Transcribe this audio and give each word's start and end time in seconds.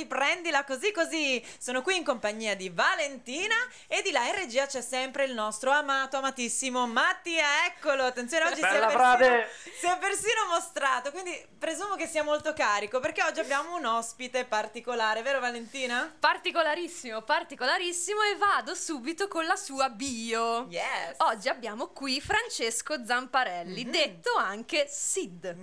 di 0.00 0.06
Prendila 0.30 0.62
così 0.62 0.92
così. 0.92 1.44
Sono 1.58 1.82
qui 1.82 1.96
in 1.96 2.04
compagnia 2.04 2.54
di 2.54 2.68
Valentina 2.68 3.56
e 3.88 4.00
di 4.00 4.12
là 4.12 4.24
in 4.28 4.34
regia 4.36 4.64
c'è 4.66 4.80
sempre 4.80 5.24
il 5.24 5.34
nostro 5.34 5.72
amato, 5.72 6.18
amatissimo 6.18 6.86
Mattia. 6.86 7.66
Eccolo, 7.66 8.04
attenzione, 8.04 8.44
oggi 8.44 8.60
si 8.60 8.64
è, 8.64 8.78
persino, 8.78 9.44
si 9.80 9.86
è 9.86 9.98
persino 9.98 10.46
mostrato, 10.48 11.10
quindi 11.10 11.36
presumo 11.58 11.96
che 11.96 12.06
sia 12.06 12.22
molto 12.22 12.52
carico 12.52 13.00
perché 13.00 13.24
oggi 13.24 13.40
abbiamo 13.40 13.74
un 13.74 13.84
ospite 13.84 14.44
particolare, 14.44 15.22
vero 15.22 15.40
Valentina? 15.40 16.14
Particolarissimo, 16.20 17.22
particolarissimo 17.22 18.22
e 18.22 18.36
vado 18.36 18.76
subito 18.76 19.26
con 19.26 19.46
la 19.46 19.56
sua 19.56 19.88
bio. 19.90 20.68
Yes. 20.70 21.16
Oggi 21.18 21.48
abbiamo 21.48 21.88
qui 21.88 22.20
Francesco 22.20 23.04
Zamparelli, 23.04 23.84
Mhm. 23.84 23.90
detto 23.90 24.36
anche 24.36 24.86
Sid. 24.88 25.56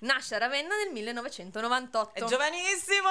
Nasce 0.00 0.34
a 0.36 0.38
Ravenna 0.38 0.74
nel 0.76 0.92
1998. 0.92 2.24
È 2.24 2.26
giovanissimo! 2.26 3.10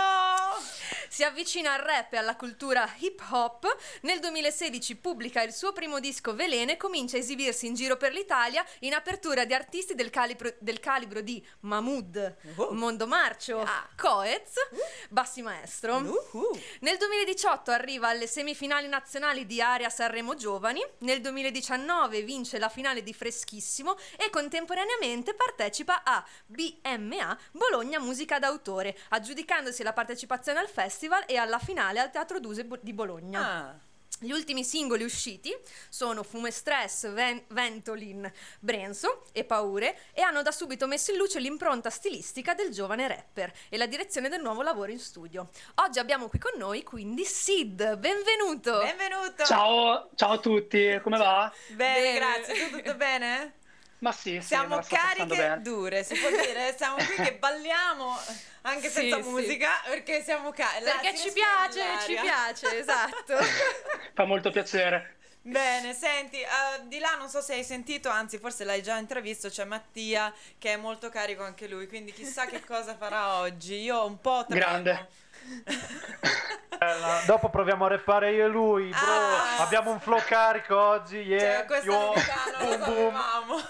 Si 1.10 1.24
avvicina 1.24 1.74
al 1.74 1.82
rap 1.82 2.14
e 2.14 2.18
alla 2.18 2.36
cultura 2.36 2.90
hip 3.00 3.22
hop. 3.30 3.66
Nel 4.02 4.20
2016 4.20 4.96
pubblica 4.98 5.42
il 5.42 5.54
suo 5.54 5.72
primo 5.74 6.00
disco 6.00 6.34
Velene 6.34 6.74
e 6.74 6.78
comincia 6.78 7.18
a 7.18 7.20
esibirsi 7.20 7.68
in 7.68 7.76
giro 7.76 7.98
per 7.98 8.14
l'Italia 8.14 8.66
in 8.80 8.94
apertura 8.94 9.46
di 9.46 9.54
artisti 9.54 9.96
del 9.96 10.10
calibro, 10.10 10.54
del 10.60 10.80
calibro 10.80 11.22
di 11.22 11.44
Mahmood, 11.62 12.36
Uh. 12.56 12.74
Mondo 12.74 13.08
Marcio, 13.08 13.60
Ah. 13.60 13.88
Coez, 13.96 14.54
Bassi 15.10 15.42
Maestro. 15.42 15.98
Uhu. 15.98 16.60
Nel 16.82 16.98
2018 16.98 17.72
arriva 17.72 18.10
alle 18.10 18.28
semifinali 18.28 18.88
nazionali 18.88 19.46
di 19.46 19.62
Area 19.62 19.90
Sanremo 19.90 20.36
Giovani, 20.36 20.84
nel 21.00 21.22
2019 21.22 22.22
vince 22.24 22.60
la 22.60 22.70
finale 22.70 23.04
di 23.04 23.14
Freschissimo 23.14 23.96
e 24.18 24.30
contemporaneamente 24.30 25.34
partecipa 25.34 26.04
a 26.04 26.24
BMA 26.46 27.38
Bologna 27.52 28.00
Musica 28.00 28.40
d'autore, 28.40 28.98
aggiudicandosi 29.10 29.84
la 29.84 29.94
partecipazione 29.94 30.60
al 30.60 30.68
festival 30.68 30.83
e 31.28 31.38
alla 31.38 31.60
finale 31.60 32.00
al 32.00 32.12
Teatro 32.12 32.40
Duse 32.40 32.68
di 32.82 32.94
Bologna. 32.94 33.68
Ah. 33.68 33.80
Gli 34.20 34.32
ultimi 34.32 34.64
singoli 34.64 35.04
usciti 35.04 35.54
sono 35.90 36.24
Fume 36.24 36.50
Stress, 36.50 37.12
Ven- 37.12 37.44
Ventolin, 37.50 38.32
Brenzo 38.60 39.26
e 39.34 39.44
Paure 39.44 39.98
e 40.14 40.22
hanno 40.22 40.42
da 40.42 40.52
subito 40.52 40.88
messo 40.88 41.12
in 41.12 41.18
luce 41.18 41.40
l'impronta 41.40 41.90
stilistica 41.90 42.54
del 42.54 42.72
giovane 42.72 43.08
rapper 43.08 43.52
e 43.68 43.78
la 43.78 43.86
direzione 43.86 44.30
del 44.30 44.42
nuovo 44.42 44.62
lavoro 44.62 44.92
in 44.92 45.00
studio. 45.00 45.50
Oggi 45.76 46.00
abbiamo 46.00 46.30
qui 46.30 46.40
con 46.40 46.54
noi 46.58 46.84
quindi 46.84 47.26
Sid, 47.26 47.98
benvenuto! 47.98 48.80
Benvenuto! 48.80 49.44
Ciao, 49.44 50.10
ciao 50.16 50.32
a 50.32 50.38
tutti, 50.38 51.00
come 51.02 51.18
va? 51.18 51.52
Bene, 51.72 52.02
Bene. 52.02 52.18
grazie. 52.18 52.70
Tu 52.70 52.78
tutto 52.78 52.96
bene? 52.96 53.56
Ma 54.00 54.12
sì, 54.12 54.40
sì, 54.42 54.48
Siamo 54.48 54.80
cariche 54.86 55.60
dure, 55.62 56.04
si 56.04 56.16
può 56.18 56.30
dire. 56.30 56.76
Siamo 56.78 56.96
qui 56.96 57.24
che 57.24 57.36
balliamo 57.36 58.16
anche 58.64 58.88
Sì, 58.90 59.10
senza 59.10 59.22
sì. 59.22 59.30
musica 59.30 59.70
perché 59.86 60.22
siamo 60.24 60.52
cariche. 60.52 60.84
Perché 60.84 61.18
ci 61.18 61.32
piace, 61.32 61.82
ci 62.06 62.16
piace, 62.20 62.78
esatto. 62.80 63.38
Fa 64.14 64.26
molto 64.26 64.52
piacere. 64.52 65.18
Bene, 65.46 65.94
senti, 65.94 66.40
eh, 66.40 66.48
di 66.84 67.00
là 67.00 67.16
non 67.18 67.28
so 67.28 67.42
se 67.42 67.54
hai 67.54 67.66
sentito, 67.66 68.08
anzi 68.08 68.38
forse 68.38 68.64
l'hai 68.64 68.82
già 68.82 68.98
intravisto, 68.98 69.50
c'è 69.50 69.66
Mattia 69.66 70.34
che 70.58 70.72
è 70.72 70.78
molto 70.78 71.10
carico 71.10 71.44
anche 71.44 71.68
lui, 71.68 71.88
quindi 71.88 72.14
chissà 72.14 72.46
che 72.46 72.64
cosa 72.64 72.96
farà 72.96 73.40
oggi. 73.40 73.82
Io 73.82 74.06
un 74.06 74.22
po' 74.22 74.46
tremo. 74.48 74.66
Grande. 74.66 75.08
Bella. 76.78 77.22
Dopo 77.26 77.50
proviamo 77.50 77.84
a 77.86 77.90
rappare 77.90 78.32
io 78.32 78.46
e 78.46 78.48
lui, 78.48 78.88
bro. 78.88 79.12
Ah. 79.12 79.58
Abbiamo 79.58 79.92
un 79.92 80.00
flow 80.00 80.22
carico 80.24 80.78
oggi, 80.78 81.18
yeah. 81.18 81.58
Cioè, 81.58 81.66
questo 81.66 81.92
lo 81.92 82.78
Boom, 82.78 83.14
boom. 83.46 83.64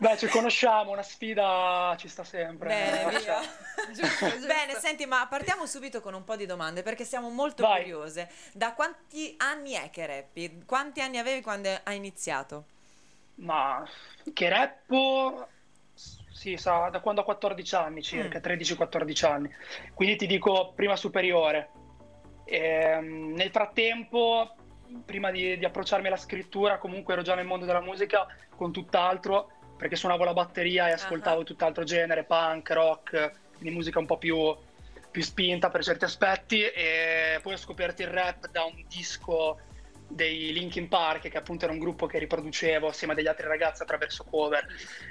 Beh, 0.00 0.16
ci 0.16 0.28
conosciamo, 0.28 0.92
una 0.92 1.02
sfida 1.02 1.94
ci 1.98 2.08
sta 2.08 2.24
sempre. 2.24 2.68
Bene, 2.68 3.02
Eh, 3.02 3.18
via. 3.18 3.40
Giusto, 3.92 4.28
giusto. 4.30 4.46
Bene, 4.46 4.74
senti, 4.78 5.04
ma 5.04 5.26
partiamo 5.28 5.66
subito 5.66 6.00
con 6.00 6.14
un 6.14 6.24
po' 6.24 6.36
di 6.36 6.46
domande 6.46 6.82
perché 6.82 7.04
siamo 7.04 7.28
molto 7.28 7.62
Vai. 7.64 7.82
curiose. 7.82 8.30
Da 8.54 8.72
quanti 8.72 9.34
anni 9.38 9.72
è 9.72 9.90
che 9.90 10.06
rappi? 10.06 10.62
Quanti 10.64 11.02
anni 11.02 11.18
avevi 11.18 11.42
quando 11.42 11.68
hai 11.84 11.96
iniziato? 11.96 12.64
Ma 13.36 13.86
che 14.32 14.48
rappo, 14.48 15.48
sì, 15.94 16.56
sa, 16.56 16.88
da 16.88 17.00
quando 17.00 17.20
ho 17.20 17.24
14 17.24 17.74
anni 17.74 18.02
circa, 18.02 18.38
Mm. 18.38 18.42
13-14 18.42 19.26
anni. 19.26 19.54
Quindi 19.92 20.16
ti 20.16 20.26
dico 20.26 20.72
prima 20.74 20.96
superiore. 20.96 21.70
Ehm, 22.44 23.34
nel 23.34 23.50
frattempo, 23.50 24.54
prima 25.04 25.30
di, 25.30 25.58
di 25.58 25.64
approcciarmi 25.66 26.06
alla 26.06 26.16
scrittura, 26.16 26.78
comunque 26.78 27.12
ero 27.12 27.22
già 27.22 27.34
nel 27.34 27.44
mondo 27.44 27.66
della 27.66 27.80
musica 27.82 28.26
con 28.56 28.72
tutt'altro, 28.72 29.52
perché 29.80 29.96
suonavo 29.96 30.24
la 30.24 30.34
batteria 30.34 30.88
e 30.88 30.92
ascoltavo 30.92 31.40
Ah. 31.40 31.44
tutt'altro 31.44 31.84
genere, 31.84 32.24
punk, 32.24 32.70
rock, 32.70 33.32
quindi 33.56 33.74
musica 33.74 33.98
un 33.98 34.04
po' 34.04 34.18
più, 34.18 34.54
più 35.10 35.22
spinta 35.22 35.70
per 35.70 35.82
certi 35.82 36.04
aspetti. 36.04 36.62
E 36.62 37.38
poi 37.40 37.54
ho 37.54 37.56
scoperto 37.56 38.02
il 38.02 38.08
rap 38.08 38.50
da 38.50 38.62
un 38.64 38.84
disco 38.86 39.58
dei 40.06 40.52
Linkin 40.52 40.86
Park, 40.86 41.30
che 41.30 41.38
appunto 41.38 41.64
era 41.64 41.72
un 41.72 41.78
gruppo 41.78 42.06
che 42.06 42.18
riproducevo 42.18 42.88
assieme 42.88 43.14
a 43.14 43.16
degli 43.16 43.26
altri 43.26 43.46
ragazzi 43.46 43.80
attraverso 43.80 44.24
cover 44.24 44.66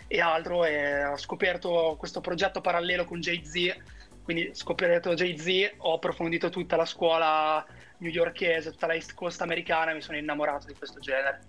e 0.08 0.22
altro, 0.22 0.64
e 0.66 1.04
ho 1.04 1.18
scoperto 1.18 1.96
questo 1.98 2.22
progetto 2.22 2.62
parallelo 2.62 3.06
con 3.06 3.20
Jay-Z, 3.20 3.76
quindi 4.22 4.52
scoperto 4.54 5.16
Jay-Z, 5.16 5.78
ho 5.78 5.96
approfondito 5.96 6.50
tutta 6.50 6.76
la 6.76 6.86
scuola 6.86 7.66
newyorkese, 7.98 8.70
tutta 8.70 8.86
la 8.86 8.94
East 8.94 9.16
Coast 9.16 9.42
americana 9.42 9.90
e 9.92 9.94
mi 9.96 10.02
sono 10.02 10.18
innamorato 10.18 10.68
di 10.68 10.76
questo 10.76 11.00
genere. 11.00 11.40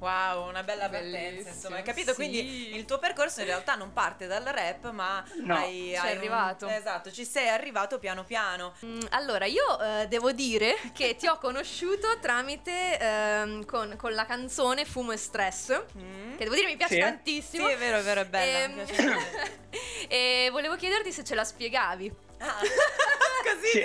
Wow, 0.00 0.48
una 0.48 0.62
bella 0.62 0.88
Bellissimo, 0.88 1.50
insomma, 1.50 1.76
hai 1.76 1.82
capito? 1.82 2.10
sì. 2.12 2.16
Quindi 2.16 2.74
il 2.74 2.86
tuo 2.86 2.98
percorso 2.98 3.40
in 3.40 3.46
realtà 3.46 3.74
non 3.74 3.92
parte 3.92 4.26
dal 4.26 4.42
rap, 4.44 4.90
ma 4.92 5.22
No. 5.44 5.54
hai, 5.54 5.94
hai 5.94 6.12
un- 6.12 6.16
arrivato. 6.18 6.66
esatto, 6.68 7.12
ci 7.12 7.26
sei 7.26 7.48
arrivato 7.48 7.98
piano 7.98 8.24
piano. 8.24 8.72
Mm, 8.84 8.98
Allora, 9.10 9.44
io 9.44 9.78
eh, 9.78 10.06
devo 10.08 10.32
dire 10.32 10.74
che 10.94 11.16
ti 11.16 11.26
ho 11.26 11.36
conosciuto 11.36 12.18
tramite 12.18 12.98
ehm, 12.98 13.64
con, 13.66 13.94
con 13.96 14.14
la 14.14 14.24
canzone 14.24 14.86
Fumo 14.86 15.12
e 15.12 15.18
Stress, 15.18 15.82
Mm. 15.98 16.36
che 16.36 16.44
devo 16.44 16.54
dire 16.54 16.66
mi 16.66 16.76
piace 16.78 16.94
Sì. 16.94 17.00
tantissimo. 17.00 17.66
Sì, 17.66 17.72
è 17.74 17.76
vero, 17.76 17.98
è 17.98 18.02
vero, 18.02 18.20
è 18.22 18.26
bella. 18.26 18.58
Ehm, 18.58 18.72
mi 18.72 18.84
piace 18.84 19.02
molto. 19.06 19.36
e 20.08 20.48
volevo 20.50 20.76
chiederti 20.76 21.12
se 21.12 21.24
ce 21.24 21.34
la 21.34 21.44
spiegavi. 21.44 22.10
Ah, 22.38 22.54
così 23.44 23.66
Sì. 23.70 23.84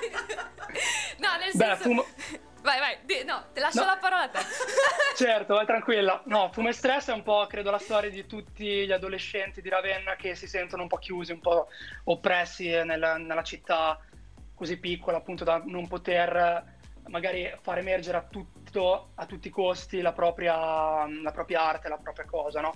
diretta. 0.00 0.50
No, 1.18 1.36
nel 1.38 1.50
Beh, 1.52 1.64
senso... 1.66 1.82
fumo- 1.82 2.06
Vai, 2.66 2.80
vai, 2.80 2.98
di- 3.04 3.22
no, 3.24 3.44
te 3.52 3.60
lascio 3.60 3.78
No. 3.78 3.86
la 3.86 3.96
parola 3.96 4.22
a 4.22 4.28
te. 4.28 4.40
Certo, 5.14 5.54
vai 5.54 5.66
tranquilla. 5.66 6.20
No, 6.24 6.50
Fumo 6.52 6.68
e 6.68 6.72
Stress 6.72 7.10
è 7.10 7.12
un 7.12 7.22
po', 7.22 7.46
credo, 7.46 7.70
la 7.70 7.78
storia 7.78 8.10
di 8.10 8.26
tutti 8.26 8.84
gli 8.84 8.90
adolescenti 8.90 9.62
di 9.62 9.68
Ravenna 9.68 10.16
che 10.16 10.34
si 10.34 10.48
sentono 10.48 10.82
un 10.82 10.88
po' 10.88 10.96
chiusi, 10.96 11.30
un 11.30 11.38
po' 11.38 11.68
oppressi 12.06 12.68
nella, 12.68 13.18
nella 13.18 13.44
città 13.44 14.00
così 14.52 14.78
piccola, 14.80 15.18
appunto, 15.18 15.44
da 15.44 15.62
non 15.64 15.86
poter 15.86 16.74
magari 17.06 17.48
far 17.62 17.78
emergere 17.78 18.16
a 18.18 18.22
tutto, 18.28 19.10
a 19.14 19.26
tutti 19.26 19.46
i 19.46 19.50
costi 19.52 20.00
la 20.00 20.12
propria, 20.12 21.06
la 21.06 21.30
propria 21.32 21.62
arte, 21.62 21.88
la 21.88 21.98
propria 21.98 22.24
cosa, 22.24 22.60
no? 22.60 22.74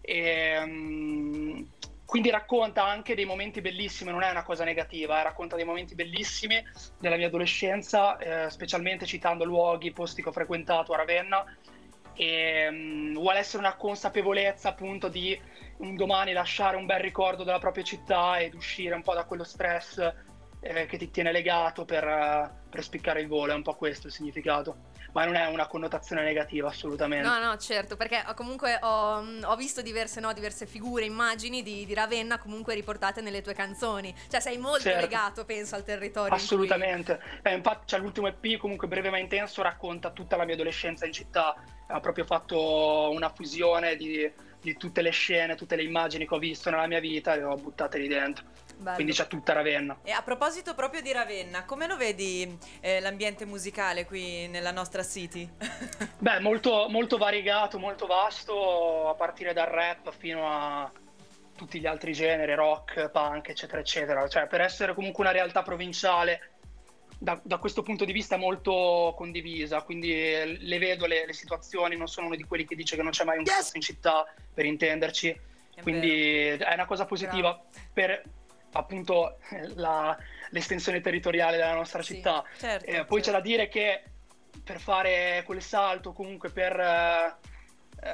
E, 0.00 0.60
mm, 0.66 1.62
quindi 2.10 2.30
racconta 2.30 2.84
anche 2.84 3.14
dei 3.14 3.24
momenti 3.24 3.60
bellissimi, 3.60 4.10
non 4.10 4.24
è 4.24 4.30
una 4.30 4.42
cosa 4.42 4.64
negativa, 4.64 5.20
eh, 5.20 5.22
racconta 5.22 5.54
dei 5.54 5.64
momenti 5.64 5.94
bellissimi 5.94 6.60
della 6.98 7.14
mia 7.14 7.28
adolescenza, 7.28 8.18
eh, 8.18 8.50
specialmente 8.50 9.06
citando 9.06 9.44
luoghi, 9.44 9.92
posti 9.92 10.20
che 10.20 10.28
ho 10.28 10.32
frequentato 10.32 10.92
a 10.92 10.96
Ravenna. 10.96 11.44
E 12.14 12.68
mm, 12.68 13.14
vuole 13.14 13.38
essere 13.38 13.58
una 13.58 13.76
consapevolezza 13.76 14.70
appunto 14.70 15.06
di 15.06 15.40
un 15.76 15.94
domani 15.94 16.32
lasciare 16.32 16.76
un 16.76 16.84
bel 16.84 16.98
ricordo 16.98 17.44
della 17.44 17.60
propria 17.60 17.84
città 17.84 18.40
ed 18.40 18.54
uscire 18.54 18.96
un 18.96 19.02
po' 19.02 19.14
da 19.14 19.24
quello 19.24 19.44
stress 19.44 19.98
eh, 20.58 20.86
che 20.86 20.98
ti 20.98 21.12
tiene 21.12 21.30
legato 21.30 21.84
per, 21.84 22.02
eh, 22.02 22.50
per 22.68 22.82
spiccare 22.82 23.20
il 23.20 23.28
volo, 23.28 23.52
è 23.52 23.54
un 23.54 23.62
po' 23.62 23.76
questo 23.76 24.08
il 24.08 24.12
significato. 24.12 24.89
Ma 25.12 25.24
non 25.24 25.34
è 25.34 25.46
una 25.46 25.66
connotazione 25.66 26.22
negativa 26.22 26.68
assolutamente. 26.68 27.26
No, 27.26 27.38
no, 27.38 27.56
certo, 27.58 27.96
perché 27.96 28.24
comunque 28.34 28.78
ho, 28.80 29.24
ho 29.42 29.56
visto 29.56 29.82
diverse, 29.82 30.20
no, 30.20 30.32
diverse 30.32 30.66
figure, 30.66 31.04
immagini 31.04 31.62
di, 31.62 31.84
di 31.84 31.94
Ravenna 31.94 32.38
comunque 32.38 32.74
riportate 32.74 33.20
nelle 33.20 33.42
tue 33.42 33.54
canzoni. 33.54 34.14
Cioè 34.28 34.40
sei 34.40 34.58
molto 34.58 34.82
Certo. 34.82 35.00
legato, 35.00 35.44
penso, 35.44 35.74
al 35.74 35.84
territorio. 35.84 36.28
in 36.32 36.34
cui- 36.34 36.42
Assolutamente. 36.44 37.20
Eh, 37.42 37.54
infatti, 37.54 37.86
cioè, 37.86 37.98
l'ultimo 38.00 38.28
EP, 38.28 38.56
comunque 38.56 38.86
breve 38.86 39.10
ma 39.10 39.18
intenso, 39.18 39.62
racconta 39.62 40.10
tutta 40.10 40.36
la 40.36 40.44
mia 40.44 40.54
adolescenza 40.54 41.06
in 41.06 41.12
città. 41.12 41.54
Ha 41.88 42.00
proprio 42.00 42.24
fatto 42.24 43.10
una 43.10 43.30
fusione 43.30 43.96
di, 43.96 44.30
di 44.60 44.76
tutte 44.76 45.02
le 45.02 45.10
scene, 45.10 45.56
tutte 45.56 45.74
le 45.74 45.82
immagini 45.82 46.26
che 46.26 46.34
ho 46.34 46.38
visto 46.38 46.70
nella 46.70 46.86
mia 46.86 47.00
vita 47.00 47.34
e 47.34 47.38
le 47.38 47.44
ho 47.44 47.54
buttate 47.56 47.98
lì 47.98 48.06
dentro. 48.06 48.44
Bello. 48.80 48.94
quindi 48.94 49.12
c'è 49.12 49.26
tutta 49.26 49.52
Ravenna. 49.52 49.98
E 50.02 50.10
a 50.10 50.22
proposito 50.22 50.74
proprio 50.74 51.02
di 51.02 51.12
Ravenna, 51.12 51.64
come 51.64 51.86
lo 51.86 51.96
vedi 51.96 52.58
eh, 52.80 53.00
l'ambiente 53.00 53.44
musicale 53.44 54.06
qui 54.06 54.48
nella 54.48 54.70
nostra 54.70 55.04
city? 55.04 55.48
Beh, 56.18 56.40
molto, 56.40 56.88
molto 56.88 57.18
variegato, 57.18 57.78
molto 57.78 58.06
vasto, 58.06 59.08
a 59.08 59.14
partire 59.14 59.52
dal 59.52 59.66
rap 59.66 60.12
fino 60.16 60.50
a 60.50 60.90
tutti 61.54 61.78
gli 61.78 61.86
altri 61.86 62.12
generi, 62.12 62.54
rock, 62.54 63.10
punk, 63.10 63.50
eccetera, 63.50 63.80
eccetera. 63.80 64.26
Cioè, 64.26 64.46
per 64.46 64.62
essere 64.62 64.94
comunque 64.94 65.24
una 65.24 65.32
realtà 65.32 65.62
provinciale, 65.62 66.52
da, 67.18 67.38
da 67.44 67.58
questo 67.58 67.82
punto 67.82 68.06
di 68.06 68.12
vista 68.12 68.36
è 68.36 68.38
molto 68.38 69.12
condivisa, 69.14 69.82
quindi 69.82 70.10
le 70.10 70.78
vedo 70.78 71.04
le, 71.04 71.26
le 71.26 71.34
situazioni, 71.34 71.98
non 71.98 72.08
sono 72.08 72.28
uno 72.28 72.36
di 72.36 72.44
quelli 72.44 72.64
che 72.64 72.74
dice 72.74 72.96
che 72.96 73.02
non 73.02 73.10
c'è 73.10 73.24
mai 73.24 73.36
un 73.36 73.44
cazzo 73.44 73.72
in 73.74 73.82
città, 73.82 74.24
per 74.54 74.64
intenderci, 74.64 75.38
È 75.74 75.82
quindi 75.82 76.46
è 76.46 76.72
una 76.72 76.86
cosa 76.86 77.04
positiva 77.04 77.62
per 77.92 78.22
appunto 78.72 79.38
la- 79.74 80.16
l'estensione 80.50 81.00
territoriale 81.00 81.56
della 81.56 81.74
nostra 81.74 82.02
Sì, 82.02 82.14
città. 82.16 82.44
Certo. 82.56 82.86
Eh, 82.86 83.04
poi 83.04 83.20
c'è 83.20 83.30
da 83.32 83.40
dire 83.40 83.68
che 83.68 84.02
per 84.62 84.80
fare 84.80 85.42
quel 85.46 85.62
salto, 85.62 86.12
comunque 86.12 86.50
per 86.50 86.78
eh, 86.78 87.34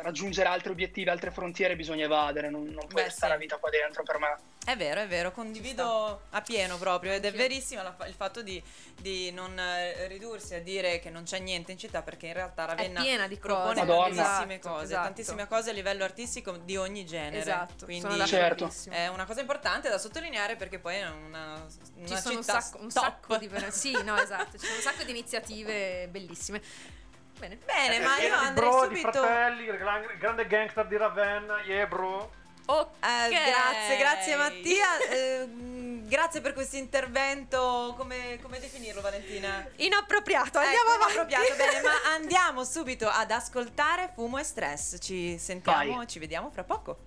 raggiungere 0.02 0.48
altri 0.48 0.70
obiettivi, 0.70 1.08
altre 1.08 1.30
frontiere, 1.30 1.76
bisogna 1.76 2.04
evadere, 2.04 2.50
non, 2.50 2.64
non 2.64 2.86
puoi 2.86 3.04
Beh, 3.04 3.10
stare 3.10 3.32
sì. 3.32 3.36
a 3.38 3.40
vita 3.40 3.56
qua 3.58 3.70
dentro 3.70 4.02
per 4.02 4.18
me. 4.18 4.36
È 4.66 4.76
vero, 4.76 5.00
è 5.00 5.06
vero, 5.06 5.30
condivido 5.30 6.22
a 6.30 6.40
pieno 6.42 6.76
proprio 6.76 7.12
ed 7.12 7.24
è 7.24 7.30
verissimo 7.30 7.84
la- 7.84 7.96
il 8.08 8.14
fatto 8.14 8.42
di, 8.42 8.60
di 9.00 9.30
non 9.30 9.56
eh, 9.56 10.08
ridursi 10.08 10.54
a 10.54 10.60
dire 10.60 10.98
che 10.98 11.08
non 11.08 11.22
c'è 11.22 11.38
niente 11.38 11.70
in 11.70 11.78
città 11.78 12.02
perché 12.02 12.26
in 12.26 12.32
realtà 12.32 12.64
Ravenna 12.64 13.00
piena 13.00 13.28
di 13.28 13.36
propone 13.36 13.74
cose. 13.74 13.84
Madonna. 13.84 14.22
tantissime 14.22 14.54
Esatto, 14.56 14.68
cose, 14.74 14.84
esatto. 14.84 15.02
tantissime 15.04 15.46
cose 15.46 15.70
a 15.70 15.72
livello 15.72 16.02
artistico 16.02 16.56
di 16.56 16.76
ogni 16.76 17.06
genere. 17.06 17.38
Esatto, 17.38 17.84
Quindi 17.84 18.08
sono 18.10 18.26
Certo. 18.26 18.72
è 18.90 19.06
una 19.06 19.24
cosa 19.24 19.40
importante 19.40 19.88
da 19.88 19.98
sottolineare 19.98 20.56
perché 20.56 20.80
poi 20.80 20.96
è 20.96 21.08
una, 21.08 21.64
una 21.94 22.06
Ci 22.08 22.16
sono 22.16 22.34
un 22.34 22.40
città 22.42 22.60
sacco, 22.60 22.82
un 22.82 22.90
sacco 22.90 23.36
di 23.36 23.48
sì, 23.70 23.92
no, 24.02 24.16
esatto, 24.18 24.58
ci 24.58 24.64
sono 24.66 24.74
un 24.78 24.82
sacco 24.82 25.04
di 25.04 25.10
iniziative 25.10 26.08
bellissime. 26.08 26.60
Bene. 27.38 27.56
Bene, 27.64 27.98
ma 28.00 28.12
io 28.14 28.18
Pieno 28.20 28.38
di 28.40 28.46
andrei 28.46 28.68
bro, 28.68 28.82
subito 28.84 29.10
fratelli, 29.12 29.64
il 29.66 29.76
gran- 29.76 30.02
il 30.02 30.18
grande 30.18 30.46
gangster 30.46 30.86
di 30.86 30.96
Ravenna, 30.96 31.60
yeah 31.66 31.86
bro. 31.86 32.30
Ok. 32.68 32.88
Eh, 33.04 33.28
grazie, 33.28 33.96
grazie 33.98 34.36
Mattia. 34.36 34.86
Eh, 35.10 35.48
grazie 36.08 36.40
per 36.40 36.52
questo 36.52 36.76
intervento. 36.76 37.94
Come, 37.96 38.38
come 38.42 38.58
definirlo, 38.58 39.00
Valentina? 39.00 39.66
Inappropriato, 39.76 40.58
andiamo 40.58 40.90
Ecco, 40.94 41.02
avanti. 41.04 41.12
inappropriato, 41.14 41.54
bene, 41.56 41.80
ma 41.82 41.92
andiamo 42.14 42.64
subito 42.64 43.08
ad 43.08 43.30
ascoltare 43.30 44.10
Fumo 44.14 44.38
e 44.38 44.42
Stress. 44.44 44.96
Ci 45.00 45.36
sentiamo, 45.38 45.96
Vai. 45.96 46.06
ci 46.06 46.18
vediamo 46.18 46.50
fra 46.50 46.64
poco. 46.64 46.98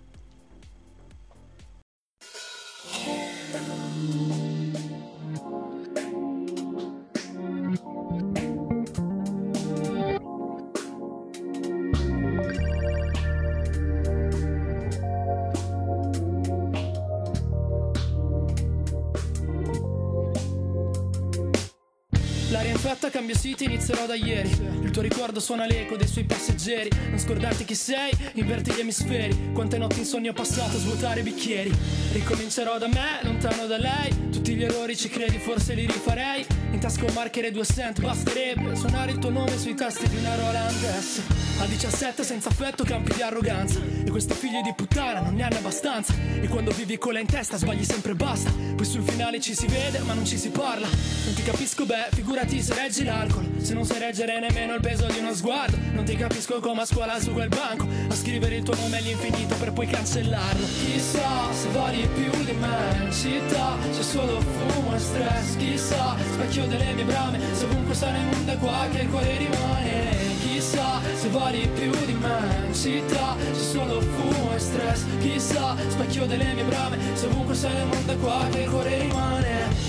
Infetta 23.09 23.25
cambia 23.25 23.35
siti, 23.35 23.63
inizierò 23.63 24.05
da 24.05 24.13
ieri. 24.13 24.49
Il 24.83 24.91
tuo 24.91 25.01
ricordo 25.01 25.39
suona 25.39 25.65
l'eco 25.65 25.95
dei 25.95 26.07
suoi 26.07 26.25
passeggeri. 26.25 26.89
Non 27.09 27.17
scordarti 27.17 27.65
chi 27.65 27.73
sei, 27.73 28.11
inverti 28.33 28.71
gli 28.71 28.79
emisferi. 28.79 29.51
Quante 29.51 29.79
notti 29.79 29.99
in 29.99 30.05
sogno 30.05 30.29
ho 30.29 30.33
passato 30.33 30.77
a 30.77 30.79
svuotare 30.79 31.23
bicchieri. 31.23 31.75
Ricomincerò 32.11 32.77
da 32.77 32.87
me, 32.87 33.19
lontano 33.23 33.65
da 33.65 33.77
lei. 33.77 34.29
Tutti 34.29 34.53
gli 34.53 34.63
errori 34.63 34.95
ci 34.95 35.09
credi, 35.09 35.39
forse 35.39 35.73
li 35.73 35.87
rifarei. 35.87 36.45
In 36.71 36.79
tasca 36.79 37.03
un 37.03 37.13
marker 37.13 37.45
e 37.45 37.51
due 37.51 37.65
cent, 37.65 37.99
basterebbe 37.99 38.75
suonare 38.75 39.11
il 39.11 39.17
tuo 39.17 39.31
nome 39.31 39.57
sui 39.57 39.73
tasti 39.73 40.07
di 40.07 40.17
una 40.17 40.35
Roland 40.35 40.99
S. 40.99 41.21
A 41.61 41.65
17 41.65 42.23
senza 42.23 42.49
affetto 42.49 42.83
campi 42.83 43.13
di 43.13 43.21
arroganza. 43.21 43.79
E 44.05 44.09
questi 44.09 44.33
figli 44.33 44.61
di 44.61 44.73
puttana 44.75 45.21
non 45.21 45.33
ne 45.33 45.43
hanno 45.43 45.57
abbastanza. 45.57 46.13
E 46.39 46.47
quando 46.47 46.71
vivi 46.71 46.97
con 46.97 47.13
la 47.13 47.19
in 47.19 47.27
testa 47.27 47.57
sbagli 47.57 47.83
sempre 47.83 48.13
basta. 48.13 48.51
Poi 48.75 48.85
sul 48.85 49.01
finale 49.01 49.41
ci 49.41 49.55
si 49.55 49.65
vede, 49.65 49.99
ma 49.99 50.13
non 50.13 50.25
ci 50.25 50.37
si 50.37 50.49
parla. 50.49 50.87
Non 50.87 51.33
ti 51.33 51.43
capisco, 51.43 51.85
beh, 51.85 52.09
figurati 52.13 52.61
se 52.61 52.73
reggi 52.75 52.98
l'alcol. 53.03 53.47
Se 53.61 53.73
non 53.73 53.85
sai 53.85 53.99
reggere 53.99 54.39
nemmeno 54.39 54.73
il 54.73 54.81
peso 54.81 55.05
di 55.07 55.19
uno 55.19 55.33
sguardo. 55.33 55.77
Non 55.93 56.03
ti 56.03 56.15
capisco 56.15 56.59
come 56.59 56.81
a 56.81 56.85
scuola 56.85 57.19
su 57.19 57.31
quel 57.31 57.49
banco. 57.49 57.87
A 58.09 58.15
scrivere 58.15 58.57
il 58.57 58.63
tuo 58.63 58.75
nome 58.75 58.97
all'infinito 58.97 59.55
per 59.55 59.73
poi 59.73 59.87
cancellarlo. 59.87 60.65
Chissà 60.65 61.51
se 61.51 61.69
vali 61.69 62.07
più 62.13 62.31
di 62.43 62.51
me. 62.53 63.05
In 63.05 63.11
città 63.11 63.77
c'è 63.91 64.01
solo 64.01 64.39
fumo 64.39 64.95
e 64.95 64.99
stress. 64.99 65.57
Chissà, 65.57 66.15
specchio 66.33 66.67
delle 66.67 66.93
mie 66.93 67.03
brame. 67.03 67.39
Se 67.53 67.65
ovunque 67.65 67.95
mondo 68.31 68.51
è 68.51 68.57
qua 68.57 68.87
che 68.91 69.01
il 69.01 69.09
cuore 69.09 69.37
rimane. 69.37 70.17
Chissà 70.41 71.01
se 71.15 71.29
vali 71.29 71.69
più 71.73 71.91
di 72.05 72.13
me. 72.13 72.65
In 72.67 72.73
città 72.73 73.35
c'è 73.37 73.53
solo 73.53 74.01
fumo 74.01 74.55
e 74.55 74.59
stress. 74.59 75.03
Chissà, 75.19 75.75
specchio 75.87 76.25
delle 76.25 76.53
mie 76.53 76.63
brame. 76.63 76.97
Se 77.13 77.25
ovunque 77.25 77.55
mondo 77.85 78.11
è 78.11 78.17
qua 78.17 78.47
che 78.49 78.59
il 78.59 78.69
cuore 78.69 78.97
rimane. 78.99 79.88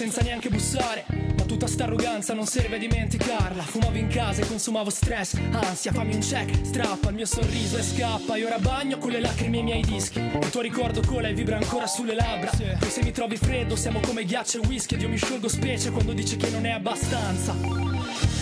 Senza 0.00 0.22
neanche 0.22 0.48
bussare. 0.48 1.04
Ma 1.36 1.42
tutta 1.42 1.66
sta 1.66 1.84
arroganza 1.84 2.32
non 2.32 2.46
serve 2.46 2.76
a 2.76 2.78
dimenticarla. 2.78 3.62
Fumavo 3.62 3.98
in 3.98 4.08
casa 4.08 4.40
e 4.40 4.46
consumavo 4.46 4.88
stress 4.88 5.36
Ansia, 5.50 5.92
fammi 5.92 6.14
un 6.14 6.20
check, 6.20 6.64
strappa 6.64 7.10
il 7.10 7.16
mio 7.16 7.26
sorriso 7.26 7.76
e 7.76 7.82
scappa. 7.82 8.36
E 8.36 8.46
ora 8.46 8.58
bagno 8.58 8.96
con 8.96 9.10
le 9.10 9.20
lacrime 9.20 9.58
i 9.58 9.62
miei 9.62 9.82
dischi. 9.82 10.18
Il 10.18 10.48
tuo 10.48 10.62
ricordo 10.62 11.02
cola 11.06 11.28
e 11.28 11.34
vibra 11.34 11.58
ancora 11.58 11.86
sulle 11.86 12.14
labbra. 12.14 12.50
Poi 12.78 12.88
se 12.88 13.02
mi 13.02 13.12
trovi 13.12 13.36
freddo 13.36 13.76
siamo 13.76 14.00
come 14.00 14.24
ghiaccio 14.24 14.62
e 14.62 14.66
whisky. 14.66 14.94
Ed 14.94 15.02
io 15.02 15.10
mi 15.10 15.18
sciolgo 15.18 15.48
specie 15.48 15.90
quando 15.90 16.14
dici 16.14 16.38
che 16.38 16.48
non 16.48 16.64
è 16.64 16.70
abbastanza. 16.70 17.54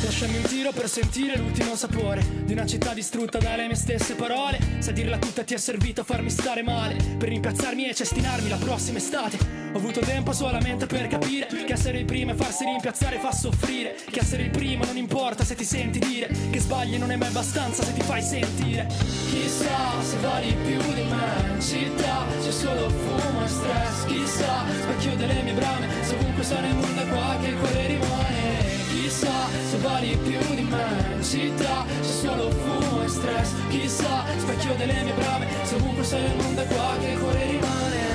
Lasciami 0.04 0.36
un 0.36 0.42
tiro 0.44 0.70
per 0.70 0.88
sentire 0.88 1.36
l'ultimo 1.36 1.74
sapore 1.74 2.24
Di 2.44 2.52
una 2.52 2.66
città 2.66 2.94
distrutta 2.94 3.38
dalle 3.38 3.66
mie 3.66 3.74
stesse 3.74 4.14
parole. 4.14 4.60
Se 4.78 4.90
a 4.90 4.92
dirla 4.92 5.18
tutta 5.18 5.42
ti 5.42 5.54
è 5.54 5.58
servito 5.58 6.02
a 6.02 6.04
farmi 6.04 6.30
stare 6.30 6.62
male. 6.62 6.94
Per 7.18 7.28
rimpiazzarmi 7.28 7.88
e 7.88 7.94
cestinarmi 7.96 8.48
la 8.48 8.58
prossima 8.58 8.98
estate 8.98 9.57
Ho 9.72 9.76
avuto 9.76 10.00
tempo 10.00 10.32
solamente 10.32 10.86
per 10.86 11.06
capire 11.08 11.46
Che 11.46 11.72
essere 11.72 11.98
il 11.98 12.04
primo 12.06 12.32
e 12.32 12.34
farsi 12.34 12.64
rimpiazzare 12.64 13.18
fa 13.18 13.32
soffrire. 13.32 13.94
Che 14.10 14.20
essere 14.20 14.44
il 14.44 14.50
primo 14.50 14.84
non 14.84 14.96
importa 14.96 15.44
se 15.44 15.54
ti 15.54 15.64
senti 15.64 15.98
dire 15.98 16.28
Che 16.50 16.58
sbagli 16.58 16.96
non 16.96 17.10
è 17.10 17.16
mai 17.16 17.28
abbastanza 17.28 17.82
se 17.82 17.92
ti 17.92 18.00
fai 18.00 18.22
sentire. 18.22 18.86
Chissà 19.30 20.00
se 20.02 20.16
vali 20.22 20.56
più 20.64 20.78
di 20.94 21.02
me 21.02 21.54
In 21.54 21.60
città 21.60 22.24
c'è 22.42 22.50
solo 22.50 22.88
fumo 22.88 23.44
e 23.44 23.48
stress. 23.48 24.04
Chissà, 24.06 24.64
specchio 24.80 25.16
delle 25.16 25.42
mie 25.42 25.52
brame 25.52 25.86
Se 26.02 26.14
ovunque 26.14 26.42
sta 26.44 26.60
nel 26.60 26.74
mondo 26.74 27.02
qua 27.06 27.36
che 27.40 27.48
il 27.48 27.56
cuore 27.58 27.86
rimane. 27.86 28.76
Chissà 28.88 29.48
se 29.70 29.76
vali 29.78 30.16
più 30.16 30.54
di 30.54 30.62
me 30.62 31.14
In 31.16 31.24
città 31.24 31.84
c'è 32.00 32.08
solo 32.08 32.50
fumo 32.50 33.02
e 33.02 33.08
stress. 33.08 33.50
Chissà, 33.68 34.24
specchio 34.38 34.74
delle 34.76 35.02
mie 35.02 35.12
brame 35.12 35.46
Se 35.62 35.74
ovunque 35.74 36.04
sei 36.04 36.22
nel 36.22 36.36
mondo 36.36 36.62
qua 36.64 36.96
che 37.00 37.08
il 37.08 37.18
cuore 37.18 37.44
rimane 37.44 38.07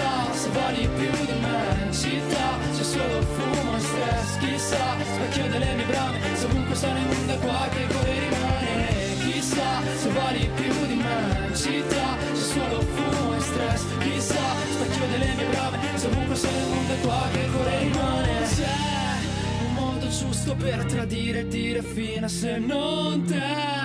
Chissà 0.00 0.32
se 0.32 0.48
vali 0.50 0.88
più 0.96 1.10
di 1.26 1.40
me 1.40 1.84
In 1.84 1.92
città 1.92 2.56
c'è 2.74 2.82
solo 2.82 3.20
fumo 3.20 3.76
e 3.76 3.80
stress 3.80 4.38
Chissà, 4.38 4.96
specchio 5.12 5.46
delle 5.50 5.74
mie 5.74 5.84
brame 5.84 6.18
Se 6.36 6.44
ovunque 6.46 6.74
nel 6.80 7.06
mondo 7.06 7.32
è 7.32 7.38
qua 7.38 7.68
che 7.70 7.86
cuore 7.86 8.18
rimane. 8.18 8.88
Chissà 9.24 9.82
se 10.00 10.08
vali 10.10 10.50
più 10.54 10.86
di 10.86 10.94
me 10.94 11.46
In 11.48 11.54
città 11.54 12.16
c'è 12.32 12.34
solo 12.34 12.80
fumo 12.80 13.36
e 13.36 13.40
stress 13.40 13.84
Chissà, 13.98 14.44
specchio 14.72 15.06
delle 15.10 15.34
mie 15.34 15.46
brame 15.50 15.78
Se 15.96 16.06
ovunque 16.06 16.36
nel 16.40 16.68
mondo 16.68 16.92
è 16.92 17.00
qua 17.00 17.28
che 17.32 17.46
cuore 17.50 17.78
rimane. 17.78 18.28
C'è 18.56 19.66
un 19.66 19.74
modo 19.74 20.08
giusto 20.08 20.54
per 20.54 20.84
tradire 20.86 21.40
e 21.40 21.48
dire 21.48 21.82
fine 21.82 22.26
se 22.28 22.58
non 22.58 23.22
te 23.24 23.79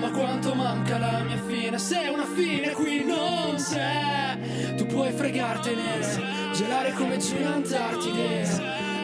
ma 0.00 0.10
quanto 0.10 0.54
manca 0.54 0.98
la 0.98 1.22
mia 1.22 1.36
fine? 1.36 1.78
Se 1.78 2.08
una 2.12 2.24
fine 2.24 2.72
qui 2.72 3.04
non 3.04 3.56
c'è. 3.56 4.38
Tu 4.76 4.86
puoi 4.86 5.12
fregartene 5.12 6.52
gelare 6.54 6.92
come 6.94 7.18
giù 7.18 7.36
in 7.36 7.46
Antartide 7.46 8.48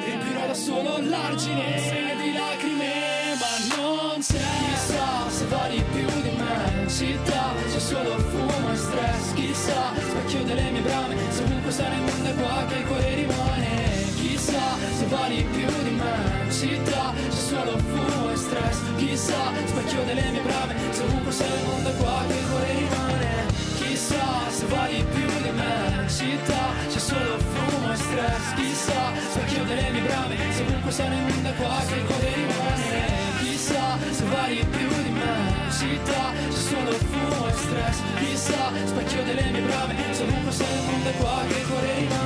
riempirò 0.04 0.46
da 0.46 0.54
solo 0.54 0.98
l'argine 1.00 2.16
di 2.22 2.32
lacrime 2.32 3.36
ma 3.38 3.76
non 3.76 4.20
c'è. 4.20 4.40
Chissà 4.64 5.28
se 5.28 5.44
vali 5.46 5.84
più 5.92 6.06
di 6.22 6.30
me. 6.30 6.80
In 6.80 6.88
città 6.88 7.52
c'è 7.70 7.78
solo 7.78 8.18
fumo 8.18 8.72
e 8.72 8.76
stress. 8.76 9.34
Chissà 9.34 9.92
specchio 9.94 10.44
delle 10.44 10.70
mie 10.70 10.80
brame. 10.80 11.16
Se 11.28 11.42
ovunque 11.42 11.70
sta 11.70 11.88
nel 11.88 12.00
mondo 12.00 12.28
è 12.28 12.34
qua 12.34 12.64
che 12.68 12.76
il 12.76 12.86
cuore 12.86 13.14
rimane. 13.14 14.04
Chissà 14.16 14.76
se 14.96 15.06
vali 15.06 15.44
più 15.44 15.66
di 15.82 15.90
me. 15.90 16.35
In 16.35 16.35
città 16.58 17.12
c'è 17.12 17.30
solo 17.30 17.76
fumo 17.78 18.30
e 18.30 18.36
stress. 18.36 18.78
Chissà, 18.96 19.52
specchio 19.66 20.04
delle 20.04 20.30
mie 20.30 20.40
brame 20.40 20.74
Se 20.90 21.02
un 21.02 21.22
po' 21.22 21.30
sei 21.30 21.52
il 21.52 21.66
mondo 21.66 21.90
qua 22.00 22.24
che 22.26 22.40
cuore 22.48 22.72
rimane 22.72 23.46
Chissà, 23.76 24.24
se 24.48 24.64
vali 24.66 25.04
più 25.12 25.26
di 25.42 25.50
me 25.50 26.08
Città, 26.08 26.64
c'è 26.88 26.98
solo 26.98 27.38
fumo 27.38 27.92
e 27.92 27.96
stress. 27.96 28.54
Chissà, 28.54 29.02
specchio 29.30 29.64
delle 29.64 29.90
mie 29.90 30.00
brame 30.00 30.36
Se 30.52 30.62
un 30.62 30.80
po' 30.80 30.90
sei 30.90 31.06
il 31.06 31.22
mondo 31.28 31.52
qua 31.58 31.82
che 31.86 32.04
cuore 32.04 32.34
rimane 32.34 33.04
Chissà, 33.40 33.98
se 34.10 34.24
vali 34.24 34.64
più 34.64 34.88
di 35.02 35.10
me 35.10 35.70
Città, 35.78 36.32
c'è 36.48 36.60
solo 36.70 36.92
fumo 36.92 37.48
e 37.48 37.52
stress. 37.52 37.98
Chissà, 38.18 38.72
specchio 38.86 39.22
delle 39.24 39.50
mie 39.50 39.60
brame 39.60 39.94
Se 40.12 40.22
un 40.22 40.44
po' 40.44 40.50
sei 40.50 40.74
il 40.74 40.84
mondo 40.88 41.10
qua 41.18 41.42
che 41.48 41.62
cuore 41.68 41.94
rimane 41.98 42.25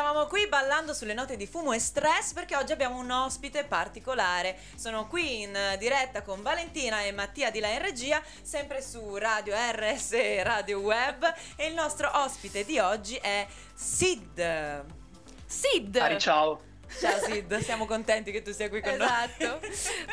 Stavamo 0.00 0.28
qui 0.28 0.48
ballando 0.48 0.94
sulle 0.94 1.12
note 1.12 1.36
di 1.36 1.46
fumo 1.46 1.74
e 1.74 1.78
stress 1.78 2.32
perché 2.32 2.56
oggi 2.56 2.72
abbiamo 2.72 2.96
un 2.96 3.10
ospite 3.10 3.64
particolare. 3.64 4.56
Sono 4.74 5.06
qui 5.06 5.42
in 5.42 5.52
diretta 5.78 6.22
con 6.22 6.40
Valentina 6.40 7.02
e 7.02 7.12
Mattia 7.12 7.50
di 7.50 7.60
là 7.60 7.68
in 7.68 7.82
regia, 7.82 8.22
sempre 8.40 8.80
su 8.80 9.16
Radio 9.16 9.54
RS 9.54 10.42
Radio 10.42 10.78
Web 10.78 11.30
e 11.54 11.66
il 11.66 11.74
nostro 11.74 12.10
ospite 12.14 12.64
di 12.64 12.78
oggi 12.78 13.16
è 13.16 13.46
Sid. 13.74 14.84
Sid! 15.44 15.96
Ari, 15.96 16.18
ciao. 16.18 16.62
Ciao 16.98 17.18
Sid, 17.18 17.58
siamo 17.58 17.84
contenti 17.84 18.32
che 18.32 18.40
tu 18.40 18.52
sia 18.52 18.70
qui 18.70 18.80
con 18.80 18.94
Esatto. 18.94 19.60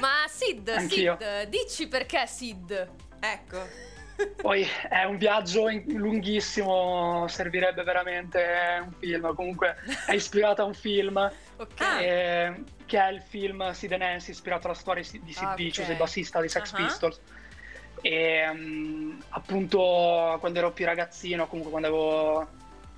Ma 0.02 0.26
Sid, 0.28 0.68
Anch'io. 0.68 1.18
Sid, 1.18 1.44
dici 1.44 1.88
perché 1.88 2.28
Sid? 2.28 2.90
noi. 3.22 3.32
Ecco. 3.32 3.97
Poi 4.42 4.66
è 4.90 5.04
un 5.04 5.18
viaggio 5.18 5.68
lunghissimo, 5.88 7.28
servirebbe 7.28 7.84
veramente 7.84 8.44
un 8.84 8.92
film. 9.00 9.34
Comunque 9.36 9.76
è 10.06 10.14
ispirato 10.14 10.62
a 10.62 10.66
un 10.66 10.74
film 10.74 11.18
Ok. 11.58 11.82
Ah. 11.82 12.02
eh, 12.02 12.64
che 12.86 13.00
è 13.00 13.10
il 13.12 13.22
film 13.22 13.72
Sid 13.72 13.92
and 13.92 14.02
Nancy, 14.02 14.32
ispirato 14.32 14.68
alla 14.68 14.76
storia 14.76 15.04
di 15.04 15.34
Sid 15.34 15.48
Ah, 15.48 15.56
Vicious, 15.56 15.88
il 15.90 15.96
bassista 15.96 16.40
dei 16.40 16.50
Sex 16.50 16.74
Ah. 16.74 16.78
Pistols. 16.78 17.20
E 18.02 18.44
mm, 18.54 19.20
appunto 19.30 20.38
quando 20.40 20.60
ero 20.60 20.72
più 20.72 20.86
ragazzino, 20.86 21.48
comunque 21.48 21.72
quando 21.72 21.88
avevo 21.88 22.48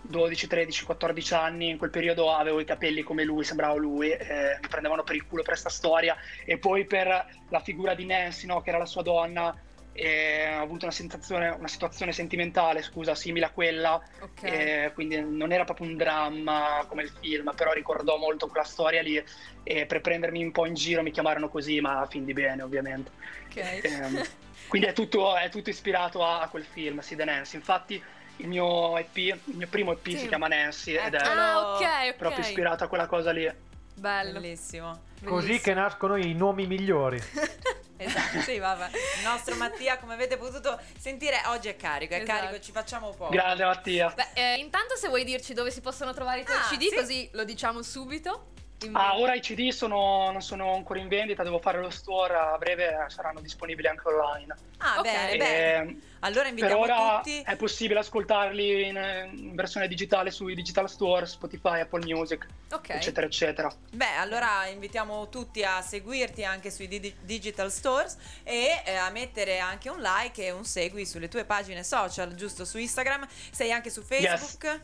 12, 0.02 0.48
13, 0.48 0.84
14 0.86 1.34
anni, 1.34 1.70
in 1.70 1.78
quel 1.78 1.90
periodo 1.90 2.34
avevo 2.34 2.60
i 2.60 2.66
capelli 2.66 3.02
come 3.02 3.24
lui, 3.24 3.44
sembravo 3.44 3.78
lui, 3.78 4.12
eh, 4.12 4.58
mi 4.62 4.68
prendevano 4.68 5.04
per 5.04 5.16
il 5.16 5.26
culo 5.26 5.42
per 5.42 5.58
sta 5.58 5.70
storia 5.70 6.16
e 6.46 6.58
poi 6.58 6.86
per 6.86 7.26
la 7.50 7.60
figura 7.62 7.94
di 7.94 8.06
Nancy, 8.06 8.46
no, 8.46 8.62
che 8.62 8.70
era 8.70 8.78
la 8.78 8.86
sua 8.86 9.02
donna, 9.04 9.56
e 9.92 10.56
ho 10.58 10.62
avuto 10.62 10.86
una 10.86 10.94
sensazione, 10.94 11.50
una 11.50 11.68
situazione 11.68 12.12
sentimentale, 12.12 12.82
scusa, 12.82 13.16
simile 13.16 13.46
a 13.46 13.50
quella, 13.50 14.02
Ok. 14.22 14.44
e 14.44 14.92
quindi 14.94 15.20
non 15.22 15.52
era 15.52 15.66
proprio 15.66 15.88
un 15.88 15.98
dramma 15.98 16.86
come 16.88 17.04
il 17.04 17.12
film, 17.20 17.52
però 17.56 17.72
ricordò 17.74 18.18
molto 18.18 18.48
quella 18.48 18.66
storia 18.66 19.02
lì 19.02 19.22
e 19.64 19.86
per 19.86 20.02
prendermi 20.02 20.44
un 20.44 20.52
po' 20.52 20.66
in 20.66 20.74
giro 20.74 21.02
mi 21.04 21.12
chiamarono 21.12 21.50
così, 21.50 21.82
ma 21.82 22.00
a 22.02 22.06
fin 22.08 22.24
di 22.26 22.34
bene 22.34 22.62
ovviamente. 22.62 23.12
ok. 23.48 23.80
Ehm, 23.84 24.24
quindi 24.68 24.88
è 24.88 24.94
tutto, 24.94 25.36
è 25.36 25.50
tutto 25.50 25.70
ispirato 25.70 26.24
a, 26.24 26.42
a 26.42 26.48
quel 26.50 26.64
film, 26.66 27.00
Sid 27.00 27.20
and 27.20 27.30
Nancy. 27.30 27.58
Infatti 27.58 28.02
il 28.38 28.48
mio 28.48 28.98
EP, 28.98 29.18
il 29.18 29.42
mio 29.56 29.68
primo 29.68 29.92
EP 29.92 30.08
Sì. 30.08 30.18
si 30.20 30.28
chiama 30.28 30.48
Nancy 30.48 30.94
ed 30.94 31.14
è 31.14 31.18
Eccolo. 31.18 31.42
Ah, 31.42 31.76
ok, 31.76 32.10
ok. 32.12 32.16
proprio 32.16 32.40
ispirato 32.46 32.84
a 32.84 32.88
quella 32.88 33.06
cosa 33.08 33.32
lì. 33.32 33.52
Bello. 34.00 34.40
Bellissimo. 34.40 35.02
Così 35.24 35.48
Bellissimo. 35.48 35.60
che 35.62 35.74
nascono 35.74 36.16
i 36.16 36.34
nomi 36.34 36.66
migliori. 36.68 37.22
Esatto, 38.02 38.40
sì, 38.44 38.58
vabbè. 38.60 38.86
Il 39.18 39.26
nostro 39.26 39.56
Mattia, 39.56 39.98
come 39.98 40.14
avete 40.14 40.38
potuto 40.38 40.80
sentire, 40.98 41.42
oggi 41.48 41.68
è 41.68 41.76
carico, 41.76 42.14
è 42.14 42.22
Esatto. 42.22 42.40
carico, 42.46 42.64
ci 42.64 42.72
facciamo 42.72 43.10
poco. 43.10 43.30
Grande 43.30 43.66
Mattia. 43.66 44.10
Beh, 44.16 44.28
eh, 44.36 44.56
intanto 44.60 44.96
se 44.96 45.10
vuoi 45.10 45.26
dirci 45.26 45.54
dove 45.54 45.70
si 45.70 45.82
possono 45.82 46.14
trovare 46.14 46.40
i 46.40 46.46
tuoi 46.46 46.56
Ah, 46.60 46.62
CD, 46.70 46.88
sì. 46.88 46.96
così 46.96 47.30
lo 47.34 47.44
diciamo 47.44 47.82
subito. 47.82 48.52
Ah, 48.94 49.18
ora 49.20 49.34
i 49.36 49.42
CD 49.42 49.70
sono, 49.72 50.32
non 50.32 50.42
sono 50.42 50.74
ancora 50.74 51.00
in 51.00 51.10
vendita, 51.10 51.44
devo 51.44 51.60
fare 51.60 51.80
lo 51.82 51.90
store, 51.90 52.34
a 52.36 52.58
breve 52.58 53.06
saranno 53.10 53.42
disponibili 53.42 53.88
anche 53.90 54.08
online. 54.08 54.56
Ah, 54.78 54.96
Ok. 55.00 55.02
bene, 55.04 55.38
bene. 55.38 55.74
Ehm, 55.76 56.02
Allora 56.20 56.44
per 56.44 56.50
invitiamo 56.52 56.82
ora 56.82 57.18
tutti. 57.18 57.42
è 57.42 57.56
possibile 57.58 58.00
ascoltarli 58.00 58.88
in, 58.88 59.32
in 59.36 59.56
versione 59.56 59.88
digitale 59.90 60.32
sui 60.32 60.56
digital 60.56 60.90
store, 60.90 61.26
Spotify, 61.26 61.82
Apple 61.82 62.06
Music, 62.06 62.48
Ok. 62.72 62.90
eccetera, 62.92 63.26
eccetera. 63.26 63.74
Beh, 63.92 64.16
allora 64.16 64.66
invitiamo 64.68 65.28
tutti 65.28 65.62
a 65.62 65.82
seguirti 65.82 66.46
anche 66.46 66.72
sui 66.72 66.88
di- 66.88 67.14
digital 67.20 67.70
stores 67.72 68.18
e 68.44 68.82
eh, 68.86 68.96
a 68.96 69.10
mettere 69.10 69.60
anche 69.60 69.90
un 69.90 70.00
like 70.00 70.42
e 70.46 70.52
un 70.52 70.64
segui 70.64 71.06
sulle 71.06 71.28
tue 71.28 71.44
pagine 71.44 71.84
social, 71.84 72.34
giusto? 72.34 72.64
Su 72.64 72.78
Instagram, 72.78 73.28
sei 73.52 73.74
anche 73.74 73.90
su 73.90 74.02
Facebook, 74.02 74.80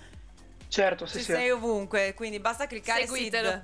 Certo, 0.68 1.06
sì, 1.06 1.20
ci 1.20 1.24
sì. 1.24 1.32
sei 1.32 1.50
ovunque, 1.52 2.14
quindi 2.16 2.40
basta 2.40 2.68
cliccare 2.68 3.06
Seguitelo. 3.06 3.62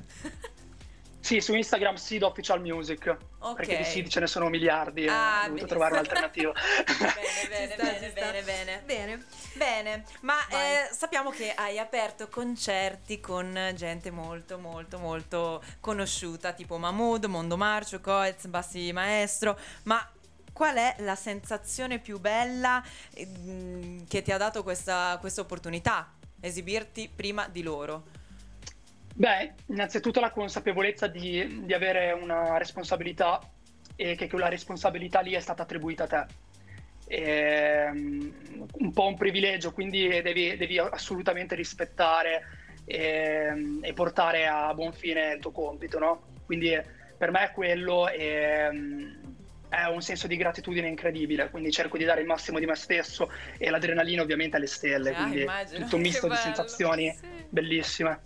Sì, 1.20 1.40
su 1.40 1.54
Instagram 1.54 1.96
Sid 1.96 2.24
Official 2.24 2.60
Music. 2.62 3.16
Ok. 3.40 3.56
Perché 3.58 3.78
di 3.78 3.84
Sid 3.84 4.08
ce 4.08 4.22
ne 4.22 4.28
sono 4.28 4.50
miliardi 4.50 5.06
e 5.06 5.10
Ah, 5.10 5.14
ho 5.14 5.50
dovuto 5.50 5.50
benissimo. 5.50 5.68
trovare 5.68 5.92
un'alternativa. 5.94 6.52
Bene, 7.00 7.48
bene, 7.48 7.74
sta, 7.74 7.84
bene, 7.84 8.12
bene, 8.12 8.42
bene. 8.42 8.82
Bene. 8.86 9.26
Bene, 9.54 10.06
ma 10.22 10.36
eh, 10.48 10.90
sappiamo 10.92 11.30
che 11.30 11.52
hai 11.54 11.78
aperto 11.78 12.28
concerti 12.28 13.20
con 13.20 13.72
gente 13.76 14.10
molto, 14.10 14.58
molto, 14.58 14.98
molto 14.98 15.64
conosciuta, 15.80 16.54
tipo 16.54 16.78
Mahmood, 16.78 17.26
Mondo 17.26 17.56
Marcio, 17.56 18.00
Coez, 18.02 18.48
Bassi 18.48 18.92
Maestro, 18.92 19.60
ma 19.84 20.04
qual 20.52 20.76
è 20.78 20.96
la 21.00 21.16
sensazione 21.16 22.00
più 22.00 22.20
bella 22.20 22.84
eh, 23.14 23.26
mh, 23.28 24.08
che 24.08 24.22
ti 24.24 24.32
ha 24.32 24.38
dato 24.38 24.64
questa, 24.64 25.18
questa 25.20 25.42
opportunità? 25.42 26.14
Esibirti 26.42 27.10
prima 27.14 27.48
di 27.48 27.62
loro. 27.62 28.04
Beh, 29.14 29.54
innanzitutto 29.68 30.20
la 30.20 30.32
consapevolezza 30.32 31.08
di, 31.08 31.64
di 31.66 31.74
avere 31.74 32.12
una 32.12 32.58
responsabilità 32.58 33.40
e 33.96 34.16
che 34.16 34.28
quella 34.28 34.50
responsabilità 34.50 35.20
lì 35.20 35.34
è 35.34 35.40
stata 35.40 35.64
attribuita 35.64 36.04
a 36.06 36.08
te. 36.08 36.26
Ehm, 37.08 38.34
un 38.72 38.94
po' 38.94 39.08
un 39.08 39.16
privilegio, 39.18 39.74
quindi 39.74 40.08
devi, 40.22 40.56
devi 40.56 40.80
assolutamente 40.80 41.56
rispettare 41.56 42.44
ehm, 42.86 43.80
e, 43.84 43.94
portare 43.94 44.48
a 44.48 44.74
buon 44.74 44.94
fine 44.94 45.34
il 45.34 45.40
tuo 45.40 45.52
compito, 45.52 46.00
no? 46.00 46.24
Quindi 46.46 46.76
per 47.18 47.32
me 47.32 47.44
è 47.44 47.52
quello 47.52 48.08
ehm, 48.10 49.21
è 49.72 49.86
un 49.86 50.02
senso 50.02 50.28
di 50.28 50.36
gratitudine 50.36 50.88
incredibile, 50.90 51.50
quindi 51.50 51.72
cerco 51.72 51.98
di 51.98 52.04
dare 52.04 52.20
il 52.20 52.28
massimo 52.28 52.60
di 52.60 52.66
me 52.66 52.76
stesso 52.76 53.32
e 53.58 53.70
l'adrenalina 53.70 54.22
ovviamente 54.22 54.58
alle 54.58 54.68
stelle, 54.68 55.12
Ah, 55.12 55.16
quindi 55.16 55.42
immagino. 55.44 55.84
tutto 55.86 55.96
un 55.96 56.02
Che 56.02 56.08
misto 56.10 56.28
di 56.28 56.36
sensazioni 56.36 57.16
Sì. 57.18 57.28
bellissime. 57.48 58.20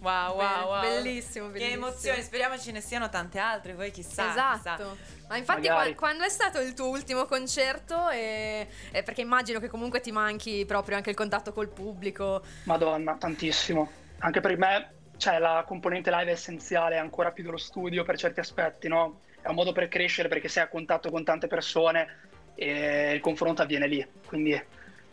Wow, 0.00 0.36
wow, 0.36 0.66
wow. 0.68 0.80
bellissimo, 0.80 1.46
Che 1.46 1.52
bellissimo. 1.58 1.86
emozioni, 1.86 2.22
speriamo 2.22 2.56
ce 2.56 2.70
ne 2.72 2.80
siano 2.80 3.08
tante 3.08 3.38
altre, 3.40 3.74
poi 3.74 3.90
chissà. 3.90 4.30
Esatto. 4.30 4.96
chissà. 4.96 5.26
Ma 5.28 5.36
infatti 5.36 5.68
Magari. 5.68 5.94
qua- 5.94 6.08
quando 6.08 6.24
è 6.24 6.28
stato 6.28 6.60
il 6.60 6.72
tuo 6.72 6.88
ultimo 6.88 7.26
concerto? 7.26 8.08
E, 8.08 8.68
e 8.92 9.02
perché 9.02 9.20
immagino 9.22 9.58
che 9.58 9.68
comunque 9.68 10.00
ti 10.00 10.12
manchi 10.12 10.64
proprio 10.66 10.96
anche 10.96 11.10
il 11.10 11.16
contatto 11.16 11.52
col 11.52 11.68
pubblico. 11.68 12.42
Madonna, 12.64 13.16
tantissimo. 13.16 13.90
Anche 14.20 14.40
per 14.40 14.56
me, 14.56 14.90
cioè, 15.18 15.38
la 15.38 15.64
componente 15.66 16.10
live 16.10 16.30
è 16.30 16.32
essenziale, 16.32 16.96
ancora 16.96 17.32
più 17.32 17.42
dello 17.44 17.58
studio 17.58 18.02
per 18.04 18.16
certi 18.16 18.40
aspetti, 18.40 18.88
no? 18.88 19.20
È 19.42 19.48
un 19.48 19.54
modo 19.54 19.72
per 19.72 19.88
crescere 19.88 20.28
perché 20.28 20.48
sei 20.48 20.62
a 20.62 20.68
contatto 20.68 21.10
con 21.10 21.24
tante 21.24 21.46
persone 21.46 22.28
e 22.54 23.12
il 23.12 23.20
confronto 23.20 23.62
avviene 23.62 23.86
lì, 23.86 24.06
quindi 24.26 24.60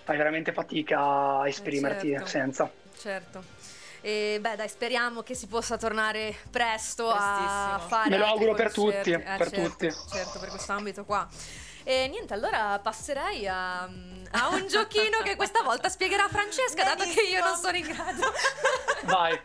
fai 0.03 0.17
veramente 0.17 0.51
fatica 0.53 1.39
a 1.39 1.47
esprimerti 1.47 2.09
certo. 2.09 2.25
senza. 2.25 2.71
Certo. 2.97 3.43
E 4.01 4.37
beh, 4.39 4.55
dai, 4.55 4.69
speriamo 4.69 5.21
che 5.21 5.33
si 5.33 5.47
possa 5.47 5.77
tornare 5.77 6.35
presto 6.49 7.09
a 7.09 7.83
fare. 7.87 8.09
Me 8.09 8.17
lo 8.17 8.25
auguro 8.25 8.53
per 8.53 8.71
concerti. 8.71 9.11
tutti, 9.11 9.23
Eh, 9.23 9.37
per 9.37 9.49
certo, 9.49 9.69
tutti. 9.69 9.91
Certo, 10.11 10.39
per 10.39 10.49
questo 10.49 10.71
ambito 10.71 11.03
qua. 11.03 11.27
E 11.83 12.07
niente, 12.09 12.33
allora 12.33 12.79
passerei 12.79 13.47
a, 13.47 13.89
a 14.31 14.49
un 14.49 14.67
giochino 14.67 15.21
che 15.23 15.35
questa 15.35 15.61
volta 15.63 15.89
spiegherà 15.89 16.27
Francesca, 16.27 16.83
dato 16.83 17.03
che 17.03 17.21
io 17.21 17.43
non 17.43 17.55
sono 17.55 17.77
in 17.77 17.87
grado. 17.87 18.33
Vai, 19.05 19.39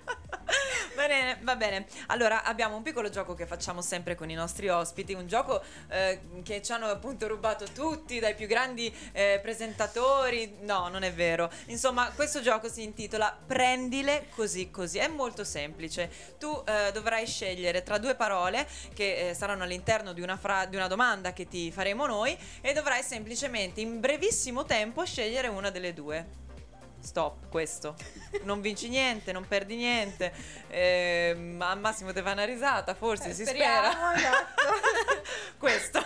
Bene, 0.95 1.39
va 1.43 1.57
bene. 1.57 1.87
Allora, 2.09 2.45
abbiamo 2.45 2.77
un 2.77 2.83
piccolo 2.83 3.09
gioco 3.09 3.35
che 3.35 3.47
facciamo 3.47 3.81
sempre 3.81 4.15
con 4.15 4.31
i 4.31 4.35
nostri 4.35 4.69
ospiti, 4.69 5.15
un 5.15 5.27
gioco 5.27 5.63
eh, 5.89 6.21
che 6.43 6.63
ci 6.63 6.73
hanno 6.73 6.87
appunto 6.87 7.27
rubato 7.27 7.65
tutti, 7.73 8.19
dai 8.19 8.35
più 8.35 8.47
grandi 8.47 8.95
eh, 9.13 9.41
presentatori. 9.43 10.59
No, 10.61 10.89
non 10.89 11.03
è 11.03 11.13
vero. 11.13 11.51
Insomma, 11.67 12.11
questo 12.11 12.41
gioco 12.41 12.69
si 12.69 12.83
intitola 12.83 13.37
Prendile 13.47 14.29
così 14.35 14.71
così. 14.71 14.99
È 14.99 15.09
molto 15.09 15.45
semplice. 15.45 16.11
Tu 16.39 16.63
eh, 16.67 16.93
dovrai 16.93 17.27
scegliere 17.27 17.83
tra 17.83 17.99
due 17.99 18.15
parole 18.15 18.67
che 18.95 19.31
eh, 19.31 19.35
saranno 19.35 19.63
all'interno 19.63 20.13
di 20.13 20.21
una, 20.21 20.37
fra- 20.37 20.67
di 20.67 20.77
una 20.77 20.89
domanda 20.89 21.33
che 21.33 21.49
ti 21.49 21.71
faremo 21.73 22.07
noi 22.07 22.37
e 22.61 22.73
dovrai 22.73 23.03
semplicemente 23.03 23.81
in 23.81 24.01
brevissimo 24.01 24.65
tempo 24.65 24.72
scegliere 25.05 25.49
una 25.49 25.71
delle 25.71 25.93
due. 25.93 26.41
Stop, 26.99 27.49
questo. 27.51 27.95
Non 28.45 28.61
vinci 28.61 28.89
niente, 28.89 29.33
non 29.33 29.47
perdi 29.47 29.75
niente. 29.77 30.33
Ehm, 30.69 31.61
al 31.61 31.81
massimo 31.81 32.13
ti 32.13 32.23
fa 32.23 32.31
una 32.33 32.45
risata, 32.45 32.95
forse 32.95 33.35
si 33.35 33.45
spera. 33.45 33.91
speriamo, 33.91 34.13
esatto. 34.13 34.63
questo. 35.59 36.03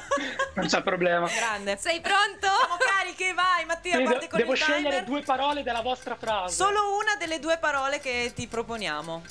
Non 0.54 0.66
c'è 0.66 0.82
problema. 0.82 1.28
Grande. 1.28 1.76
Sei 1.76 2.00
pronto? 2.00 2.46
Siamo 2.49 2.76
carichi, 2.78 3.32
vai 3.35 3.64
Mattia, 3.66 4.00
Quindi 4.00 4.26
devo 4.30 4.52
il 4.52 4.58
scegliere 4.58 4.88
timer. 4.88 5.04
due 5.04 5.20
parole 5.23 5.62
della 5.62 5.82
vostra 5.82 6.16
frase. 6.16 6.54
Solo 6.56 6.96
una 6.96 7.14
delle 7.16 7.38
due 7.40 7.58
parole 7.58 8.00
che 8.00 8.32
ti 8.35 8.46
proponiamo. 8.46 9.23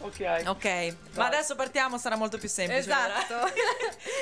Ok. 0.00 0.42
Ok, 0.46 0.96
ma 1.14 1.26
adesso 1.26 1.54
partiamo, 1.54 1.98
sarà 1.98 2.16
molto 2.16 2.36
più 2.36 2.48
semplice. 2.48 2.80
Esatto. 2.80 3.34
Vai 3.40 3.52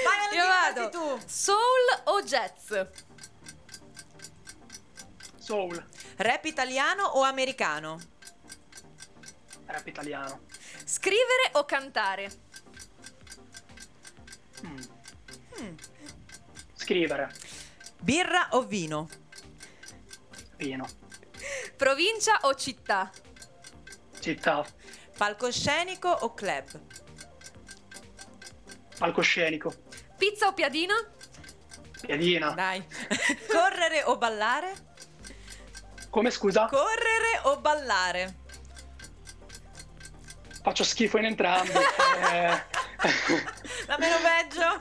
Valentina, 0.05 0.43
Io 0.43 0.47
vado. 0.47 0.89
tu. 0.91 1.21
Soul 1.27 2.03
o 2.05 2.23
jazz? 2.23 2.73
Soul. 5.45 5.87
Rap 6.17 6.47
italiano 6.47 7.05
o 7.05 7.23
americano? 7.23 8.01
Rap 9.67 9.87
italiano. 9.87 10.41
Scrivere 10.87 11.51
o 11.53 11.67
cantare? 11.67 12.31
Scrivere. 16.73 17.31
Birra 18.01 18.49
o 18.53 18.63
vino? 18.63 19.07
Vino. 20.57 20.89
Provincia 21.77 22.39
o 22.45 22.55
città? 22.55 23.13
Città. 24.19 24.65
Palcoscenico 25.15 26.09
o 26.09 26.33
club? 26.33 26.81
Palcoscenico. 28.97 29.75
Pizza 30.17 30.49
o 30.49 30.55
piadina? 30.55 30.95
Piadina. 32.01 32.53
Dai. 32.53 32.83
Correre 33.53 34.05
o 34.05 34.17
ballare? 34.17 34.94
Come 36.15 36.31
scusa? 36.31 36.67
Correre 36.67 37.41
o 37.43 37.57
ballare? 37.59 38.35
Faccio 40.63 40.85
schifo 40.85 41.19
in 41.19 41.25
entrambi. 41.25 41.73
Eh, 42.35 42.63
La 43.87 43.99
meno 43.99 44.17
peggio? 44.23 44.81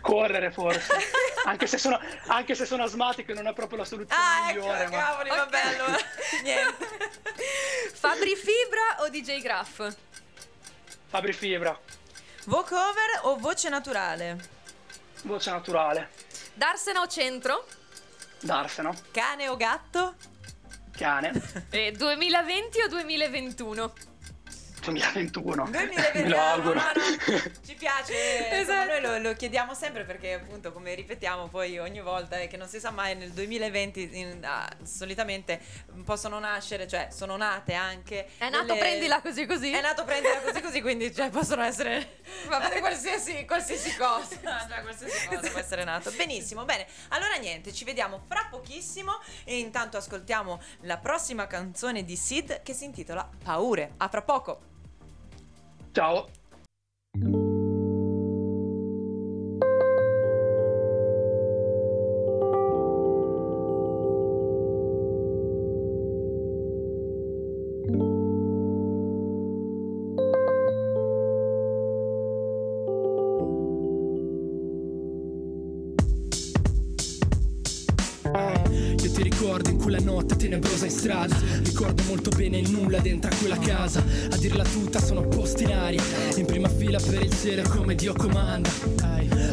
correre 0.00 0.50
forse. 0.52 0.94
Anche 1.44 1.66
se, 1.66 1.76
sono, 1.76 2.00
anche 2.28 2.54
se 2.54 2.64
sono 2.66 2.84
asmatico 2.84 3.32
non 3.34 3.48
è 3.48 3.52
proprio 3.52 3.78
la 3.78 3.84
soluzione 3.84 4.22
Ah, 4.22 4.50
ecco, 4.50 4.60
migliore. 4.60 4.84
ma... 4.88 4.96
cavoli, 4.96 5.28
vabbè, 5.30 5.60
allora. 5.60 5.96
Niente. 6.44 6.86
Fabri 7.92 8.36
Fibra 8.36 9.02
o 9.02 9.08
DJ 9.08 9.40
Graff? 9.42 9.94
Fabri 11.08 11.32
Fibra. 11.32 11.76
Vocover 12.44 13.20
o 13.22 13.36
voce 13.38 13.68
naturale? 13.68 14.38
Voce 15.24 15.50
naturale. 15.50 16.10
Darsena 16.54 17.00
o 17.00 17.06
centro? 17.08 17.66
Darseno. 18.42 18.94
Cane 19.12 19.48
o 19.48 19.56
gatto? 19.56 20.14
Cane. 20.96 21.32
E 21.72 21.92
2020 21.92 22.82
o 22.84 22.88
2021? 22.88 23.90
2021. 24.80 25.64
2021. 25.70 26.22
Me 26.22 26.28
lo 26.28 26.40
auguro. 26.40 26.74
ma 26.74 26.92
no, 26.92 27.40
ci 27.64 27.74
piace, 27.74 28.50
Esatto. 28.50 28.90
noi 28.90 29.00
lo, 29.00 29.18
lo 29.18 29.34
chiediamo 29.34 29.74
sempre 29.74 30.04
perché 30.04 30.34
appunto 30.34 30.72
come 30.72 30.94
ripetiamo 30.94 31.48
poi 31.48 31.78
ogni 31.78 32.00
volta 32.00 32.38
è 32.38 32.48
che 32.48 32.56
non 32.56 32.68
si 32.68 32.80
sa 32.80 32.90
mai 32.90 33.14
nel 33.16 33.30
2020 33.32 34.10
in- 34.18 34.44
ah, 34.44 34.68
solitamente 34.82 35.60
possono 36.04 36.38
nascere, 36.38 36.86
cioè 36.88 37.08
sono 37.10 37.36
nate 37.36 37.74
anche 37.74 38.28
È 38.38 38.48
nato 38.48 38.64
delle- 38.66 38.78
prendila 38.78 39.20
così 39.20 39.46
così? 39.46 39.70
È 39.70 39.80
nato 39.80 40.04
prendila 40.04 40.40
così 40.40 40.60
così, 40.60 40.80
quindi 40.80 41.14
cioè, 41.14 41.30
possono 41.30 41.62
essere 41.62 42.18
Vabbè. 42.48 42.78
qualsiasi, 42.80 43.44
qualsiasi 43.44 43.94
cosa. 43.96 44.28
Cioè, 44.40 44.80
qualsiasi 44.82 45.28
cosa 45.28 45.48
può 45.50 45.58
essere 45.60 45.84
nato. 45.84 46.10
Benissimo, 46.12 46.64
bene. 46.64 46.86
Allora 47.08 47.34
niente, 47.36 47.72
ci 47.72 47.84
vediamo 47.84 48.22
fra 48.26 48.46
pochissimo 48.50 49.12
e 49.44 49.58
intanto 49.58 49.96
ascoltiamo 49.96 50.60
la 50.82 50.96
prossima 50.98 51.46
canzone 51.46 52.04
di 52.04 52.16
Sid 52.16 52.62
che 52.62 52.72
si 52.72 52.84
intitola 52.84 53.28
Paure. 53.42 53.92
A 53.98 54.08
fra 54.08 54.22
poco. 54.22 54.68
Ciao. 55.94 56.39
Dentro 83.00 83.30
a 83.30 83.36
quella 83.36 83.58
casa. 83.58 84.02
A 84.30 84.36
dirla 84.36 84.64
tutta 84.64 85.00
sono 85.00 85.22
posti 85.22 85.64
in 85.64 85.72
aria. 85.72 86.02
In 86.36 86.46
prima 86.46 86.68
fila 86.68 86.98
per 86.98 87.22
il 87.22 87.34
cielo 87.34 87.62
come 87.68 87.94
Dio 87.94 88.12
comanda. 88.12 88.70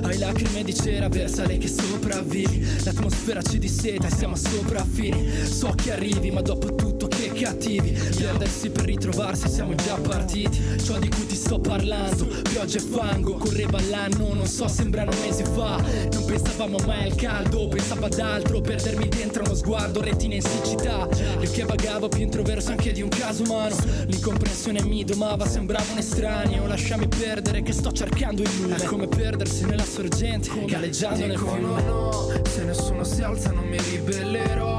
Hai 0.02 0.18
lacrime 0.18 0.64
di 0.64 0.74
cera, 0.74 1.10
versa 1.10 1.46
lei 1.46 1.58
che 1.58 1.68
sopravvivi. 1.68 2.66
L'atmosfera 2.84 3.42
ci 3.42 3.60
disseta 3.60 4.08
e 4.08 4.12
siamo 4.12 4.36
sopraffini 4.36 5.46
So 5.46 5.74
che 5.76 5.92
arrivi 5.92 6.32
ma 6.32 6.42
dopo 6.42 6.74
tutto 6.76 6.97
cattivi 7.38 7.92
Perdersi 7.92 8.70
per 8.70 8.86
ritrovarsi 8.86 9.48
siamo 9.48 9.76
già 9.76 9.96
partiti. 9.96 10.60
Ciò 10.84 10.98
di 10.98 11.10
cui 11.10 11.26
ti 11.26 11.36
sto 11.36 11.60
parlando 11.60 12.26
Pioggia 12.44 12.78
e 12.78 12.82
fango, 12.82 13.34
correva 13.36 13.80
l'anno 13.90 14.34
Non 14.34 14.46
so, 14.46 14.68
sembrano 14.68 15.12
mesi 15.22 15.44
fa. 15.44 15.82
Non 16.12 16.26
pensavamo 16.26 16.78
mai 16.86 17.10
al 17.10 17.16
caldo 17.16 17.68
Pensavo 17.68 18.06
ad 18.06 18.20
altro, 18.20 18.62
perdermi 18.62 19.08
dentro 19.08 19.44
uno 19.44 19.56
sguardo 19.56 20.02
Retina 20.02 20.36
in 20.36 20.42
siccità. 20.42 21.08
Io 21.40 21.52
che 21.52 21.64
vagavo 21.64 22.08
più 22.10 22.22
introverso 22.22 22.72
anche 22.72 22.92
di 22.92 23.02
un 23.02 23.10
caso 23.10 23.44
umano. 23.44 23.76
L'incomprensione 24.06 24.84
mi 24.84 25.04
domava, 25.04 25.48
sembravo 25.48 25.92
un 25.92 25.98
estraneo. 26.00 26.66
Lasciami 26.68 27.08
perdere 27.08 27.62
che 27.62 27.74
sto 27.74 27.92
cercando 27.92 28.42
il 28.42 28.50
lume 28.60 28.76
È 28.76 28.84
come 28.86 29.08
perdersi 29.08 29.66
nella 29.66 29.86
sorgente 29.86 30.50
Galleggiando 30.66 31.26
nel 31.26 31.38
fiume. 31.38 31.84
No, 31.84 32.32
se 32.50 32.64
nessuno 32.64 33.04
si 33.04 33.22
alza 33.22 33.52
non 33.52 33.68
mi 33.68 33.78
ribellerò 33.78 34.77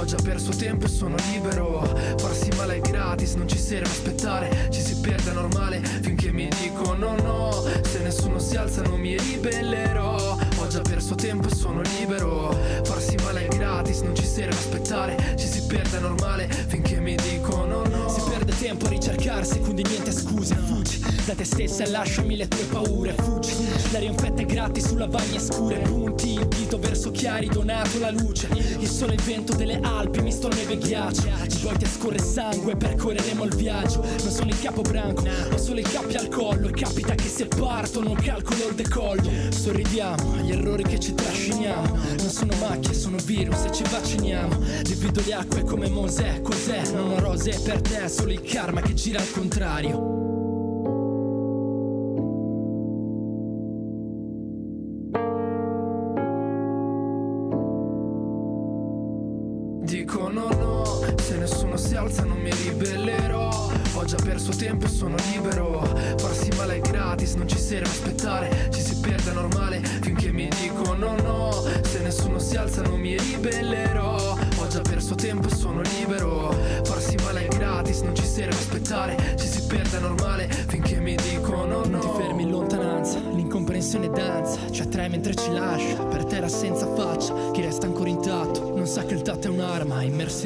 Ho 0.00 0.04
già 0.06 0.16
perso 0.16 0.50
tempo 0.52 0.86
e 0.86 0.88
sono 0.88 1.14
libero. 1.30 1.82
Farsi 2.16 2.48
male 2.56 2.76
è 2.76 2.80
gratis, 2.80 3.34
non 3.34 3.46
ci 3.46 3.58
serve 3.58 3.84
aspettare. 3.84 4.68
Ci 4.70 4.80
si 4.80 4.98
perde 4.98 5.30
normale 5.32 5.82
finché 5.84 6.32
mi 6.32 6.48
dicono 6.62 7.16
no. 7.16 7.50
Se 7.82 7.98
nessuno 7.98 8.38
si 8.38 8.56
alza 8.56 8.80
non 8.80 8.98
mi 8.98 9.14
ribellerò. 9.14 10.38
Ho 10.56 10.66
già 10.68 10.80
perso 10.80 11.14
tempo 11.16 11.48
e 11.48 11.54
sono 11.54 11.82
libero. 11.98 12.48
Farsi 12.82 13.14
male 13.22 13.46
è 13.46 13.48
gratis, 13.54 14.00
non 14.00 14.16
ci 14.16 14.24
serve 14.24 14.54
aspettare. 14.54 15.34
Ci 15.36 15.46
si 15.46 15.66
perde 15.66 15.98
normale 15.98 16.48
finché 16.48 16.89
a 19.30 19.40
ricercarsi, 19.40 19.60
quindi 19.60 19.84
niente 19.88 20.12
scuse, 20.12 20.54
fuggi 20.56 21.00
da 21.30 21.34
te 21.34 21.44
stessa 21.44 21.84
e 21.84 21.90
lasciami 21.90 22.36
le 22.36 22.48
tue 22.48 22.64
paure, 22.64 23.14
fuggi. 23.16 23.52
L'aria 23.92 24.10
infetta 24.10 24.42
è 24.42 24.46
gratis 24.46 24.88
su 24.88 24.96
lavagne 24.96 25.38
scure, 25.38 25.78
punti 25.78 26.32
il 26.32 26.48
dito 26.48 26.78
verso 26.78 27.10
chiari, 27.10 27.46
donato 27.46 27.98
la 27.98 28.10
luce. 28.10 28.48
Il 28.78 28.88
sole 28.88 29.12
e 29.12 29.14
il 29.14 29.22
vento 29.22 29.54
delle 29.54 29.78
Alpi, 29.80 30.22
misto 30.22 30.48
neve 30.48 30.72
e 30.72 30.78
ghiaccio. 30.78 31.28
Di 31.46 31.76
ti 31.78 31.86
scorre 31.86 32.18
sangue, 32.18 32.76
percorreremo 32.76 33.44
il 33.44 33.54
viaggio. 33.54 34.02
Non 34.02 34.30
sono 34.30 34.48
il 34.48 34.60
capobranco, 34.60 35.22
ho 35.52 35.56
solo 35.56 35.80
i 35.80 35.84
capi 35.84 36.16
al 36.16 36.28
collo. 36.28 36.68
E 36.68 36.72
capita 36.72 37.14
che 37.14 37.28
se 37.28 37.46
parto 37.46 38.02
non 38.02 38.14
calcolo 38.14 38.68
il 38.68 38.74
decollo. 38.74 39.30
Sorridiamo 39.50 40.34
agli 40.34 40.52
errori 40.52 40.82
che 40.82 40.98
ci 40.98 41.14
trasciniamo. 41.14 41.98
Non 42.18 42.30
sono 42.30 42.54
macchie, 42.56 42.94
sono 42.94 43.18
virus 43.24 43.64
e 43.64 43.72
ci 43.72 43.84
vacciniamo. 43.88 44.58
Divido 44.82 45.22
le 45.24 45.34
acque 45.34 45.62
come 45.62 45.88
Mosè, 45.88 46.40
cos'è? 46.40 46.82
Non 46.92 47.12
ho 47.12 47.18
rose 47.20 47.58
per 47.62 47.80
te, 47.80 48.08
solo 48.08 48.32
il 48.32 48.42
karma 48.42 48.80
che 48.80 48.94
gira 48.94 49.19
al 49.20 49.28
contrario. 49.32 50.19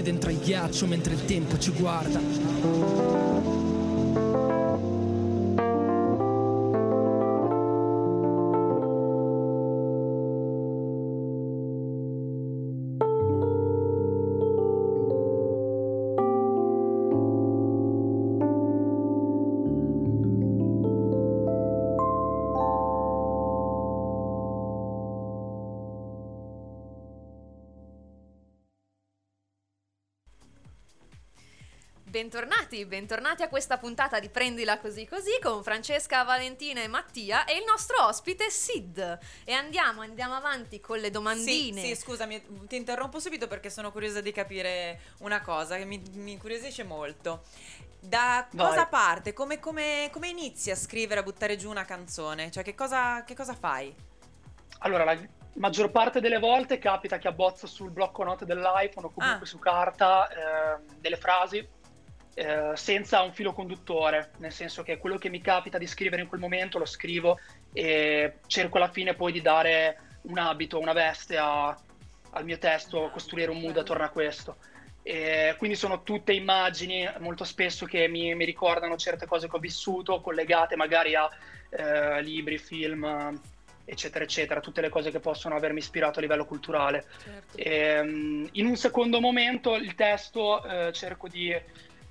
Dentro 0.02 0.30
al 0.30 0.36
ghiaccio 0.36 0.86
mentre 0.86 1.14
il 1.14 1.24
tempo 1.24 1.58
ci 1.58 1.70
guarda. 1.72 3.03
Bentornati, 32.24 32.86
bentornati 32.86 33.42
a 33.42 33.48
questa 33.50 33.76
puntata 33.76 34.18
di 34.18 34.30
Prendila 34.30 34.78
così 34.78 35.06
così 35.06 35.32
con 35.42 35.62
Francesca, 35.62 36.22
Valentina 36.22 36.80
e 36.80 36.88
Mattia 36.88 37.44
e 37.44 37.58
il 37.58 37.64
nostro 37.66 38.06
ospite 38.06 38.48
Sid. 38.48 39.18
E 39.44 39.52
andiamo, 39.52 40.00
andiamo 40.00 40.32
avanti 40.32 40.80
con 40.80 41.00
le 41.00 41.10
domandine. 41.10 41.82
Sì, 41.82 41.88
sì, 41.88 41.96
scusami, 41.96 42.66
ti 42.66 42.76
interrompo 42.76 43.18
subito 43.20 43.46
perché 43.46 43.68
sono 43.68 43.92
curiosa 43.92 44.22
di 44.22 44.32
capire 44.32 45.00
una 45.18 45.42
cosa 45.42 45.76
che 45.76 45.84
mi, 45.84 46.02
mi 46.14 46.32
incuriosisce 46.32 46.82
molto. 46.82 47.42
Da 48.00 48.48
Vai. 48.52 48.68
cosa 48.68 48.86
parte? 48.86 49.34
Come, 49.34 49.60
come- 49.60 50.08
come 50.10 50.28
inizi 50.28 50.70
a 50.70 50.76
scrivere, 50.76 51.20
a 51.20 51.24
buttare 51.24 51.56
giù 51.56 51.68
una 51.68 51.84
canzone? 51.84 52.50
Cioè, 52.50 52.64
che 52.64 52.74
cosa, 52.74 53.22
che 53.24 53.34
cosa 53.34 53.52
fai? 53.52 53.94
Allora, 54.78 55.04
la 55.04 55.18
maggior 55.56 55.90
parte 55.90 56.20
delle 56.20 56.38
volte 56.38 56.78
capita 56.78 57.18
che 57.18 57.28
abbozzo 57.28 57.66
sul 57.66 57.90
blocco 57.90 58.24
note 58.24 58.46
dell'iPhone 58.46 59.08
o 59.08 59.12
comunque 59.12 59.44
Ah. 59.44 59.48
su 59.48 59.58
carta 59.58 60.28
eh, 60.28 60.80
delle 60.98 61.18
frasi 61.18 61.73
eh, 62.34 62.72
senza 62.74 63.22
un 63.22 63.32
filo 63.32 63.52
conduttore, 63.52 64.32
nel 64.38 64.52
senso 64.52 64.82
che 64.82 64.98
quello 64.98 65.18
che 65.18 65.28
mi 65.28 65.40
capita 65.40 65.78
di 65.78 65.86
scrivere 65.86 66.22
in 66.22 66.28
quel 66.28 66.40
momento 66.40 66.78
lo 66.78 66.84
scrivo 66.84 67.38
e 67.72 68.38
cerco 68.46 68.76
alla 68.76 68.90
fine 68.90 69.14
poi 69.14 69.32
di 69.32 69.40
dare 69.40 69.98
un 70.22 70.38
abito, 70.38 70.78
una 70.78 70.92
veste 70.92 71.36
a- 71.36 71.76
al 72.30 72.44
mio 72.44 72.58
testo, 72.58 73.10
costruire 73.12 73.50
un 73.50 73.60
mood 73.60 73.76
attorno 73.76 74.04
a 74.04 74.08
questo. 74.08 74.56
E 75.02 75.54
quindi 75.58 75.76
sono 75.76 76.02
tutte 76.02 76.32
immagini 76.32 77.08
molto 77.18 77.44
spesso 77.44 77.86
che 77.86 78.08
mi, 78.08 78.34
mi 78.34 78.44
ricordano 78.44 78.96
certe 78.96 79.26
cose 79.26 79.48
che 79.48 79.56
ho 79.56 79.60
vissuto, 79.60 80.20
collegate 80.20 80.76
magari 80.76 81.14
a 81.14 81.30
eh, 81.70 82.22
libri, 82.22 82.58
film, 82.58 83.38
eccetera, 83.84 84.24
eccetera, 84.24 84.60
tutte 84.60 84.80
le 84.80 84.88
cose 84.88 85.10
che 85.10 85.20
possono 85.20 85.56
avermi 85.56 85.78
ispirato 85.78 86.18
a 86.18 86.22
livello 86.22 86.46
culturale. 86.46 87.04
Certo. 87.22 87.56
Ehm, 87.56 88.48
in 88.52 88.66
un 88.66 88.76
secondo 88.76 89.20
momento 89.20 89.74
il 89.76 89.94
testo 89.94 90.64
eh, 90.64 90.92
cerco 90.92 91.28
di 91.28 91.54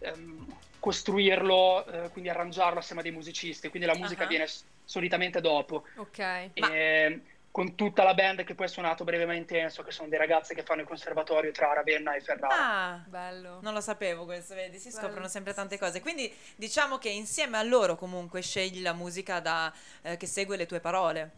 ehm, 0.04 0.46
costruirlo, 0.80 1.86
eh, 1.86 2.10
quindi 2.10 2.30
arrangiarlo 2.30 2.80
assieme 2.80 3.02
a 3.02 3.04
dei 3.04 3.14
musicisti, 3.14 3.70
quindi 3.70 3.88
la 3.88 3.96
musica 3.96 4.26
Ah. 4.26 4.28
viene 4.28 4.48
s- 4.48 4.64
solitamente 4.84 5.40
dopo. 5.42 5.86
Ok. 5.96 6.50
E, 6.54 7.22
con 7.52 7.76
tutta 7.76 8.04
la 8.04 8.16
band 8.16 8.44
che 8.46 8.56
poi 8.56 8.66
ha 8.66 8.70
suonato 8.70 9.04
Breve 9.04 9.26
ma 9.28 9.36
Intenso, 9.36 9.84
che 9.84 9.92
sono 9.92 10.10
dei 10.10 10.18
ragazzi 10.18 10.56
che 10.56 10.64
fanno 10.64 10.82
il 10.82 10.88
conservatorio 10.88 11.52
tra 11.52 11.72
Ravenna 11.72 12.16
e 12.16 12.20
Ferrara. 12.22 12.56
Ah, 12.58 13.04
Bello. 13.08 13.60
non 13.62 13.74
lo 13.74 13.80
sapevo 13.80 14.26
questo, 14.26 14.56
vedi, 14.56 14.80
si 14.80 14.90
scoprono 14.90 15.14
Bello. 15.16 15.28
sempre 15.28 15.54
tante 15.54 15.78
cose. 15.78 16.02
Quindi 16.02 16.34
diciamo 16.56 16.98
che 16.98 17.10
insieme 17.10 17.58
a 17.58 17.64
loro 17.64 17.96
comunque 17.96 18.42
scegli 18.42 18.82
la 18.82 18.94
musica 18.94 19.40
da- 19.40 19.72
eh, 20.02 20.18
che 20.18 20.26
segue 20.26 20.58
le 20.58 20.66
tue 20.66 20.80
parole. 20.80 21.32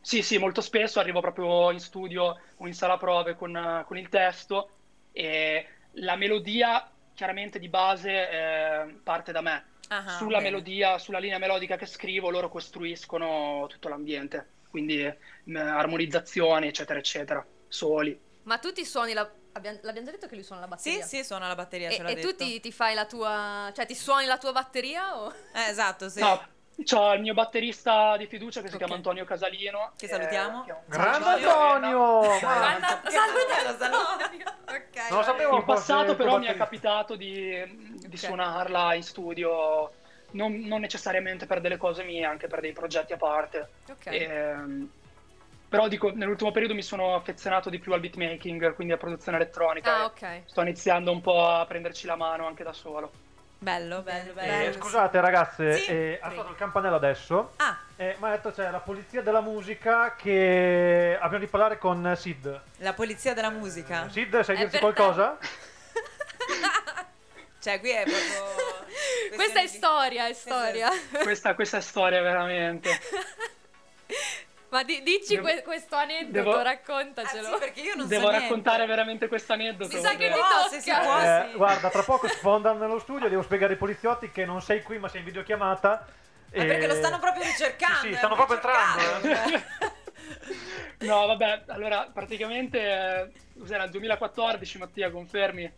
Sì, 0.00 0.22
sì, 0.22 0.38
molto 0.38 0.62
spesso 0.62 0.98
arrivo 0.98 1.20
proprio 1.20 1.70
in 1.70 1.78
studio 1.80 2.40
o 2.56 2.66
in 2.66 2.72
sala 2.74 2.96
prove 2.96 3.36
con, 3.36 3.84
con 3.86 3.98
il 3.98 4.08
testo 4.08 4.70
e 5.12 5.66
la 5.96 6.16
melodia 6.16 6.90
chiaramente 7.14 7.58
di 7.58 7.68
base 7.68 8.10
eh, 8.30 9.00
parte 9.02 9.32
da 9.32 9.40
me. 9.40 9.66
Ah, 9.88 10.00
sulla 10.04 10.38
bene. 10.38 10.50
melodia, 10.50 10.98
sulla 10.98 11.18
linea 11.18 11.38
melodica 11.38 11.76
che 11.76 11.86
scrivo, 11.86 12.30
loro 12.30 12.48
costruiscono 12.48 13.66
tutto 13.68 13.88
l'ambiente, 13.88 14.54
quindi 14.68 15.00
eh, 15.00 15.18
armonizzazioni, 15.54 16.66
eccetera, 16.68 16.98
eccetera, 16.98 17.46
soli. 17.68 18.18
Ma 18.44 18.58
tu 18.58 18.72
ti 18.72 18.84
suoni 18.84 19.12
la... 19.12 19.30
abbiamo- 19.52 19.78
L'abbiamo 19.82 20.06
già 20.06 20.12
detto 20.12 20.26
che 20.26 20.34
lui 20.34 20.44
suona 20.44 20.62
la 20.62 20.66
Sì, 20.76 20.90
batteria? 20.90 21.06
sì, 21.06 21.24
suona 21.24 21.46
la 21.46 21.54
batteria, 21.54 21.90
E, 21.90 21.94
ce 21.94 22.02
l'ha 22.02 22.10
e 22.10 22.14
tu 22.14 22.26
detto. 22.26 22.44
ti, 22.44 22.60
ti 22.60 22.72
fai 22.72 22.94
la 22.94 23.06
tua... 23.06 23.70
cioè 23.74 23.86
ti 23.86 23.94
suoni 23.94 24.26
la 24.26 24.38
tua 24.38 24.52
batteria 24.52 25.18
o... 25.20 25.32
Eh, 25.54 25.68
esatto, 25.70 26.08
sì. 26.08 26.20
No, 26.20 26.40
c'ho 26.84 27.12
il 27.12 27.20
mio 27.20 27.34
batterista 27.34 28.16
di 28.16 28.26
fiducia 28.26 28.60
che 28.60 28.68
si 28.68 28.74
Ok. 28.74 28.78
chiama 28.80 28.94
Antonio 28.96 29.24
Casalino. 29.24 29.92
Che 29.96 30.08
salutiamo. 30.08 30.64
che 30.64 30.70
è 30.70 30.74
un 30.74 30.80
Grande 30.86 31.28
Antonio! 31.28 32.22
Salutiamo 32.38 32.80
salutiamo. 33.08 33.68
Antonio. 33.68 34.44
Ok. 34.68 35.08
Non 35.10 35.18
lo 35.18 35.22
sapevo 35.24 35.56
In 35.56 35.64
passato 35.64 36.16
però 36.16 36.38
mi 36.38 36.46
è 36.46 36.56
capitato 36.56 37.14
di, 37.14 37.62
di 37.98 38.06
Ok. 38.06 38.18
suonarla 38.18 38.94
in 38.94 39.02
studio, 39.02 39.92
non, 40.32 40.54
non 40.60 40.80
necessariamente 40.80 41.46
per 41.46 41.60
delle 41.60 41.76
cose 41.76 42.02
mie, 42.04 42.24
anche 42.24 42.46
per 42.48 42.60
dei 42.60 42.72
progetti 42.72 43.12
a 43.12 43.16
parte. 43.16 43.68
Ok. 43.90 44.06
Ehm, 44.06 44.90
però 45.68 45.88
dico, 45.88 46.10
nell'ultimo 46.12 46.50
periodo 46.50 46.74
mi 46.74 46.82
sono 46.82 47.14
affezionato 47.14 47.70
di 47.70 47.78
più 47.78 47.92
al 47.94 48.00
beatmaking, 48.00 48.74
quindi 48.74 48.92
a 48.92 48.98
produzione 48.98 49.38
elettronica. 49.38 49.94
Ah, 49.94 50.00
e 50.00 50.04
ok. 50.04 50.42
Sto 50.46 50.60
iniziando 50.62 51.10
un 51.12 51.20
po' 51.20 51.46
a 51.48 51.64
prenderci 51.64 52.06
la 52.06 52.16
mano 52.16 52.46
anche 52.46 52.62
da 52.64 52.72
solo. 52.74 53.10
Bello, 53.62 54.02
bello, 54.02 54.32
bello. 54.32 54.70
Eh, 54.70 54.72
scusate 54.72 55.20
ragazze, 55.20 55.76
Sì, 55.76 55.84
eh, 55.86 56.18
ha 56.20 56.30
suonato 56.30 56.50
il 56.50 56.56
campanello 56.56 56.96
adesso 56.96 57.52
Ah, 57.58 57.78
e 57.94 58.16
mi 58.18 58.26
ha 58.26 58.30
detto 58.32 58.50
c'è 58.50 58.68
la 58.72 58.80
polizia 58.80 59.22
della 59.22 59.40
musica 59.40 60.16
che 60.16 61.16
abbiamo 61.20 61.44
di 61.44 61.48
parlare 61.48 61.78
con 61.78 62.12
Sid. 62.16 62.60
la 62.78 62.92
polizia 62.92 63.34
della 63.34 63.50
musica. 63.50 64.08
Sid, 64.10 64.40
sai 64.40 64.56
dirci 64.56 64.78
qualcosa? 64.80 65.38
Cioè, 67.62 67.78
qui 67.78 67.90
è 67.90 68.02
proprio... 68.02 69.36
Questa 69.36 69.60
è 69.60 69.68
storia, 69.68 70.26
è 70.26 70.32
storia. 70.32 70.88
Questa, 71.22 71.54
questa 71.54 71.76
è 71.76 71.80
storia 71.80 72.20
veramente. 72.20 72.90
Ma 74.72 74.82
di- 74.84 75.02
dici 75.02 75.34
Devo- 75.34 75.48
que- 75.48 75.62
questo 75.62 75.96
aneddoto, 75.96 76.32
devo- 76.32 76.56
Ah, 76.56 76.62
raccontacelo. 76.62 77.52
sì, 77.52 77.58
perché 77.58 77.80
io 77.82 77.94
non 77.94 78.08
Devo 78.08 78.22
so 78.22 78.28
niente. 78.30 78.46
raccontare 78.48 78.86
veramente 78.86 79.28
questo 79.28 79.52
aneddoto. 79.52 79.90
Si 79.90 80.00
sa 80.00 80.16
che 80.16 80.28
ti 80.28 80.32
tocca. 80.32 80.68
se 80.70 80.80
si 80.80 80.90
può, 80.90 81.18
Eh, 81.20 81.46
sì. 81.50 81.56
guarda, 81.58 81.90
tra 81.90 82.02
poco 82.02 82.26
sfondano 82.28 82.78
nello 82.78 82.98
studio, 82.98 83.28
devo 83.28 83.42
spiegare 83.42 83.74
ai 83.74 83.78
poliziotti 83.78 84.30
che 84.30 84.46
non 84.46 84.62
sei 84.62 84.82
qui 84.82 84.98
ma 84.98 85.08
sei 85.08 85.20
in 85.20 85.26
videochiamata. 85.26 86.06
Ma 86.54 86.64
perché 86.64 86.86
lo 86.86 86.94
stanno 86.94 87.18
proprio 87.18 87.42
ricercando. 87.44 87.96
Sì, 87.98 88.06
sì, 88.08 88.12
eh, 88.14 88.16
stanno 88.16 88.34
proprio 88.34 88.56
entrando. 88.56 89.80
No, 91.00 91.26
vabbè, 91.26 91.64
allora 91.68 92.08
praticamente 92.12 92.78
eh, 92.80 93.30
cos'era 93.58 93.84
il 93.84 93.90
2014, 93.90 94.78
Mattia, 94.78 95.10
confermi? 95.10 95.70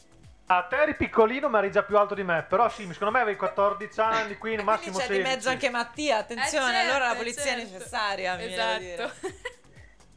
A 0.47 0.63
te 0.65 0.77
eri 0.77 0.95
piccolino 0.95 1.49
ma 1.49 1.59
eri 1.59 1.71
già 1.71 1.83
più 1.85 1.97
alto 1.97 2.15
di 2.15 2.23
me, 2.23 2.45
però 2.47 2.69
sì, 2.69 2.87
secondo 2.93 3.15
me 3.15 3.21
avevi 3.21 3.39
14 3.39 4.01
anni, 4.01 4.37
quindi 4.37 4.63
massimo 4.63 4.99
c'è 4.99 5.07
16. 5.07 5.23
di 5.23 5.29
mezzo 5.35 5.49
anche 5.49 5.71
Mattia, 5.71 6.19
attenzione, 6.19 6.67
Eh, 6.67 6.75
certo, 6.75 6.91
allora 6.91 7.07
la 7.07 7.15
eh, 7.15 7.17
polizia 7.17 7.43
certo. 7.43 7.61
è 7.61 7.65
necessaria. 7.65 8.41
Esatto. 8.41 9.13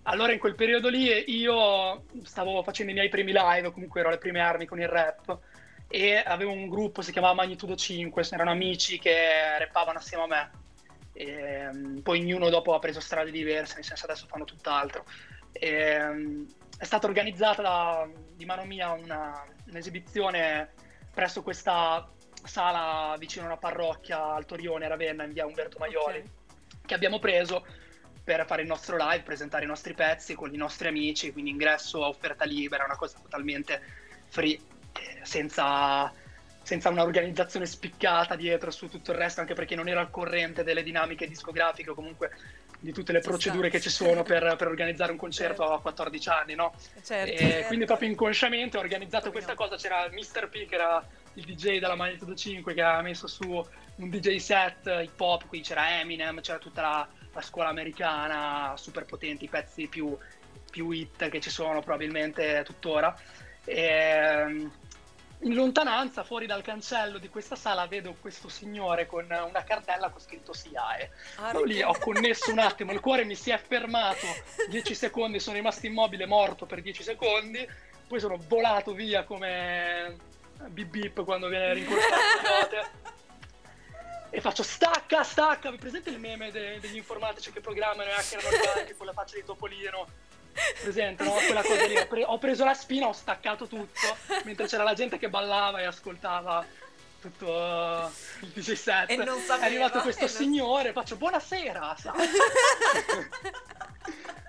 Allora 0.09 0.31
in 0.31 0.39
quel 0.39 0.55
periodo 0.55 0.87
lì 0.87 1.09
io 1.37 2.05
stavo 2.23 2.63
facendo 2.63 2.93
i 2.93 2.95
miei 2.95 3.09
primi 3.09 3.33
live, 3.33 3.73
comunque 3.73 3.99
ero 3.99 4.07
alle 4.07 4.17
prime 4.17 4.39
armi 4.39 4.65
con 4.65 4.79
il 4.79 4.87
rap 4.87 5.37
e 5.89 6.15
avevo 6.25 6.51
un 6.51 6.69
gruppo, 6.69 7.01
si 7.01 7.11
chiamava 7.11 7.33
Magnitudo 7.33 7.75
5, 7.75 8.25
erano 8.31 8.51
amici 8.51 8.99
che 8.99 9.57
rappavano 9.59 9.97
assieme 9.97 10.23
a 10.23 10.27
me. 10.27 10.51
E, 11.11 11.69
mm, 11.73 11.97
poi 11.99 12.21
ognuno 12.21 12.47
dopo 12.47 12.73
ha 12.73 12.79
preso 12.79 13.01
strade 13.01 13.31
diverse, 13.31 13.75
nel 13.75 13.83
senso 13.83 14.05
adesso 14.05 14.27
fanno 14.29 14.45
tutt'altro. 14.45 15.03
E, 15.51 15.99
mm, 15.99 16.45
è 16.77 16.85
stata 16.85 17.05
organizzata 17.05 17.61
da- 17.61 18.07
di 18.33 18.45
mano 18.45 18.63
mia 18.63 18.91
una- 18.91 19.43
un'esibizione 19.69 20.69
presso 21.13 21.41
questa 21.41 22.08
sala 22.43 23.15
vicino 23.17 23.45
a 23.45 23.47
una 23.47 23.58
parrocchia 23.58 24.34
al 24.34 24.45
Torione, 24.45 24.86
a 24.86 24.89
Ravenna, 24.89 25.23
in 25.23 25.34
via 25.34 25.45
Umberto 25.45 25.77
Maioli, 25.80 26.19
Ok. 26.19 26.86
che 26.86 26.93
abbiamo 26.93 27.19
preso 27.19 27.65
per 28.23 28.45
fare 28.45 28.62
il 28.62 28.67
nostro 28.67 28.97
live, 28.97 29.23
presentare 29.23 29.63
i 29.63 29.67
nostri 29.67 29.93
pezzi 29.93 30.36
con 30.36 30.53
i 30.53 30.58
nostri 30.58 30.88
amici, 30.88 31.32
quindi 31.32 31.51
ingresso 31.51 32.03
a 32.03 32.08
offerta 32.10 32.45
libera, 32.45 32.84
una 32.84 32.97
cosa 32.97 33.17
totalmente 33.21 33.82
free, 34.27 34.53
eh, 34.53 35.19
senza, 35.23 36.12
senza 36.62 36.89
un'organizzazione 36.89 37.65
spiccata 37.65 38.36
dietro 38.36 38.69
su 38.69 38.89
tutto 38.89 39.12
il 39.12 39.17
resto, 39.17 39.39
anche 39.39 39.53
perché 39.53 39.75
non 39.75 39.88
era 39.88 40.01
al 40.01 40.10
corrente 40.10 40.63
delle 40.63 40.84
dinamiche 40.84 41.27
discografiche 41.27 41.91
o 41.91 41.93
comunque 41.93 42.32
di 42.79 42.91
tutte 42.93 43.11
le 43.11 43.19
procedure 43.19 43.69
che 43.69 43.81
ci 43.81 43.89
sono 43.89 44.23
per, 44.23 44.55
per 44.57 44.67
organizzare 44.67 45.11
un 45.11 45.17
concerto 45.17 45.63
Certo. 45.63 45.73
a 45.73 45.81
14 45.81 46.29
anni, 46.29 46.55
no? 46.55 46.73
Certo. 47.03 47.31
E 47.31 47.65
quindi 47.67 47.85
proprio 47.85 48.09
inconsciamente 48.09 48.77
ho 48.77 48.79
organizzato 48.79 49.31
questa 49.31 49.55
cosa, 49.55 49.75
c'era 49.75 50.07
Mr. 50.11 50.49
P 50.49 50.65
che 50.65 50.75
era 50.75 51.05
il 51.33 51.43
DJ 51.43 51.79
della 51.79 51.95
Magnitudo 51.95 52.35
5 52.35 52.73
che 52.73 52.81
ha 52.81 53.01
messo 53.01 53.27
su 53.27 53.65
un 53.97 54.09
DJ 54.09 54.37
set 54.37 54.85
hip 54.85 55.19
hop, 55.19 55.47
qui 55.47 55.61
c'era 55.61 55.99
Eminem, 55.99 56.41
c'era 56.41 56.59
tutta 56.59 56.81
la, 56.81 57.07
la 57.33 57.41
scuola 57.41 57.69
americana, 57.69 58.73
super 58.77 59.05
potenti, 59.05 59.45
i 59.45 59.49
pezzi 59.49 59.87
più, 59.87 60.15
più 60.69 60.91
hit 60.91 61.29
che 61.29 61.39
ci 61.39 61.49
sono 61.49 61.81
probabilmente 61.81 62.61
tuttora. 62.63 63.15
E, 63.63 64.69
in 65.41 65.54
lontananza, 65.54 66.23
fuori 66.23 66.45
dal 66.47 66.63
cancello 66.63 67.19
di 67.19 67.30
questa 67.30 67.56
sala, 67.56 67.86
vedo 67.86 68.15
questo 68.19 68.50
signore 68.50 69.06
con 69.06 69.26
una 69.26 69.63
cartella 69.63 70.10
con 70.10 70.19
scritto 70.19 70.52
SIAE. 70.54 71.12
Ah, 71.38 71.52
Io 71.54 71.63
lì 71.63 71.82
ho 71.82 71.95
connesso 72.00 72.52
un 72.52 72.60
attimo, 72.60 72.91
il 72.91 73.00
cuore 73.00 73.23
mi 73.23 73.36
si 73.36 73.52
è 73.52 73.58
fermato 73.58 74.26
10 74.69 74.93
secondi, 74.95 75.39
sono 75.39 75.56
rimasto 75.56 75.86
immobile, 75.86 76.26
morto 76.26 76.65
per 76.65 76.82
10 76.82 77.04
secondi, 77.04 77.67
poi 78.08 78.19
sono 78.19 78.38
volato 78.47 78.93
via 78.93 79.23
come 79.23 80.15
bip 80.69 80.88
bip 80.89 81.23
quando 81.23 81.47
viene 81.47 81.73
rincorsato. 81.73 83.06
E 84.30 84.41
faccio 84.41 84.62
stacca, 84.62 85.23
stacca, 85.23 85.71
vi 85.71 85.78
presente 85.78 86.10
il 86.10 86.19
meme 86.19 86.52
de- 86.52 86.80
degli 86.82 86.97
informatici 86.97 87.50
che 87.54 87.62
programmano 87.62 88.10
e 88.10 88.13
hackerano 88.13 88.50
banco 88.76 88.93
con 88.97 89.06
la 89.06 89.13
faccia 89.13 89.36
di 89.36 89.43
Topolino? 89.45 90.06
Presente, 90.81 91.23
no? 91.23 91.31
Quella 91.33 91.61
cosa 91.61 91.85
lì. 91.85 91.97
Ho, 91.97 92.07
pre- 92.07 92.23
ho 92.25 92.37
preso 92.37 92.63
la 92.65 92.73
spina, 92.73 93.07
ho 93.07 93.13
staccato 93.13 93.67
tutto, 93.67 94.17
mentre 94.43 94.67
c'era 94.67 94.83
la 94.83 94.93
gente 94.93 95.17
che 95.17 95.29
ballava 95.29 95.79
e 95.79 95.85
ascoltava 95.85 96.65
tutto 97.21 97.45
uh, 97.51 98.09
il 98.41 98.49
DJ 98.53 98.73
set. 98.73 99.09
E 99.09 99.15
non 99.17 99.39
sapeva, 99.39 99.63
È 99.63 99.65
arrivato 99.65 99.99
questo 100.01 100.25
non- 100.25 100.33
signore, 100.33 100.91
faccio 100.93 101.15
buonasera, 101.15 101.95
sa. 101.97 102.13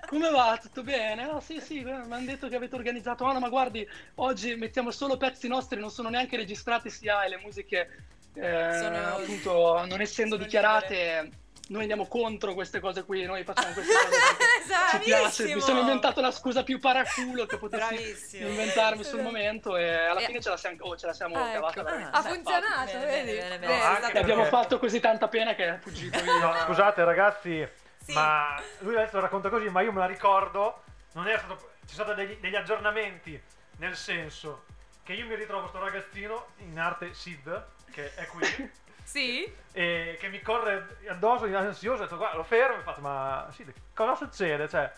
Come 0.07 0.29
va? 0.31 0.57
Tutto 0.59 0.81
bene? 0.81 1.23
Ah 1.29 1.39
sì 1.39 1.59
sì, 1.61 1.83
mi 1.83 1.91
hanno 1.91 2.19
detto 2.25 2.47
che 2.47 2.55
avete 2.55 2.75
organizzato. 2.75 3.25
Ah 3.25 3.33
no, 3.33 3.39
ma 3.39 3.49
guardi, 3.49 3.87
oggi 4.15 4.55
mettiamo 4.55 4.89
solo 4.89 5.17
pezzi 5.17 5.47
nostri, 5.47 5.79
non 5.79 5.91
sono 5.91 6.09
neanche 6.09 6.35
registrati 6.35 6.89
sia 6.89 7.23
e 7.23 7.29
le 7.29 7.37
musiche, 7.37 8.05
eh, 8.33 8.79
Sono- 8.81 9.15
appunto, 9.17 9.85
non 9.85 10.01
essendo 10.01 10.33
sono 10.33 10.45
dichiarate, 10.45 11.29
noi 11.69 11.81
andiamo 11.81 12.07
contro 12.07 12.53
queste 12.53 12.79
cose 12.79 13.03
qui, 13.03 13.23
noi 13.25 13.43
facciamo 13.43 13.73
queste 13.73 13.93
cose 13.93 14.17
Esatto, 14.63 14.97
piace. 15.03 15.53
Mi 15.53 15.61
sono 15.61 15.79
inventato 15.81 16.19
la 16.21 16.31
scusa 16.31 16.63
più 16.63 16.79
paraculo 16.79 17.45
che 17.45 17.57
potessi 17.57 17.93
Bravissimo. 17.95 18.47
inventarmi 18.49 19.03
sul 19.03 19.21
momento 19.21 19.77
e 19.77 19.87
alla 20.05 20.19
E- 20.19 20.25
fine 20.25 20.41
ce 20.41 20.49
la 20.49 20.57
siamo, 20.57 20.77
oh, 20.79 20.97
ce 20.97 21.05
la 21.05 21.13
siamo 21.13 21.35
Ah, 21.35 21.51
cavata 21.51 21.79
ecco. 21.99 22.17
Ha 22.17 22.21
funzionato, 22.21 22.91
bene, 22.91 23.05
vedi? 23.05 23.37
bene, 23.37 23.59
bene, 23.59 23.59
Beh, 23.59 23.67
bene. 23.67 23.99
No, 23.99 24.07
E 24.09 24.19
abbiamo 24.19 24.45
fatto 24.45 24.79
così 24.79 24.99
tanta 24.99 25.27
pena 25.27 25.53
che 25.55 25.75
è 25.75 25.77
fuggito 25.79 26.19
via. 26.21 26.37
No, 26.39 26.55
scusate 26.65 27.03
ragazzi, 27.03 27.67
Sì. 28.03 28.13
ma 28.13 28.61
lui 28.79 28.95
adesso 28.95 29.15
lo 29.17 29.21
racconta 29.21 29.49
così, 29.49 29.69
ma 29.69 29.81
io 29.81 29.91
me 29.91 29.99
la 29.99 30.05
ricordo, 30.07 30.83
non 31.13 31.27
era 31.27 31.37
stato, 31.39 31.71
ci 31.85 31.93
sono 31.95 32.11
stati 32.11 32.25
degli, 32.25 32.37
degli 32.39 32.55
aggiornamenti, 32.55 33.39
nel 33.77 33.95
senso 33.95 34.65
che 35.03 35.13
io 35.13 35.25
mi 35.27 35.35
ritrovo 35.35 35.67
sto 35.67 35.79
ragazzino 35.79 36.47
in 36.57 36.77
arte 36.79 37.13
Sid, 37.13 37.65
che 37.91 38.13
è 38.15 38.25
qui, 38.27 38.41
Sì? 39.09 39.51
e 39.71 40.17
che 40.19 40.29
mi 40.29 40.39
corre 40.41 40.97
addosso, 41.07 41.45
ansioso, 41.45 42.01
ho 42.01 42.05
detto 42.05 42.17
guarda, 42.17 42.37
lo 42.37 42.43
fermo 42.43 42.77
e 42.77 42.81
faccio 42.81 43.01
ma 43.01 43.47
Sid, 43.51 43.73
cosa 43.93 44.13
succede? 44.13 44.67
Cioè, 44.67 44.91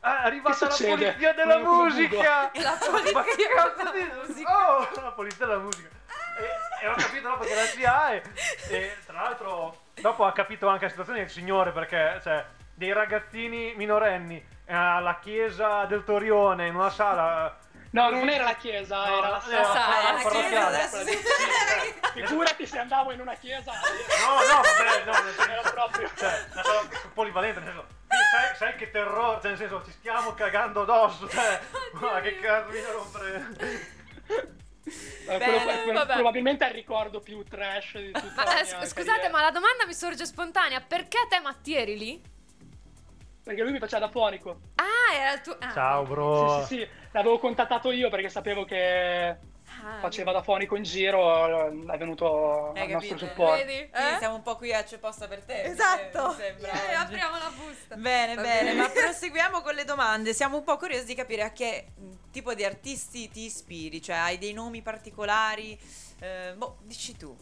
ah, 0.00 0.22
è 0.22 0.26
arrivata 0.26 0.66
la 0.66 0.74
polizia 0.76 1.32
della 1.34 1.58
musica! 1.58 2.50
La 2.54 2.78
ma 3.12 3.22
che 3.22 3.32
polizia 3.32 3.54
cazzo 3.54 3.90
della 3.90 4.14
di... 4.14 4.26
musica. 4.26 4.78
Oh, 4.78 4.88
la 5.02 5.12
polizia 5.12 5.46
della 5.46 5.58
musica! 5.58 5.88
E, 6.38 6.84
e 6.84 6.88
ho 6.88 6.94
capito 6.94 7.28
dopo 7.28 7.44
che 7.44 7.50
era 7.50 7.66
CIA 7.66 8.12
e, 8.12 8.22
e 8.70 8.96
tra 9.04 9.20
l'altro 9.20 9.82
dopo 9.94 10.24
ha 10.24 10.32
capito 10.32 10.68
anche 10.68 10.84
la 10.84 10.90
situazione 10.90 11.18
del 11.20 11.28
signore 11.30 11.72
perché 11.72 12.18
cioè 12.22 12.46
dei 12.72 12.92
ragazzini 12.92 13.74
minorenni 13.76 14.42
alla 14.66 15.18
chiesa 15.18 15.84
del 15.84 16.02
Torione 16.04 16.66
in 16.66 16.74
una 16.76 16.88
sala 16.88 17.58
No, 17.92 18.08
non 18.08 18.28
era 18.28 18.44
la 18.44 18.54
chiesa, 18.54 19.04
No, 19.04 19.04
era 19.04 19.14
no, 19.14 19.20
la 19.20 19.26
era 19.26 19.32
la 19.32 19.40
sala 19.40 19.64
sala 19.64 20.12
la 20.12 20.22
parrocchiale. 20.22 20.48
chiesa 20.48 20.66
adesso 20.66 21.04
sì. 21.04 21.98
Figurati 22.26 22.66
se 22.66 22.78
andavo 22.78 23.12
in 23.12 23.20
una 23.20 23.34
chiesa. 23.34 23.72
no 23.72 24.34
no 24.34 24.60
vabbè 24.60 25.04
no 25.04 25.12
nel 25.24 25.34
senso- 25.34 25.50
Era 25.50 25.70
proprio. 25.70 26.10
cioè 26.16 26.46
una 26.52 26.62
sala 26.62 26.88
polivalente 27.14 27.60
nel 27.60 27.68
senso 27.72 27.86
sai, 28.30 28.56
sai 28.56 28.76
che 28.76 28.90
terrore 28.90 29.38
cioè 29.40 29.48
nel 29.50 29.58
senso 29.58 29.82
ci 29.84 29.90
stiamo 29.92 30.34
cagando 30.34 30.82
addosso 30.82 31.28
cioè 31.28 31.60
ma 31.92 32.20
che 32.20 32.38
cazzo 32.40 32.70
a 32.76 32.92
rompere 32.92 33.46
Eh, 35.28 35.38
quello- 35.84 36.06
probabilmente 36.06 36.64
è 36.64 36.68
il 36.68 36.74
ricordo 36.74 37.20
più 37.20 37.44
trash 37.44 37.92
di 37.98 38.10
tutta 38.10 38.32
Ma, 38.34 38.44
la 38.44 38.60
eh, 38.60 38.64
scusate, 38.64 39.02
carriera. 39.04 39.28
ma 39.30 39.40
la 39.42 39.50
domanda 39.50 39.86
mi 39.86 39.94
sorge 39.94 40.24
spontanea. 40.26 40.80
Perché 40.80 41.18
te 41.28 41.38
Matti 41.38 41.76
eri 41.76 41.96
lì? 41.98 42.20
Perché 43.44 43.62
lui 43.62 43.70
mi 43.72 43.78
faceva 43.78 44.06
da 44.06 44.10
fonico. 44.10 44.60
Ah, 44.76 45.14
era 45.14 45.32
il 45.34 45.40
tuo... 45.42 45.56
ah, 45.60 45.72
ciao 45.72 46.02
bro 46.04 46.60
Sì, 46.62 46.74
sì, 46.74 46.80
sì. 46.80 46.88
L'avevo 47.12 47.38
contattato 47.38 47.92
io 47.92 48.08
perché 48.08 48.28
sapevo 48.30 48.64
che 48.64 49.36
Ah, 49.82 49.98
faceva 50.00 50.32
da 50.32 50.42
fonico 50.42 50.76
in 50.76 50.82
giro. 50.82 51.66
È 51.90 51.96
venuto 51.98 52.72
Hai 52.72 52.82
al 52.82 52.88
nostro 52.90 53.16
capito? 53.16 53.26
supporto. 53.26 53.64
Vedi? 53.64 53.88
Quindi 53.90 54.14
Eh? 54.14 54.18
siamo 54.18 54.34
un 54.36 54.42
po' 54.42 54.56
qui 54.56 54.72
a 54.72 54.82
c'è 54.82 54.98
posta 54.98 55.26
per 55.28 55.42
te. 55.44 55.62
mi 55.64 55.70
Esatto. 55.70 56.32
sembra, 56.32 56.70
Eh, 56.90 56.94
apriamo 56.94 57.38
la 57.38 57.50
busta. 57.54 57.96
Bene, 57.96 58.34
Va 58.34 58.42
bene, 58.42 58.70
bene. 58.70 58.80
ma 58.80 58.88
proseguiamo 58.92 59.60
con 59.62 59.74
le 59.74 59.84
domande. 59.84 60.32
Siamo 60.34 60.56
un 60.58 60.64
po' 60.64 60.76
curiosi 60.76 61.04
di 61.06 61.14
capire 61.14 61.42
a 61.42 61.52
che 61.52 61.86
mh, 61.96 62.30
tipo 62.30 62.54
di 62.54 62.64
artisti 62.64 63.28
ti 63.30 63.44
ispiri, 63.44 64.02
cioè 64.02 64.16
hai 64.16 64.38
dei 64.38 64.52
nomi 64.52 64.82
particolari? 64.82 65.78
Eh, 66.20 66.52
boh, 66.56 66.78
dici 66.82 67.16
tu. 67.16 67.36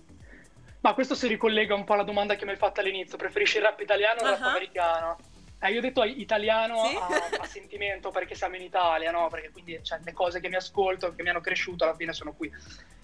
Ma 0.80 0.94
questo 0.94 1.16
si 1.16 1.26
ricollega 1.26 1.74
un 1.74 1.82
po' 1.84 1.94
alla 1.94 2.04
domanda 2.04 2.36
che 2.36 2.44
mi 2.44 2.52
hai 2.52 2.56
fatto 2.56 2.80
all'inizio. 2.80 3.16
Preferisci 3.18 3.56
il 3.56 3.64
rap 3.64 3.80
italiano 3.80 4.20
o 4.20 4.24
il 4.24 4.30
rap 4.30 4.42
americano? 4.42 5.18
Eh, 5.60 5.72
io 5.72 5.78
ho 5.78 5.82
detto 5.82 6.04
italiano 6.04 6.84
Sì? 6.84 6.94
a, 6.96 7.40
a 7.40 7.44
sentimento 7.44 8.10
perché 8.10 8.34
siamo 8.36 8.54
in 8.56 8.62
Italia, 8.62 9.10
no? 9.10 9.28
Perché 9.28 9.50
quindi 9.50 9.80
cioè, 9.82 9.98
le 10.04 10.12
cose 10.12 10.38
che 10.40 10.48
mi 10.48 10.54
ascolto, 10.54 11.14
che 11.14 11.22
mi 11.22 11.30
hanno 11.30 11.40
cresciuto, 11.40 11.84
alla 11.84 11.96
fine 11.96 12.12
sono 12.12 12.32
qui. 12.32 12.52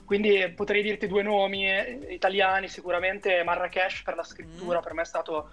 Quindi 0.04 0.52
potrei 0.54 0.82
dirti 0.82 1.06
due 1.08 1.22
nomi 1.22 1.68
eh, 1.68 2.06
italiani, 2.10 2.68
sicuramente 2.68 3.42
Marrakesh 3.42 4.02
per 4.02 4.14
la 4.14 4.22
scrittura, 4.22 4.78
Mm. 4.78 4.82
per 4.82 4.92
me 4.92 5.02
è 5.02 5.06
stato 5.06 5.50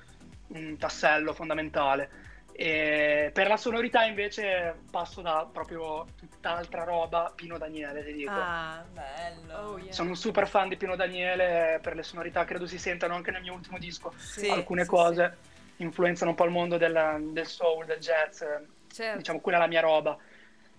un 0.48 0.78
tassello 0.78 1.34
fondamentale. 1.34 2.10
E 2.54 3.32
per 3.34 3.48
la 3.48 3.58
sonorità 3.58 4.04
invece 4.04 4.82
passo 4.92 5.22
da 5.22 5.50
proprio 5.52 6.06
tutt'altra 6.18 6.84
roba, 6.84 7.32
Pino 7.34 7.58
Daniele, 7.58 8.04
ti 8.04 8.14
dico. 8.14 8.32
Ah, 8.36 8.86
bello. 8.92 9.58
Oh, 9.58 9.78
yeah. 9.80 9.94
Sono 9.94 10.10
un 10.10 10.16
super 10.18 10.48
fan 10.48 10.68
di 10.68 10.76
Pino 10.76 10.96
Daniele 10.96 11.80
per 11.82 11.96
le 11.96 12.04
sonorità, 12.04 12.44
credo 12.46 12.68
si 12.68 12.78
sentano 12.78 13.16
anche 13.16 13.32
nel 13.32 13.42
mio 13.42 13.54
ultimo 13.54 13.80
disco. 13.80 14.14
Sì, 14.18 14.50
Alcune 14.50 14.84
sì, 14.84 14.90
cose 14.90 15.38
influenzano 15.84 16.32
un 16.32 16.36
po' 16.36 16.46
il 16.46 16.52
mondo 16.52 16.78
del, 16.78 17.30
del 17.32 17.48
soul, 17.48 17.86
del 17.86 18.00
jazz, 18.00 18.42
eh, 18.42 18.66
Certo. 18.92 19.18
diciamo 19.18 19.40
quella 19.40 19.58
è 19.58 19.62
la 19.62 19.68
mia 19.68 19.82
roba. 19.82 20.18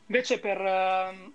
Invece 0.07 0.39
per, 0.39 0.61
ehm, 0.61 1.33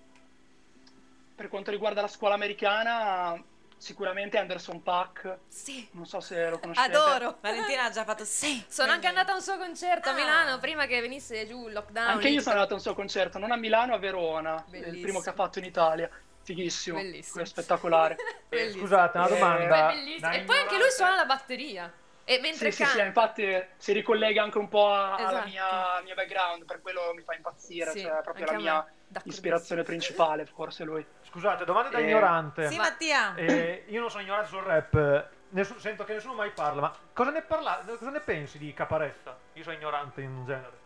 per 1.35 1.49
quanto 1.49 1.71
riguarda 1.71 2.01
la 2.01 2.07
scuola 2.07 2.33
americana, 2.35 3.41
sicuramente 3.77 4.37
Anderson 4.37 4.81
Paak, 4.81 5.37
Sì. 5.47 5.87
non 5.91 6.05
so 6.05 6.19
se 6.19 6.49
lo 6.49 6.59
conoscete. 6.59 6.95
Adoro. 6.95 7.37
Valentina 7.41 7.83
ha 7.85 7.89
già 7.91 8.03
fatto 8.03 8.25
sì. 8.25 8.63
Sono 8.67 8.91
anche 8.91 9.07
andata 9.07 9.31
a 9.33 9.35
un 9.35 9.41
suo 9.41 9.57
concerto 9.57 10.09
a 10.09 10.11
Ah. 10.13 10.15
Milano 10.15 10.57
prima 10.59 10.85
che 10.87 10.99
venisse 11.01 11.45
giù 11.45 11.67
il 11.67 11.73
lockdown. 11.73 12.07
Anche 12.09 12.29
io 12.29 12.41
sono 12.41 12.55
andato 12.55 12.73
a 12.73 12.75
un 12.77 12.81
suo 12.81 12.93
concerto, 12.95 13.37
non 13.37 13.51
a 13.51 13.55
Milano, 13.55 13.93
a 13.93 13.97
Verona, 13.99 14.55
il 14.55 14.71
Bellissimo. 14.71 15.01
primo 15.01 15.19
che 15.21 15.29
ha 15.29 15.33
fatto 15.33 15.59
in 15.59 15.65
Italia. 15.65 16.09
Fighissimo, 16.41 16.97
Bellissimo. 16.97 17.43
spettacolare. 17.43 18.15
Bellissimo. 18.47 18.81
scusate 18.83 19.17
una 19.17 19.27
Eh, 19.27 19.29
domanda 19.29 19.91
E 19.91 20.41
poi 20.43 20.57
anche 20.59 20.77
lui 20.77 20.89
suona 20.91 21.15
la 21.15 21.25
batteria. 21.25 21.91
E 22.29 22.39
mentre 22.41 22.71
Sì, 22.71 22.83
sì, 22.83 22.83
sì, 22.83 22.97
canta. 22.97 23.05
infatti 23.05 23.67
si 23.77 23.93
ricollega 23.93 24.43
anche 24.43 24.57
un 24.57 24.67
po' 24.67 24.89
a- 24.89 25.15
alla 25.15 25.27
Esatto. 25.29 25.47
mia, 25.47 25.93
al 25.95 26.03
mio 26.03 26.13
background, 26.13 26.65
per 26.65 26.81
quello 26.81 27.13
mi 27.13 27.23
fa 27.23 27.33
impazzire, 27.35 27.91
Sì, 27.91 28.01
cioè 28.01 28.17
è 28.17 28.21
proprio 28.21 28.45
la 28.47 28.53
mia 28.53 28.85
ispirazione 29.23 29.83
principale, 29.83 30.45
forse 30.45 30.83
lui. 30.83 31.05
scusate 31.23 31.63
domanda 31.63 31.89
da 31.89 31.99
Eh, 31.99 32.03
ignorante 32.03 32.67
Sì, 32.67 32.75
Mattia. 32.75 33.33
Eh, 33.37 33.85
io 33.87 34.01
non 34.01 34.09
sono 34.09 34.23
ignorante 34.23 34.49
sul 34.49 34.61
rap, 34.61 35.29
nessuno- 35.51 35.79
sento 35.79 36.03
che 36.03 36.15
nessuno 36.15 36.33
mai 36.33 36.51
parla, 36.51 36.81
ma 36.81 36.93
cosa 37.13 37.31
ne, 37.31 37.41
parla, 37.43 37.81
cosa 37.85 38.09
ne 38.09 38.19
pensi 38.19 38.57
di 38.57 38.73
Caparezza? 38.73 39.37
Io 39.53 39.63
sono 39.63 39.75
ignorante 39.77 40.21
in 40.21 40.43
genere. 40.45 40.85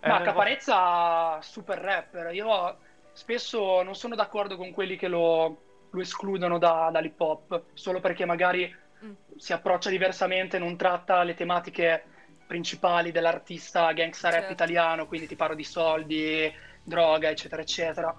È 0.00 0.08
Ma 0.08 0.14
nel 0.18 0.26
Caparezza, 0.26 1.40
super 1.42 1.78
rapper, 1.78 2.32
io 2.32 2.78
spesso 3.12 3.82
non 3.82 3.94
sono 3.94 4.14
d'accordo 4.14 4.56
con 4.56 4.70
quelli 4.70 4.96
che 4.96 5.08
lo, 5.08 5.64
lo 5.90 6.00
escludono 6.00 6.56
da, 6.58 6.88
dall'hip 6.90 7.20
hop, 7.20 7.64
solo 7.74 8.00
perché 8.00 8.24
magari 8.24 8.72
Mm. 9.04 9.12
si 9.36 9.52
approccia 9.52 9.90
diversamente, 9.90 10.58
non 10.58 10.76
tratta 10.76 11.22
le 11.22 11.34
tematiche 11.34 12.02
principali 12.46 13.12
dell'artista 13.12 13.92
gangsta 13.92 14.30
rap 14.30 14.40
Certo. 14.40 14.52
italiano, 14.52 15.06
quindi 15.06 15.26
ti 15.28 15.36
parlo 15.36 15.54
di 15.54 15.64
soldi, 15.64 16.52
droga, 16.82 17.28
eccetera, 17.28 17.62
eccetera. 17.62 18.16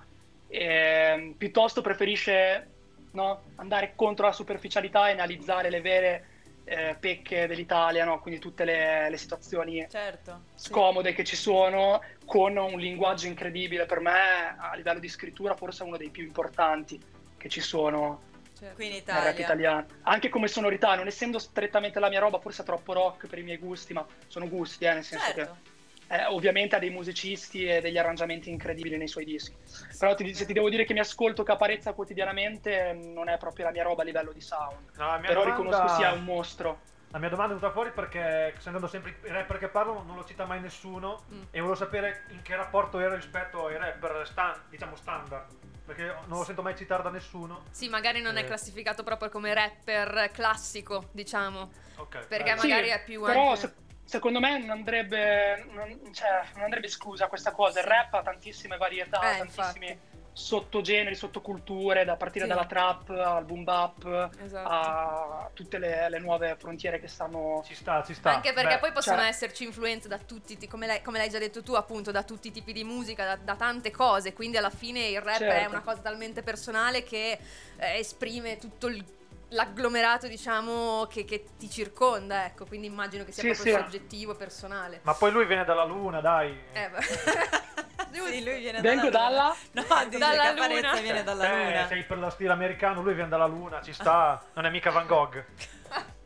E, 0.47 1.33
piuttosto 1.37 1.81
preferisce 1.81 2.67
no, 3.11 3.41
andare 3.55 3.93
contro 3.95 4.27
la 4.27 4.31
superficialità 4.31 5.09
e 5.09 5.13
analizzare 5.13 5.69
le 5.69 5.81
vere 5.81 6.27
eh, 6.63 6.95
pecche 6.99 7.47
dell'Italia, 7.47 8.05
no? 8.05 8.19
quindi 8.19 8.39
tutte 8.39 8.63
le, 8.63 9.09
le 9.09 9.17
situazioni 9.17 9.85
Certo. 9.89 10.43
sì. 10.53 10.69
scomode 10.69 11.13
che 11.13 11.23
ci 11.23 11.35
sono 11.35 12.01
con 12.25 12.55
un 12.55 12.79
linguaggio 12.79 13.25
incredibile 13.25 13.87
per 13.87 13.99
me 13.99 14.55
a 14.57 14.75
livello 14.75 14.99
di 14.99 15.07
scrittura 15.07 15.55
forse 15.55 15.83
uno 15.83 15.97
dei 15.97 16.11
più 16.11 16.23
importanti 16.23 17.01
che 17.37 17.49
ci 17.49 17.61
sono 17.61 18.21
Certo. 18.59 18.75
Qui 18.75 18.85
in 18.87 18.91
nel 18.91 19.01
rap 19.05 19.17
Italia. 19.25 19.39
italiano 19.43 19.85
anche 20.01 20.29
come 20.29 20.47
sonorità 20.47 20.93
non 20.95 21.07
essendo 21.07 21.39
strettamente 21.39 21.99
la 21.99 22.09
mia 22.09 22.19
roba 22.19 22.39
forse 22.39 22.61
è 22.61 22.65
troppo 22.65 22.91
rock 22.93 23.27
per 23.27 23.39
i 23.39 23.43
miei 23.43 23.57
gusti 23.57 23.93
ma 23.93 24.05
sono 24.27 24.47
gusti 24.49 24.83
eh, 24.85 24.93
nel 24.93 25.03
senso 25.03 25.31
Certo. 25.33 25.57
che 26.07 26.15
eh, 26.15 26.25
ovviamente 26.25 26.75
ha 26.75 26.79
dei 26.79 26.89
musicisti 26.89 27.65
e 27.65 27.79
degli 27.81 27.97
arrangiamenti 27.97 28.49
incredibili 28.49 28.97
nei 28.97 29.07
suoi 29.07 29.23
dischi 29.25 29.55
però 29.97 30.13
ti- 30.15 30.33
se 30.33 30.45
ti 30.45 30.53
devo 30.53 30.69
dire 30.69 30.83
che 30.83 30.93
mi 30.93 30.99
ascolto 30.99 31.43
Caparezza 31.43 31.93
quotidianamente 31.93 32.93
non 32.93 33.29
è 33.29 33.37
proprio 33.37 33.65
la 33.65 33.71
mia 33.71 33.83
roba 33.83 34.01
a 34.01 34.05
livello 34.05 34.31
di 34.33 34.41
sound 34.41 34.89
No, 34.97 35.05
la 35.05 35.17
mia 35.19 35.27
però 35.27 35.43
domanda- 35.45 35.63
riconosco 35.63 35.95
sia 35.95 36.11
un 36.11 36.23
mostro 36.23 36.79
La 37.11 37.17
mia 37.19 37.29
domanda 37.29 37.53
è 37.53 37.55
venuta 37.57 37.73
fuori 37.73 37.91
perché 37.91 38.53
sentendo 38.59 38.87
sempre 38.87 39.15
i 39.23 39.29
rapper 39.29 39.57
che 39.57 39.67
parlano 39.69 40.03
non 40.03 40.15
lo 40.15 40.25
cita 40.25 40.45
mai 40.45 40.59
nessuno 40.59 41.23
Mm. 41.31 41.41
e 41.51 41.59
volevo 41.59 41.75
sapere 41.75 42.23
in 42.29 42.41
che 42.41 42.55
rapporto 42.55 42.99
era 42.99 43.15
rispetto 43.15 43.67
ai 43.67 43.77
rapper 43.77 44.27
stan- 44.27 44.59
diciamo 44.69 44.95
standard. 44.95 45.45
Perché 45.89 46.15
non 46.27 46.37
lo 46.37 46.43
sento 46.43 46.61
mai 46.61 46.75
citare 46.75 47.01
da 47.01 47.09
nessuno. 47.09 47.63
Sì, 47.71 47.89
magari 47.89 48.21
non 48.21 48.37
è 48.37 48.41
Eh. 48.41 48.45
classificato 48.45 49.01
proprio 49.01 49.29
come 49.29 49.51
rapper 49.55 50.29
classico, 50.31 51.07
diciamo. 51.11 51.71
Ok. 51.95 52.27
Perché. 52.27 52.55
Sì, 52.59 52.67
magari 52.67 52.89
è 52.89 53.03
più 53.03 53.23
però 53.23 53.49
anche- 53.49 53.59
se- 53.59 53.73
secondo 54.03 54.39
me 54.39 54.59
non 54.59 54.69
andrebbe, 54.69 55.65
non, 55.71 56.13
cioè, 56.13 56.43
non 56.53 56.65
andrebbe 56.65 56.85
esclusa 56.85 57.25
questa 57.27 57.51
cosa. 57.53 57.79
Il 57.79 57.87
rap 57.87 58.13
ha 58.13 58.21
tantissime 58.21 58.77
varietà, 58.77 59.33
Eh, 59.33 59.37
tantissimi 59.39 59.99
sottogeneri, 60.39 61.15
sottoculture, 61.15 62.05
da 62.05 62.15
partire 62.15 62.45
Sì. 62.45 62.49
dalla 62.49 62.65
trap 62.65 63.09
al 63.09 63.43
boom 63.43 63.63
bap 63.65 64.29
Esatto. 64.41 64.69
a 64.69 65.49
tutte 65.53 65.77
le, 65.77 66.09
le 66.09 66.19
nuove 66.19 66.55
frontiere 66.57 66.99
che 66.99 67.07
stanno... 67.07 67.61
Ci 67.65 67.75
sta, 67.75 68.01
ci 68.05 68.13
sta. 68.13 68.33
Anche 68.33 68.53
perché 68.53 68.75
Beh, 68.75 68.79
poi 68.79 68.91
possono 68.93 69.17
cioè- 69.17 69.27
esserci 69.27 69.65
influenze 69.65 70.07
da 70.07 70.17
tutti, 70.17 70.57
ti- 70.57 70.67
come 70.67 70.87
l'hai, 70.87 71.01
come 71.01 71.17
l'hai 71.17 71.29
già 71.29 71.39
detto 71.39 71.61
tu, 71.61 71.73
appunto, 71.73 72.11
da 72.11 72.23
tutti 72.23 72.47
i 72.47 72.51
tipi 72.51 72.71
di 72.71 72.85
musica, 72.85 73.25
da, 73.25 73.35
da 73.35 73.55
tante 73.55 73.91
cose. 73.91 74.31
Quindi 74.33 74.55
alla 74.57 74.69
fine 74.69 75.07
il 75.07 75.21
rap 75.21 75.35
è 75.41 75.49
Certo. 75.49 75.69
una 75.71 75.81
cosa 75.81 75.99
talmente 75.99 76.41
personale 76.41 77.03
che 77.03 77.37
eh, 77.77 77.97
esprime 77.99 78.57
tutto 78.57 78.87
il- 78.87 79.03
l'agglomerato, 79.49 80.27
diciamo, 80.27 81.05
che, 81.09 81.25
che 81.25 81.45
ti 81.57 81.69
circonda. 81.69 82.45
Ecco, 82.45 82.65
quindi 82.65 82.87
immagino 82.87 83.23
che 83.23 83.31
sia 83.31 83.43
Sì, 83.43 83.49
proprio 83.51 83.75
sì. 83.75 83.81
soggettivo, 83.81 84.35
personale. 84.35 84.99
Ma 85.03 85.13
poi 85.13 85.31
lui 85.31 85.45
viene 85.45 85.65
dalla 85.65 85.83
luna, 85.85 86.21
dai. 86.21 86.57
Eh. 86.73 86.89
Sì, 88.11 88.43
lui 88.43 88.59
viene 88.59 88.81
Vengo 88.81 89.09
dalla 89.09 89.55
dalla... 89.71 89.87
No, 90.01 90.05
dice 90.05 90.17
Dalla 90.17 90.51
luna. 90.53 90.99
viene 90.99 91.23
dalla 91.23 91.43
Eh, 91.51 91.65
luna. 91.65 91.87
sei 91.87 92.03
per 92.03 92.17
lo 92.17 92.29
stile 92.31 92.51
americano, 92.51 93.01
lui 93.03 93.13
viene 93.13 93.29
dalla 93.29 93.45
luna, 93.45 93.81
ci 93.83 93.93
sta. 93.93 94.43
Non 94.53 94.65
è 94.65 94.69
mica 94.71 94.89
Van 94.89 95.05
Gogh. 95.05 95.43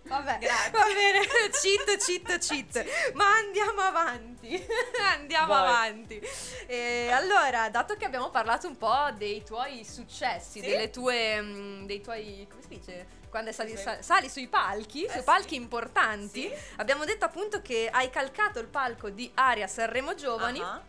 Vabbè, 0.06 0.38
Grazie. 0.40 0.72
va 0.72 0.84
bene, 0.94 1.20
cheat, 1.62 1.98
cheat, 1.98 2.38
cheat. 2.38 3.14
Ma 3.14 3.26
andiamo 3.38 3.82
avanti, 3.82 4.66
andiamo 5.16 5.48
Vai. 5.54 5.60
avanti. 5.68 6.22
E 6.68 7.10
allora, 7.12 7.70
dato 7.70 7.96
che 7.96 8.06
abbiamo 8.06 8.30
parlato 8.30 8.68
un 8.68 8.78
po' 8.78 9.10
dei 9.16 9.44
tuoi 9.44 9.86
successi, 9.86 10.60
Sì. 10.60 10.66
delle 10.68 10.90
tue, 10.90 11.42
mm, 11.42 11.86
dei 11.86 12.02
tuoi, 12.02 12.46
come 12.50 12.62
si 12.62 12.68
dice? 12.68 13.08
Quando 13.30 13.52
sali, 13.52 13.76
Sì. 13.76 13.82
sa- 13.82 14.02
sali 14.02 14.30
sui 14.30 14.48
palchi, 14.48 15.06
Eh, 15.06 15.10
sui 15.10 15.20
sì. 15.20 15.26
palchi 15.26 15.56
importanti, 15.56 16.42
Sì. 16.42 16.54
abbiamo 16.78 17.06
detto 17.06 17.26
appunto 17.26 17.62
che 17.62 17.90
hai 17.92 18.10
calcato 18.10 18.60
il 18.60 18.68
palco 18.68 19.10
di 19.10 19.32
Aria 19.36 19.68
Sanremo 19.68 20.14
Giovani. 20.16 20.60
Ah, 20.62 20.82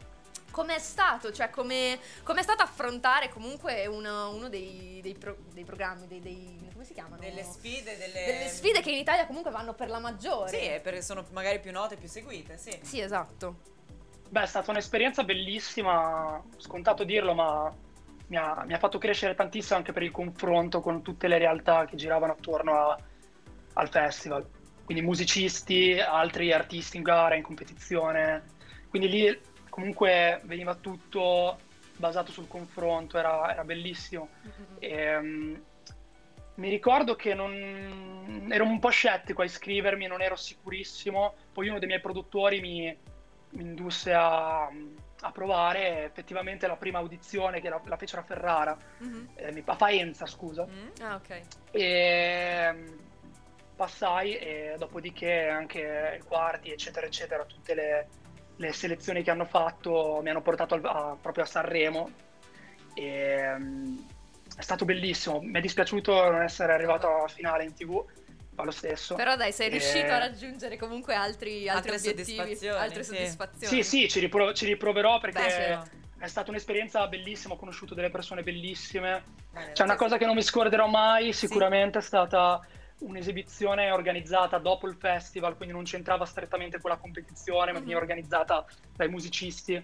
Com'è 0.54 0.78
stato? 0.78 1.32
Cioè, 1.32 1.50
come 1.50 1.98
è 1.98 2.42
stato 2.42 2.62
affrontare 2.62 3.28
comunque 3.28 3.88
uno, 3.88 4.30
uno 4.32 4.48
dei, 4.48 5.00
dei 5.02 5.14
pro- 5.14 5.38
dei 5.52 5.64
programmi, 5.64 6.06
dei, 6.06 6.20
dei- 6.20 6.70
come 6.72 6.84
si 6.84 6.94
chiamano? 6.94 7.20
Delle 7.20 7.42
sfide, 7.42 7.98
delle... 7.98 8.24
Delle 8.24 8.46
sfide 8.46 8.80
che 8.80 8.92
in 8.92 8.98
Italia 8.98 9.26
comunque 9.26 9.50
vanno 9.50 9.74
per 9.74 9.88
la 9.88 9.98
maggiore. 9.98 10.50
Sì, 10.50 10.80
perché 10.80 11.02
sono 11.02 11.26
magari 11.32 11.58
più 11.58 11.72
note, 11.72 11.96
più 11.96 12.06
seguite, 12.06 12.56
sì. 12.56 12.70
Sì, 12.82 13.00
esatto. 13.00 13.62
Beh, 14.28 14.42
è 14.42 14.46
stata 14.46 14.70
un'esperienza 14.70 15.24
bellissima, 15.24 16.40
scontato 16.58 17.02
dirlo, 17.02 17.34
ma 17.34 17.74
mi 18.28 18.36
ha, 18.36 18.62
mi 18.64 18.74
ha 18.74 18.78
fatto 18.78 18.98
crescere 18.98 19.34
tantissimo 19.34 19.78
anche 19.78 19.92
per 19.92 20.04
il 20.04 20.12
confronto 20.12 20.80
con 20.80 21.02
tutte 21.02 21.26
le 21.26 21.38
realtà 21.38 21.84
che 21.84 21.96
giravano 21.96 22.30
attorno 22.30 22.90
a- 22.90 22.98
al 23.72 23.88
festival. 23.88 24.48
Quindi 24.84 25.02
musicisti, 25.02 25.98
altri 25.98 26.52
artisti 26.52 26.96
in 26.96 27.02
gara, 27.02 27.34
in 27.34 27.42
competizione. 27.42 28.52
Quindi 28.88 29.08
lì 29.08 29.52
comunque 29.74 30.38
veniva 30.44 30.76
tutto 30.76 31.58
basato 31.96 32.30
sul 32.30 32.46
confronto, 32.46 33.18
era, 33.18 33.50
era 33.50 33.64
bellissimo. 33.64 34.28
E, 34.78 35.18
mm, 35.20 35.54
mi 36.54 36.68
ricordo 36.68 37.16
che 37.16 37.34
non... 37.34 38.46
ero 38.52 38.62
un 38.62 38.78
po' 38.78 38.90
scettico 38.90 39.42
a 39.42 39.44
iscrivermi, 39.44 40.06
non 40.06 40.22
ero 40.22 40.36
sicurissimo. 40.36 41.34
Poi 41.52 41.68
uno 41.68 41.80
dei 41.80 41.88
miei 41.88 42.00
produttori 42.00 42.60
mi, 42.60 42.96
mi 43.50 43.62
indusse 43.62 44.12
a, 44.12 44.66
a 44.66 45.32
provare. 45.32 46.04
Effettivamente 46.04 46.68
la 46.68 46.76
prima 46.76 47.00
audizione 47.00 47.60
che 47.60 47.68
la, 47.68 47.80
la 47.84 47.96
fecero 47.96 48.20
a 48.22 48.24
Ferrara, 48.24 48.78
Mhm. 48.98 49.30
eh, 49.34 49.62
a 49.64 49.74
Faenza, 49.74 50.24
scusa. 50.26 50.64
Mm? 50.64 50.88
Ah, 51.02 51.16
ok. 51.16 51.40
E 51.72 52.70
mm, 52.72 52.98
passai 53.74 54.36
e 54.36 54.76
dopodiché 54.78 55.48
anche 55.48 56.20
i 56.20 56.24
quarti, 56.24 56.70
eccetera, 56.70 57.06
eccetera, 57.06 57.44
tutte 57.44 57.74
le, 57.74 58.06
le 58.56 58.72
selezioni 58.72 59.22
che 59.22 59.30
hanno 59.30 59.44
fatto 59.44 60.20
mi 60.22 60.30
hanno 60.30 60.42
portato 60.42 60.74
al- 60.74 60.84
a- 60.84 61.16
proprio 61.20 61.44
a 61.44 61.46
Sanremo. 61.46 62.10
E, 62.94 63.54
mm, 63.58 63.96
è 64.56 64.62
stato 64.62 64.84
bellissimo. 64.84 65.40
Mi 65.40 65.58
è 65.58 65.60
dispiaciuto 65.60 66.30
non 66.30 66.42
essere 66.42 66.72
arrivato 66.72 67.08
alla 67.08 67.28
finale 67.28 67.64
in 67.64 67.74
tv, 67.74 68.04
ma 68.54 68.62
lo 68.64 68.70
stesso. 68.70 69.16
Però 69.16 69.34
dai, 69.36 69.52
sei 69.52 69.66
Eh, 69.66 69.70
riuscito 69.70 70.12
a 70.12 70.18
raggiungere 70.18 70.76
comunque 70.76 71.14
altri, 71.14 71.68
altri 71.68 71.90
Altre 71.92 72.10
obiettivi, 72.10 72.36
soddisfazioni, 72.36 72.78
altre 72.78 73.02
sì. 73.02 73.14
soddisfazioni. 73.14 73.66
Sì, 73.66 73.82
sì, 73.82 74.08
ci, 74.08 74.20
ripro- 74.20 74.52
ci 74.52 74.66
riproverò 74.66 75.18
perché 75.18 75.42
Beh, 75.42 75.50
certo. 75.50 75.90
è 76.18 76.26
stata 76.28 76.50
un'esperienza 76.50 77.06
bellissima, 77.08 77.54
ho 77.54 77.56
conosciuto 77.56 77.94
delle 77.94 78.10
persone 78.10 78.42
bellissime. 78.44 79.24
Bene, 79.50 79.72
C'è 79.72 79.82
una 79.82 79.92
sì. 79.94 79.98
cosa 79.98 80.18
che 80.18 80.26
non 80.26 80.36
mi 80.36 80.42
scorderò 80.42 80.86
mai, 80.86 81.32
sicuramente 81.32 81.98
è 81.98 82.02
stata 82.02 82.64
un'esibizione 83.00 83.90
organizzata 83.90 84.58
dopo 84.58 84.86
il 84.86 84.94
festival, 84.94 85.56
quindi 85.56 85.74
non 85.74 85.84
c'entrava 85.84 86.24
strettamente 86.24 86.80
con 86.80 86.90
la 86.90 86.96
competizione, 86.96 87.72
ma 87.72 87.80
veniva 87.80 87.98
organizzata 87.98 88.64
dai 88.94 89.08
musicisti 89.08 89.82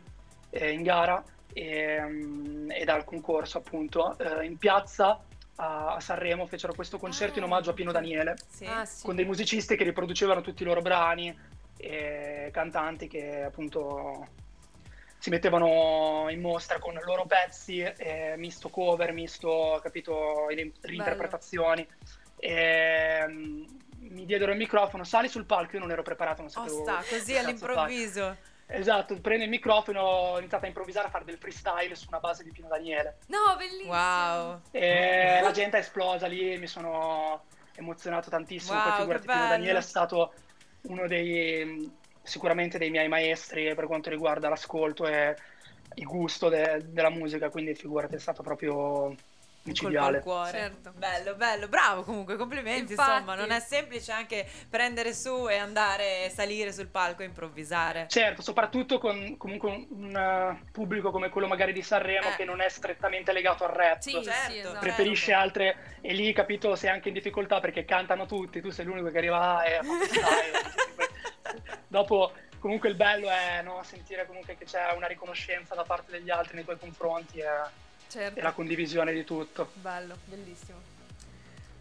eh, 0.51 0.71
in 0.71 0.83
gara 0.83 1.23
e, 1.53 2.01
mm, 2.01 2.71
e 2.71 2.85
dal 2.85 3.05
concorso 3.05 3.59
appunto. 3.59 4.17
Eh, 4.19 4.45
in 4.45 4.57
piazza 4.57 5.21
a, 5.57 5.95
a 5.95 6.01
Sanremo 6.01 6.47
fecero 6.47 6.73
questo 6.75 6.99
concerto 6.99 7.39
in 7.39 7.45
Ah, 7.45 7.47
omaggio 7.47 7.71
a 7.71 7.75
Pino. 7.75 7.93
Daniele 7.93 8.37
Sì. 8.49 8.65
Ah, 8.65 8.85
sì. 8.85 9.05
con 9.05 9.17
dei 9.17 9.25
musicisti 9.25 9.77
che 9.77 9.85
riproducevano 9.85 10.41
tutti 10.41 10.63
i 10.63 10.67
loro 10.67 10.81
brani 10.81 11.37
e 11.77 12.51
cantanti 12.53 13.09
che 13.09 13.43
appunto 13.43 14.27
si 15.19 15.29
mettevano 15.29 16.29
in 16.31 16.41
mostra 16.41 16.79
con 16.79 16.95
i 16.95 17.01
loro 17.05 17.27
pezzi, 17.27 17.81
eh, 17.81 18.35
misto 18.39 18.71
cover, 18.71 19.13
misto, 19.13 19.79
capito, 19.83 20.47
reinterpretazioni. 20.81 21.87
E, 22.41 23.25
mm, 23.29 23.65
mi 23.99 24.25
diedero 24.25 24.51
il 24.53 24.59
microfono, 24.59 25.05
sali 25.05 25.29
sul 25.29 25.45
palco, 25.45 25.75
io 25.77 25.81
non 25.81 25.91
ero 25.91 26.03
preparato, 26.03 26.43
non 26.43 26.51
Oh, 26.51 26.55
sapevo 26.55 26.83
sta, 26.83 26.99
che 26.99 27.19
così 27.19 27.37
all'improvviso. 27.37 28.37
Esatto, 28.67 29.21
prendo 29.21 29.45
il 29.45 29.51
microfono, 29.51 30.01
ho 30.01 30.39
iniziato 30.39 30.65
a 30.65 30.69
improvvisare, 30.69 31.09
a 31.09 31.11
fare 31.11 31.25
del 31.25 31.39
freestyle 31.39 31.95
su 31.95 32.07
una 32.09 32.21
base 32.21 32.45
di 32.45 32.53
Pino 32.53 32.69
Daniele. 32.69 33.19
No, 33.27 33.57
bellissimo. 33.57 33.93
Wow. 33.93 34.61
E 34.71 35.41
la 35.43 35.51
gente 35.51 35.77
è 35.77 35.81
esplosa 35.81 36.27
lì, 36.29 36.57
mi 36.57 36.69
sono 36.69 37.45
emozionato 37.75 38.31
tantissimo. 38.31 38.75
Wow, 38.75 38.83
Poi 38.83 38.93
che 38.93 39.01
figurati, 39.01 39.27
Pino. 39.27 39.49
Daniele 39.49 39.79
è 39.79 39.83
stato 39.83 40.33
uno 40.83 41.07
dei 41.09 41.99
sicuramente 42.23 42.79
dei 42.79 42.91
miei 42.91 43.09
maestri 43.09 43.75
per 43.75 43.87
quanto 43.87 44.09
riguarda 44.09 44.49
l'ascolto 44.49 45.07
e 45.07 45.35
il 45.95 46.05
gusto 46.05 46.49
de- 46.49 46.81
della 46.91 47.11
musica, 47.11 47.51
quindi 47.51 47.75
figurati, 47.75 48.15
è 48.15 48.19
stato 48.21 48.43
proprio 48.43 49.13
micidiale. 49.63 50.21
cuore. 50.21 50.51
Certo. 50.51 50.93
Bello, 50.95 51.35
bello, 51.35 51.69
bravo 51.69 52.03
comunque, 52.03 52.37
complimenti. 52.37 52.93
Infatti. 52.93 53.11
Insomma, 53.11 53.35
non 53.35 53.51
è 53.51 53.61
semplice 53.61 54.13
anche 54.13 54.47
prendere 54.69 55.13
su 55.15 55.49
e 55.49 55.57
andare, 55.57 56.31
salire 56.31 56.73
sul 56.73 56.89
palco 56.89 57.23
e 57.23 57.27
improvvisare. 57.27 58.07
Certo, 58.09 58.43
soprattutto 58.43 58.99
con 58.99 59.37
comunque 59.37 59.71
un, 59.71 59.87
un, 59.91 60.17
eh, 60.17 60.71
pubblico 60.73 61.11
come 61.11 61.29
quello 61.29 61.47
magari 61.47 61.73
di 61.73 61.83
Sanremo 61.83 62.29
Eh. 62.29 62.37
che 62.37 62.45
non 62.45 62.61
è 62.61 62.69
strettamente 62.69 63.33
legato 63.33 63.65
al 63.65 63.71
rap. 63.73 64.01
Sì, 64.01 64.23
Certo, 64.23 64.51
sì, 64.51 64.59
esatto. 64.59 64.79
Preferisce 64.79 65.33
altre 65.33 65.99
e 66.01 66.13
lì 66.13 66.33
capito 66.33 66.75
sei 66.77 66.91
anche 66.91 67.09
in 67.09 67.15
difficoltà 67.15 67.61
perché 67.61 67.85
cantano 67.85 68.27
tutti, 68.27 68.61
tu 68.61 68.71
sei 68.71 68.87
l'unico 68.87 69.11
che 69.11 69.19
arriva 69.19 69.63
e 69.65 69.81
fa 69.83 69.97
freestyle. 69.97 70.89
Dopo 71.89 72.33
comunque 72.59 72.89
il 72.89 72.95
bello 72.95 73.29
è 73.29 73.63
no, 73.63 73.83
sentire 73.83 74.27
comunque 74.27 74.57
che 74.57 74.65
c'è 74.65 74.93
una 74.95 75.07
riconoscenza 75.07 75.75
da 75.75 75.83
parte 75.83 76.13
degli 76.13 76.31
altri 76.31 76.57
nei 76.57 76.65
tuoi 76.65 76.79
confronti 76.79 77.39
e, 77.39 77.47
Certo. 78.11 78.39
e 78.39 78.43
la 78.43 78.53
condivisione 78.53 79.13
di 79.13 79.25
tutto. 79.25 79.71
Bello, 79.75 80.17
bellissimo. 80.25 80.79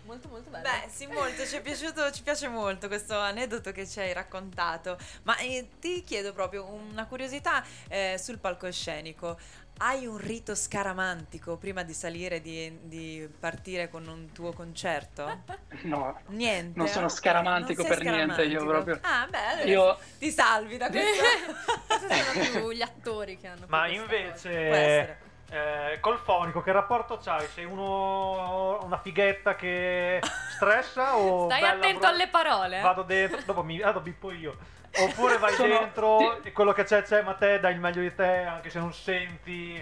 Molto 0.05 0.27
molto 0.27 0.49
bello. 0.49 0.63
Beh, 0.63 0.89
sì, 0.89 1.05
molto, 1.07 1.45
ci 1.45 1.55
è 1.57 1.61
piaciuto, 1.61 2.11
ci 2.11 2.23
piace 2.23 2.47
molto 2.47 2.87
questo 2.87 3.17
aneddoto 3.17 3.71
che 3.71 3.87
ci 3.87 3.99
hai 3.99 4.11
raccontato. 4.13 4.97
Ma 5.23 5.37
eh, 5.37 5.67
ti 5.79 6.03
chiedo 6.03 6.33
proprio 6.33 6.65
una 6.65 7.05
curiosità 7.05 7.63
eh, 7.87 8.15
sul 8.19 8.37
palcoscenico. 8.39 9.37
Hai 9.81 10.05
un 10.07 10.17
rito 10.17 10.55
scaramantico 10.55 11.55
prima 11.57 11.83
di 11.83 11.93
salire 11.93 12.37
e 12.37 12.41
di, 12.41 12.79
di 12.81 13.29
partire 13.39 13.89
con 13.89 14.07
un 14.07 14.31
tuo 14.31 14.51
concerto? 14.51 15.43
No, 15.83 16.19
Niente. 16.27 16.77
Non 16.77 16.87
sono 16.87 17.07
scaramantico 17.07 17.83
non 17.83 17.91
per 17.91 18.01
niente, 18.03 18.43
io 18.43 18.59
scaramantico. 18.59 18.65
proprio. 18.65 18.99
Ah, 19.03 19.27
beh, 19.29 19.45
allora 19.45 19.67
Io- 19.69 19.99
ti 20.17 20.31
salvi 20.31 20.75
da 20.77 20.89
questo. 20.91 21.23
Questi 21.87 22.23
sono 22.23 22.59
più 22.59 22.71
gli 22.71 22.81
attori 22.81 23.37
che 23.37 23.47
hanno 23.47 23.65
Ma 23.69 23.87
invece. 23.87 25.27
Eh, 25.51 25.97
col 25.99 26.17
fonico, 26.19 26.61
che 26.61 26.71
rapporto 26.71 27.17
c'hai? 27.17 27.47
Sei 27.47 27.65
uno, 27.65 28.83
una 28.83 28.97
fighetta 28.99 29.55
che 29.55 30.21
stressa 30.51 31.17
o. 31.17 31.45
Stai 31.49 31.61
bella 31.61 31.73
attento 31.73 31.99
bro- 31.99 32.07
alle 32.09 32.27
parole. 32.27 32.77
eh. 32.79 32.81
Vado 32.81 33.03
dentro, 33.03 33.39
dopo 33.45 33.63
mi 33.63 33.81
ah, 33.81 33.93
bippo 33.99 34.31
io. 34.31 34.57
Oppure 34.97 35.37
vai 35.37 35.53
Sono- 35.53 35.77
dentro 35.79 36.41
e 36.43 36.51
quello 36.51 36.71
che 36.71 36.83
c'è 36.83 37.03
c'è, 37.03 37.21
ma 37.21 37.33
te 37.33 37.59
dai 37.59 37.73
il 37.73 37.79
meglio 37.79 38.01
di 38.01 38.13
te, 38.13 38.41
anche 38.43 38.69
se 38.69 38.79
non 38.79 38.93
senti. 38.93 39.75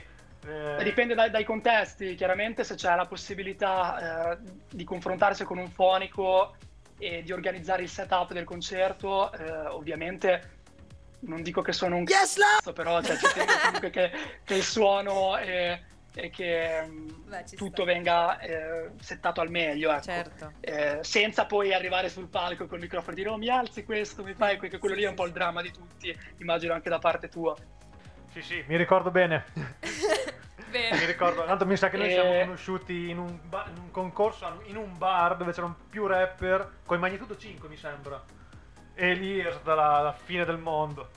eh, 0.45 0.83
Dipende 0.83 1.15
dai, 1.15 1.29
dai 1.29 1.43
contesti, 1.43 2.15
chiaramente 2.15 2.63
se 2.63 2.75
c'è 2.75 2.93
la 2.95 3.05
possibilità 3.05 4.33
eh, 4.33 4.37
di 4.69 4.83
confrontarsi 4.83 5.43
con 5.43 5.57
un 5.57 5.69
fonico 5.69 6.55
e 6.99 7.23
di 7.23 7.31
organizzare 7.31 7.83
il 7.83 7.89
setup 7.89 8.33
del 8.33 8.43
concerto, 8.43 9.31
eh, 9.33 9.67
ovviamente 9.67 10.55
non 11.21 11.41
dico 11.41 11.61
che 11.61 11.73
sono 11.73 11.95
un 11.95 12.05
cazzo, 12.05 12.73
però 12.73 13.01
cioè, 13.01 13.17
ci 13.17 13.27
tengo 13.33 13.51
comunque 13.63 13.89
che, 13.89 14.11
che 14.43 14.53
il 14.55 14.63
suono 14.63 15.37
e, 15.37 15.81
e 16.13 16.29
che 16.29 16.83
mm, 16.85 17.07
Beh, 17.27 17.43
tutto 17.55 17.83
sta. 17.83 17.91
venga 17.91 18.39
eh, 18.39 18.89
settato 18.99 19.41
al 19.41 19.49
meglio, 19.49 19.91
ecco. 19.91 20.01
Certo. 20.03 20.53
Eh, 20.59 20.99
senza 21.01 21.45
poi 21.45 21.73
arrivare 21.73 22.09
sul 22.09 22.27
palco 22.27 22.67
col 22.67 22.79
microfono 22.79 23.13
e 23.13 23.15
dire 23.15 23.29
oh 23.29 23.37
mi 23.37 23.49
alzi 23.49 23.83
questo, 23.83 24.23
mi 24.23 24.33
fai 24.33 24.57
perché 24.57 24.77
quello 24.77 24.95
lì 24.95 25.03
è 25.03 25.07
un 25.09 25.15
po' 25.15 25.25
il 25.25 25.31
dramma 25.33 25.61
di 25.61 25.71
tutti, 25.71 26.15
immagino 26.37 26.73
anche 26.73 26.89
da 26.89 26.99
parte 26.99 27.27
tua. 27.29 27.55
Sì, 28.31 28.41
sì, 28.41 28.63
mi 28.67 28.77
ricordo 28.77 29.09
bene. 29.11 29.45
Bene. 30.69 30.97
Mi 30.99 31.05
ricordo, 31.05 31.45
tanto 31.45 31.65
mi 31.65 31.77
sa 31.77 31.89
che 31.89 31.95
noi 31.95 32.09
Eh. 32.09 32.11
siamo 32.11 32.39
conosciuti 32.41 33.09
in 33.09 33.19
un, 33.19 33.39
ba- 33.47 33.67
in 33.73 33.77
un 33.81 33.89
concorso, 33.89 34.63
in 34.65 34.75
un 34.75 34.97
bar 34.97 35.37
dove 35.37 35.53
c'erano 35.53 35.77
più 35.89 36.05
rapper, 36.07 36.79
con 36.85 36.99
Magnitudo 36.99 37.37
5 37.37 37.69
mi 37.69 37.77
sembra. 37.77 38.21
E 38.99 39.13
lì 39.13 39.37
è 39.39 39.51
stata 39.51 39.75
la, 39.75 39.99
la 40.01 40.11
fine 40.13 40.43
del 40.43 40.57
mondo. 40.57 41.09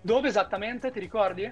Dove 0.00 0.28
esattamente, 0.28 0.90
ti 0.90 0.98
ricordi? 0.98 1.50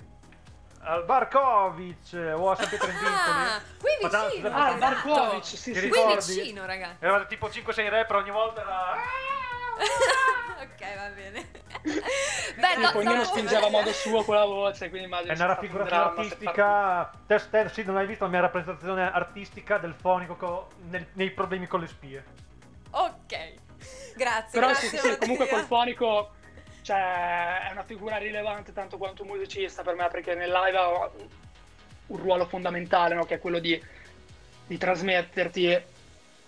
Al 0.85 1.05
bar 1.05 1.29
Kovic, 1.29 2.15
o 2.35 2.51
a 2.51 2.57
San 2.57 2.69
Pietro 2.71 2.89
in 2.89 2.97
Ah, 2.97 3.01
Vincoli. 3.01 3.79
qui 3.79 3.91
Facciamo- 4.09 4.29
vicino. 4.29 4.49
Ah, 4.49 4.71
il 4.71 4.77
esatto. 4.77 4.79
Barkovic, 5.13 5.45
sì, 5.45 5.57
Ti 5.57 5.59
sì, 5.59 5.71
Qui 5.73 5.81
ricordi? 5.81 6.35
vicino, 6.35 6.65
ragazzi. 6.67 6.97
Eravate 7.05 7.27
tipo 7.27 7.49
5-6 7.49 7.89
rapper 7.91 8.17
ogni 8.17 8.31
volta 8.31 8.61
era... 8.63 8.93
ok, 10.63 10.97
va 10.97 11.09
bene. 11.15 11.51
Sì, 11.85 12.03
Beh, 12.61 12.77
no, 12.79 12.91
poi 12.93 13.05
ognuno 13.05 13.17
no, 13.19 13.25
spingeva 13.25 13.67
a 13.67 13.71
modo 13.71 13.93
suo 13.93 14.25
con 14.25 14.35
la 14.37 14.45
voce, 14.45 14.89
quindi 14.89 15.07
immagino 15.07 15.33
È 15.33 15.37
sia 15.37 15.45
una 15.45 15.55
stato 15.55 15.71
un 15.71 15.79
raffigurazione 15.79 16.13
dramma 16.15 16.29
se 16.29 16.35
artistica. 16.35 17.11
Te, 17.27 17.49
te 17.51 17.69
sì, 17.69 17.83
non 17.85 17.97
hai 17.99 18.07
visto 18.07 18.25
la 18.25 18.31
mia 18.31 18.41
rappresentazione 18.41 19.13
artistica 19.13 19.77
del 19.79 19.95
fonico 19.95 20.35
co- 20.37 20.69
nel- 20.89 21.09
nei 21.13 21.31
problemi 21.31 21.67
con 21.67 21.81
le 21.81 21.87
spie. 21.87 22.25
Ok. 22.91 23.55
Grazie, 24.15 24.51
Però 24.53 24.67
grazie 24.69 24.89
sì, 24.89 24.97
sì, 24.99 25.19
comunque 25.19 25.49
col 25.49 25.65
fonico 25.65 26.31
cioè, 26.83 27.69
è 27.69 27.73
una 27.73 27.85
figura 27.85 28.17
rilevante 28.19 28.73
tanto 28.73 28.99
quanto 28.99 29.25
musicista 29.25 29.83
per 29.83 29.95
me 29.95 30.09
perché 30.09 30.35
nel 30.35 30.51
live 30.51 30.77
ha 30.77 31.11
un 32.07 32.17
ruolo 32.17 32.45
fondamentale 32.47 33.15
no? 33.15 33.25
che 33.25 33.35
è 33.35 33.39
quello 33.39 33.59
di, 33.59 33.81
di 34.67 34.79
trasmetterti 34.79 35.81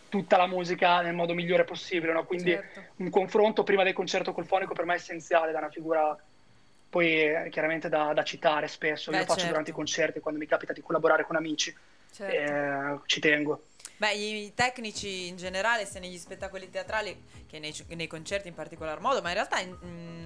tutta 0.09 0.37
la 0.37 0.47
musica 0.47 1.01
nel 1.01 1.15
modo 1.15 1.35
migliore 1.35 1.65
possibile 1.65 2.13
no? 2.13 2.25
quindi 2.25 2.51
Certo. 2.51 2.83
un 2.97 3.11
confronto 3.11 3.63
prima 3.63 3.85
del 3.85 3.93
concerto 3.93 4.33
col 4.33 4.47
fonico 4.47 4.75
per 4.75 4.85
me 4.85 4.95
è 4.95 4.97
essenziale 4.97 5.53
da 5.53 5.59
una 5.59 5.71
figura 5.71 6.17
poi 6.91 7.23
eh, 7.23 7.49
chiaramente 7.51 7.89
da, 7.89 8.13
da 8.13 8.23
citare 8.25 8.67
spesso 8.69 9.11
Beh, 9.11 9.19
io 9.19 9.23
faccio 9.23 9.35
certo. 9.37 9.51
durante 9.51 9.71
i 9.71 9.75
concerti 9.75 10.21
quando 10.21 10.41
mi 10.41 10.47
capita 10.47 10.73
di 10.73 10.83
collaborare 10.83 11.25
con 11.25 11.37
amici 11.37 11.75
Certo. 12.13 12.33
eh, 12.33 12.99
ci 13.07 13.19
tengo 13.21 13.65
Beh, 13.97 14.13
i 14.13 14.53
tecnici 14.55 15.29
in 15.29 15.37
generale, 15.37 15.87
sia 15.87 16.01
negli 16.01 16.19
spettacoli 16.19 16.69
teatrali 16.69 17.23
che 17.47 17.59
nei, 17.61 17.73
nei 17.89 18.07
concerti 18.09 18.49
in 18.49 18.55
particolar 18.55 18.99
modo, 19.01 19.23
ma 19.23 19.29
in 19.29 19.35
realtà 19.35 19.61
in, 19.61 19.77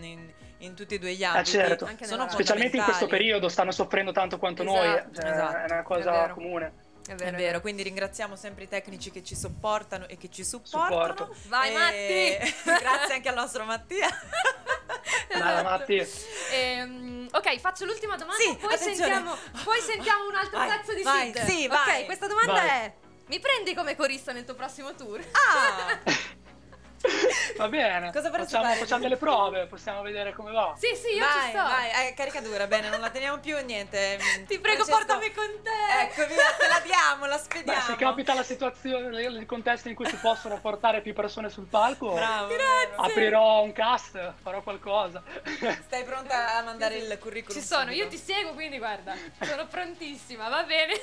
in- 0.00 0.32
in 0.60 0.74
tutti 0.74 0.94
e 0.94 0.98
due 0.98 1.12
gli 1.12 1.22
certo. 1.44 1.84
Sono 1.86 1.96
nella 2.00 2.16
radio. 2.16 2.28
specialmente 2.32 2.76
in 2.78 2.82
questo 2.82 3.06
periodo 3.06 3.48
stanno 3.48 3.70
soffrendo 3.70 4.10
tanto 4.10 4.38
quanto 4.38 4.62
Esatto, 4.62 4.76
noi 4.78 4.88
cioè, 5.14 5.30
esatto. 5.30 5.56
è 5.56 5.64
una 5.64 5.80
È 5.80 5.82
cosa 5.84 6.10
vero. 6.10 6.34
comune 6.34 6.72
È 7.06 7.12
È 7.14 7.30
vero, 7.32 7.60
quindi 7.60 7.82
ringraziamo 7.84 8.34
sempre 8.34 8.64
i 8.64 8.68
tecnici 8.68 9.10
che 9.12 9.22
ci 9.22 9.36
sopportano 9.36 10.08
e 10.08 10.16
che 10.16 10.28
ci 10.30 10.44
supportano. 10.44 11.06
Supporto. 11.16 11.36
Vai, 11.48 11.70
E- 11.70 12.38
Matti! 12.40 12.54
Grazie 12.82 13.14
anche 13.14 13.28
al 13.28 13.34
nostro 13.36 13.64
Mattia. 13.64 14.08
Dai, 15.28 15.62
Matti. 15.62 16.06
Ehm, 16.52 17.28
ok, 17.30 17.58
faccio 17.58 17.84
l'ultima 17.84 18.16
domanda. 18.16 18.42
Sì, 18.42 18.56
poi, 18.56 18.76
sentiamo, 18.78 19.36
poi 19.62 19.80
sentiamo 19.80 20.26
un 20.28 20.34
altro 20.34 20.58
Vai, 20.58 20.68
pezzo 20.78 20.94
di 20.94 21.02
vai, 21.02 21.32
Sid. 21.32 21.44
sì, 21.44 21.64
ok, 21.66 21.68
vai. 21.86 22.04
questa 22.06 22.26
domanda 22.26 22.52
Vai. 22.52 22.68
è: 22.68 22.94
mi 23.28 23.38
prendi 23.40 23.74
come 23.74 23.94
corista 23.94 24.32
nel 24.32 24.44
tuo 24.44 24.54
prossimo 24.54 24.94
tour? 24.94 25.22
Ah, 25.32 25.97
Va 27.58 27.68
bene, 27.68 28.12
Cosa 28.12 28.30
facciamo, 28.30 28.72
facciamo 28.74 29.02
delle 29.02 29.16
prove, 29.16 29.66
possiamo 29.66 30.02
vedere 30.02 30.32
come 30.32 30.52
va. 30.52 30.74
Sì, 30.78 30.94
sì, 30.94 31.16
io 31.16 31.24
vai, 31.24 31.42
ci 31.42 31.48
sto. 31.50 31.62
vai, 31.62 32.08
eh, 32.08 32.14
caricatura, 32.14 32.68
bene, 32.68 32.88
non 32.88 33.00
la 33.00 33.10
teniamo 33.10 33.38
più, 33.40 33.56
niente. 33.64 34.16
Ti 34.46 34.58
prego, 34.60 34.84
Francesco, 34.84 35.16
portami 35.16 35.32
con 35.32 35.62
te. 35.62 36.02
Ecco, 36.02 36.26
via, 36.32 36.52
te 36.56 36.68
la 36.68 36.80
diamo, 36.84 37.26
la 37.26 37.34
Beh, 37.36 37.42
spediamo. 37.42 37.80
se 37.80 37.96
capita 37.96 38.34
la 38.34 38.44
situazione, 38.44 39.22
il 39.22 39.44
contesto 39.44 39.88
in 39.88 39.96
cui 39.96 40.06
si 40.06 40.16
possono 40.16 40.60
portare 40.60 41.00
più 41.00 41.12
persone 41.14 41.50
sul 41.50 41.66
palco, 41.66 42.12
Bravo. 42.12 42.54
Aprirò 42.96 43.62
un 43.62 43.72
cast, 43.72 44.34
farò 44.40 44.62
qualcosa. 44.62 45.20
Stai 45.84 46.04
pronta 46.04 46.58
a 46.58 46.62
mandare 46.62 46.96
il 46.98 47.18
curriculum? 47.18 47.60
Ci 47.60 47.66
sono, 47.66 47.82
subito? 47.90 48.02
io 48.02 48.08
ti 48.08 48.16
seguo, 48.18 48.52
quindi 48.52 48.78
guarda, 48.78 49.16
sono 49.42 49.66
prontissima, 49.66 50.48
va 50.48 50.62
bene. 50.62 50.94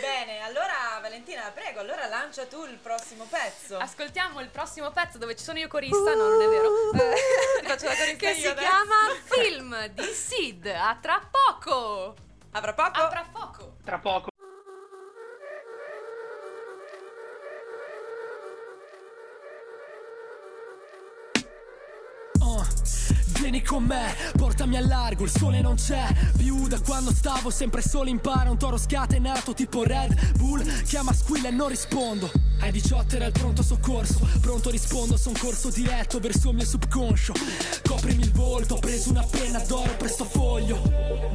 Bene, 0.00 0.40
allora 0.40 0.98
Valentina, 1.00 1.50
prego, 1.52 1.80
allora 1.80 2.06
lancia 2.06 2.46
tu 2.46 2.64
il 2.64 2.76
prossimo 2.76 3.24
pezzo. 3.24 3.76
Ascoltiamo 3.76 4.40
il 4.40 4.48
prossimo 4.48 4.90
pezzo 4.90 5.18
dove 5.18 5.36
ci 5.36 5.44
sono 5.44 5.58
io 5.58 5.68
corista, 5.90 6.14
no, 6.14 6.28
non 6.28 6.40
è 6.42 6.48
vero. 6.48 6.70
Ti 7.60 7.66
faccio 7.66 7.86
la 7.86 7.94
corista 7.94 8.16
che 8.16 8.26
io 8.30 8.34
si 8.34 8.46
adesso. 8.46 8.66
chiama 8.68 8.96
Film 9.24 9.86
di 9.88 10.02
Sid. 10.04 10.66
A 10.66 10.98
tra 11.00 11.28
poco. 11.30 12.14
Avrà 12.52 12.72
poco? 12.74 13.00
A 13.00 13.08
tra 13.08 13.26
poco. 13.32 13.74
Tra 13.84 13.98
poco. 13.98 14.29
Vieni 23.50 23.66
con 23.66 23.82
me, 23.82 24.14
portami 24.36 24.76
a 24.76 24.80
largo, 24.80 25.24
il 25.24 25.30
sole 25.30 25.60
non 25.60 25.74
c'è. 25.74 26.06
Più 26.36 26.68
da 26.68 26.78
quando 26.78 27.12
stavo 27.12 27.50
sempre 27.50 27.82
solo 27.82 28.08
in 28.08 28.20
para 28.20 28.48
Un 28.48 28.56
toro 28.56 28.78
scatenato 28.78 29.54
tipo 29.54 29.82
Red 29.82 30.36
Bull. 30.36 30.64
Chiama 30.84 31.12
squilla 31.12 31.48
e 31.48 31.50
non 31.50 31.66
rispondo. 31.66 32.30
Ai 32.60 32.70
18 32.70 33.16
era 33.16 33.26
il 33.26 33.32
pronto 33.32 33.64
soccorso. 33.64 34.20
Pronto 34.40 34.70
rispondo, 34.70 35.16
son 35.16 35.32
corso 35.32 35.68
diretto 35.70 36.20
verso 36.20 36.50
il 36.50 36.54
mio 36.54 36.64
subconscio. 36.64 37.32
Coprimi 37.88 38.22
il 38.22 38.30
volto, 38.30 38.74
ho 38.76 38.78
preso 38.78 39.10
una 39.10 39.26
penna 39.28 39.58
d'oro, 39.58 39.96
presto 39.96 40.24
foglio. 40.24 40.76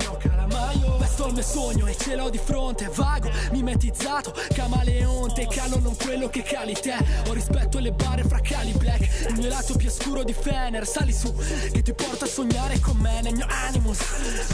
No 0.05 0.17
calamaio, 0.17 0.97
vesto 0.97 1.27
il 1.27 1.33
mio 1.33 1.43
sogno 1.43 1.87
e 1.87 1.97
ce 1.97 2.15
l'ho 2.15 2.29
di 2.29 2.39
fronte 2.41 2.89
Vago, 2.93 3.29
mimetizzato, 3.51 4.33
camaleonte 4.53 5.47
Calo 5.47 5.79
non 5.79 5.95
quello 5.97 6.29
che 6.29 6.43
cali 6.43 6.73
te. 6.73 6.95
Ho 7.27 7.33
rispetto 7.33 7.77
alle 7.79 7.91
barre 7.91 8.23
fra 8.23 8.39
cali 8.39 8.71
black. 8.71 9.29
Il 9.29 9.35
mio 9.37 9.49
lato 9.49 9.75
più 9.75 9.89
oscuro 9.89 10.23
di 10.23 10.33
Fener 10.33 10.85
Sali 10.87 11.11
su, 11.11 11.33
che 11.71 11.81
ti 11.81 11.93
porta 12.07 12.25
a 12.25 12.27
sognare 12.27 12.79
con 12.79 12.97
me 12.97 13.21
nel 13.21 13.33
mio 13.33 13.45
animus 13.49 13.99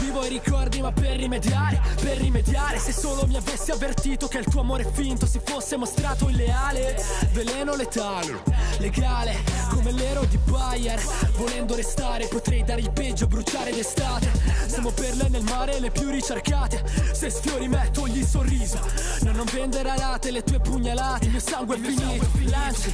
Vivo 0.00 0.24
i 0.24 0.28
ricordi 0.28 0.80
ma 0.80 0.92
per 0.92 1.16
rimediare 1.16 1.80
Per 2.00 2.18
rimediare. 2.18 2.78
Se 2.78 2.92
solo 2.92 3.26
mi 3.26 3.36
avessi 3.36 3.70
avvertito 3.70 4.28
Che 4.28 4.38
il 4.38 4.44
tuo 4.44 4.60
amore 4.60 4.88
finto 4.92 5.26
si 5.26 5.40
fosse 5.44 5.76
mostrato 5.76 6.28
illeale. 6.28 6.96
Veleno 7.32 7.74
letale, 7.74 8.42
legale 8.78 9.36
Come 9.70 9.92
l'ero 9.92 10.24
di 10.24 10.38
Bayer. 10.38 11.00
Volendo 11.36 11.74
restare 11.74 12.26
potrei 12.26 12.64
dare 12.64 12.80
il 12.80 12.90
peggio 12.92 13.26
Bruciare 13.26 13.72
d'estate. 13.72 14.30
Siamo 14.66 14.90
perle 14.90 15.28
nel 15.28 15.42
mare 15.42 15.80
le 15.80 15.90
più 15.90 16.10
ricercate. 16.10 16.82
Se 17.12 17.30
sfiori 17.30 17.68
me 17.68 17.90
togli 17.92 18.18
il 18.18 18.26
sorriso. 18.26 18.78
No 19.22 19.32
non 19.32 19.46
vendere 19.52 19.90
a 19.90 19.96
rate 19.96 20.30
le 20.30 20.42
tue 20.42 20.60
pugnalate. 20.60 21.24
Il 21.24 21.30
mio 21.32 21.40
sangue 21.40 21.76
è 21.76 21.80
finito 21.80 22.40
Lanci, 22.52 22.92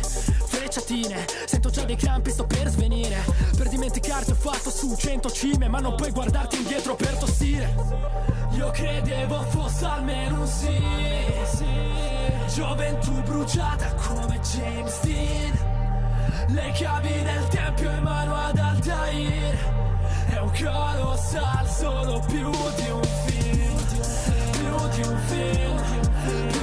frecciatine 0.79 1.27
Sento 1.47 1.71
già 1.71 1.85
dei 1.85 1.97
crampi 1.97 2.31
sto 2.31 2.47
per 2.47 2.69
svenire. 2.69 3.25
Per 3.57 3.69
dimenticarti 3.69 4.31
ho 4.31 4.35
fatto 4.35 4.71
su 4.71 4.95
cento 4.97 5.31
cime 5.31 5.69
Ma 5.69 5.79
non 5.79 5.95
puoi 5.95 6.11
guardarti 6.11 6.57
indietro 6.57 6.95
per 6.95 7.17
tossire. 7.17 7.75
Io 8.53 8.71
credevo 8.71 9.43
fosse 9.51 9.85
almeno 9.85 10.41
un 10.41 10.47
sì, 10.47 10.83
sì. 11.57 12.55
Gioventù 12.55 13.13
bruciata 13.23 13.93
come 13.95 14.41
James 14.41 15.01
Dean. 15.03 15.67
Le 16.49 16.73
chiavi 16.73 17.23
del 17.23 17.49
tempio 17.49 17.91
in 17.91 18.03
mano 18.03 18.35
ad 18.35 18.57
Altair 18.57 19.59
È 20.31 20.39
un 20.39 20.51
colossal 20.51 21.69
solo 21.69 22.21
più 22.27 22.51
di 22.77 22.91
un 22.91 23.03
film 23.27 23.77
Più 24.53 24.89
di 24.95 25.09
un 25.09 25.19
film 25.27 26.58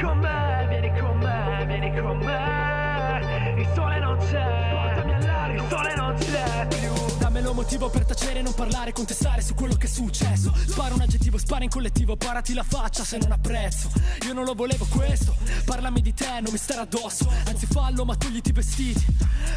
con 0.00 0.18
me, 0.18 0.66
vieni 0.68 0.98
con 0.98 1.18
me, 1.18 1.64
vieni 1.66 2.00
con 2.00 2.18
me. 2.18 3.54
Il 3.56 3.66
sole 3.74 3.98
non 3.98 4.16
c'è, 4.18 5.05
largo, 5.46 5.62
il 5.62 5.68
sole 5.68 5.94
non 5.94 6.14
c'è 6.18 6.66
più. 6.68 7.16
Dammelo 7.18 7.54
motivo 7.54 7.88
per 7.88 8.04
tacere, 8.04 8.42
non 8.42 8.54
parlare, 8.54 8.92
contestare 8.92 9.42
su 9.42 9.54
quello 9.54 9.74
che 9.74 9.86
è 9.86 9.90
successo. 9.90 10.52
Spara 10.66 10.94
un 10.94 11.00
aggettivo, 11.00 11.38
spara 11.38 11.64
in 11.64 11.70
collettivo, 11.70 12.16
parati 12.16 12.54
la 12.54 12.62
faccia 12.62 13.04
se 13.04 13.18
non 13.18 13.32
apprezzo. 13.32 13.90
Io 14.26 14.32
non 14.32 14.44
lo 14.44 14.54
volevo 14.54 14.86
questo, 14.86 15.36
parlami 15.64 16.00
di 16.00 16.14
te, 16.14 16.40
non 16.40 16.52
mi 16.52 16.58
stare 16.58 16.80
addosso. 16.80 17.30
Anzi 17.46 17.66
fallo, 17.66 18.04
ma 18.04 18.16
togliti 18.16 18.50
i 18.50 18.52
vestiti. 18.52 19.04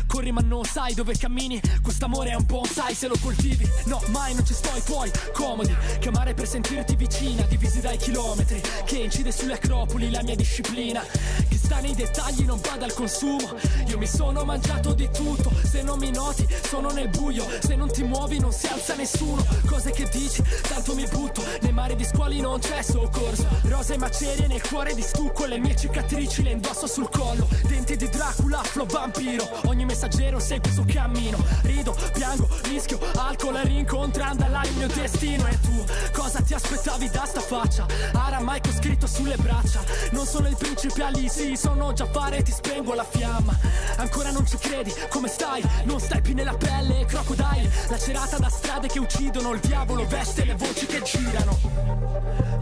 Corri 0.07 0.31
ma 0.31 0.41
non 0.41 0.63
sai 0.65 0.93
dove 0.93 1.15
cammini, 1.17 1.59
quest'amore 1.81 2.31
è 2.31 2.35
un 2.35 2.45
bonsai 2.45 2.93
se 2.93 3.07
lo 3.07 3.15
coltivi. 3.21 3.67
No, 3.85 4.01
mai 4.07 4.33
non 4.33 4.45
ci 4.45 4.53
sto 4.53 4.75
i 4.75 4.83
tuoi 4.83 5.11
comodi. 5.33 5.75
Chiamare 5.99 6.33
per 6.33 6.47
sentirti 6.47 6.95
vicina, 6.95 7.43
divisi 7.43 7.79
dai 7.79 7.97
chilometri. 7.97 8.61
Che 8.85 8.97
incide 8.97 9.31
sulle 9.31 9.53
acropoli 9.53 10.09
la 10.09 10.21
mia 10.23 10.35
disciplina. 10.35 11.01
Che 11.01 11.57
sta 11.57 11.79
nei 11.79 11.95
dettagli, 11.95 12.43
non 12.43 12.59
vada 12.61 12.85
al 12.85 12.93
consumo. 12.93 13.55
Io 13.87 13.97
mi 13.97 14.07
sono 14.07 14.43
mangiato 14.43 14.93
di 14.93 15.09
tutto, 15.11 15.51
se 15.63 15.78
non 15.81 15.99
mi 15.99 16.11
noti 16.11 16.47
sono 16.67 16.89
nel 16.91 17.09
buio. 17.09 17.45
Se 17.61 17.75
non 17.75 17.91
ti 17.91 18.03
muovi 18.03 18.39
non 18.39 18.51
si 18.51 18.67
alza 18.67 18.95
nessuno. 18.95 19.45
Cose 19.67 19.91
che 19.91 20.07
dici, 20.11 20.43
tanto 20.67 20.95
mi 20.95 21.05
butto. 21.07 21.43
Nei 21.61 21.71
mari 21.71 21.95
di 21.95 22.05
squali 22.05 22.39
non 22.41 22.59
c'è 22.59 22.81
soccorso. 22.81 23.47
Rosa 23.63 23.93
e 23.93 23.97
macerie 23.97 24.47
nel 24.47 24.61
cuore 24.67 24.93
di 24.93 25.01
stucco. 25.01 25.45
Le 25.45 25.57
mie 25.57 25.75
cicatrici 25.75 26.43
le 26.43 26.51
indosso 26.51 26.87
sul 26.87 27.09
collo. 27.09 27.47
Denti 27.67 27.95
di 27.95 28.09
Dracula, 28.09 28.61
flow 28.63 28.85
vampiro. 28.85 29.47
Ogni 29.65 29.85
messaggero 29.85 30.39
segue 30.39 30.71
suo 30.71 30.85
cammino. 30.85 31.43
Rido, 31.63 31.95
piango, 32.13 32.47
rischio, 32.63 32.99
alcol 33.15 33.55
rincontrando 33.55 34.45
là 34.47 34.63
il 34.63 34.73
mio 34.75 34.87
destino. 34.87 35.47
E 35.47 35.59
tu, 35.61 35.83
cosa 36.13 36.41
ti 36.41 36.53
aspettavi 36.53 37.09
da 37.09 37.25
sta 37.25 37.41
faccia? 37.41 37.85
Aramaico 38.13 38.71
scritto 38.71 39.07
sulle 39.07 39.35
braccia. 39.37 39.81
Non 40.11 40.25
sono 40.25 40.47
il 40.47 40.55
principe 40.55 41.03
Ali, 41.03 41.29
sì, 41.29 41.55
sono 41.55 41.93
Jafar 41.93 42.33
e 42.33 42.43
ti 42.43 42.51
spengo 42.51 42.93
la 42.93 43.05
fiamma. 43.05 43.57
Ancora 43.97 44.31
non 44.31 44.45
ci 44.45 44.57
credi, 44.57 44.93
come 45.09 45.27
stai? 45.27 45.61
Non 45.83 45.99
stai 45.99 46.21
più 46.21 46.33
nella 46.33 46.55
pelle, 46.55 47.05
crocodile. 47.05 47.71
Lacerata 47.89 48.37
da 48.37 48.49
strade 48.49 48.87
che 48.87 48.99
uccidono, 48.99 49.53
il 49.53 49.59
diavolo 49.59 50.05
veste 50.07 50.45
le 50.45 50.55
voci 50.55 50.85
che 50.85 51.01
girano. 51.01 51.57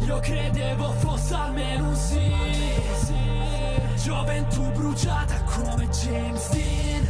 Io 0.05 0.19
credevo 0.19 0.91
fosse 0.99 1.33
almeno 1.33 1.89
un 1.89 1.95
sì, 1.95 2.31
sì. 3.05 4.03
Gioventù 4.03 4.71
bruciata 4.71 5.41
come 5.43 5.87
James 5.89 6.49
Dean. 6.49 7.07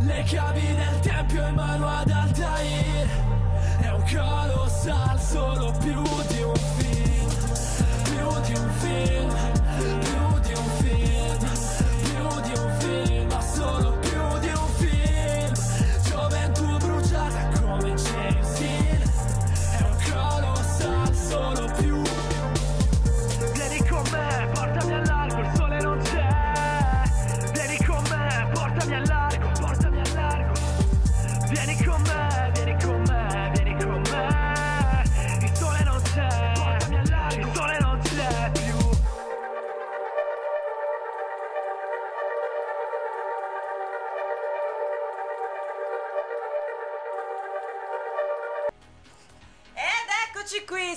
Le 0.00 0.22
chiavi 0.24 0.74
del 0.74 1.00
tempio 1.00 1.46
in 1.46 1.54
mano 1.54 1.86
ad 1.86 2.10
Altair. 2.10 3.08
È 3.80 3.88
un 3.90 4.04
colossal, 4.10 5.20
solo 5.20 5.72
più 5.78 6.02
di 6.28 6.42
un 6.42 6.54
film. 6.78 7.28
Più 8.02 8.40
di 8.40 8.58
un 8.58 8.70
film, 8.78 10.09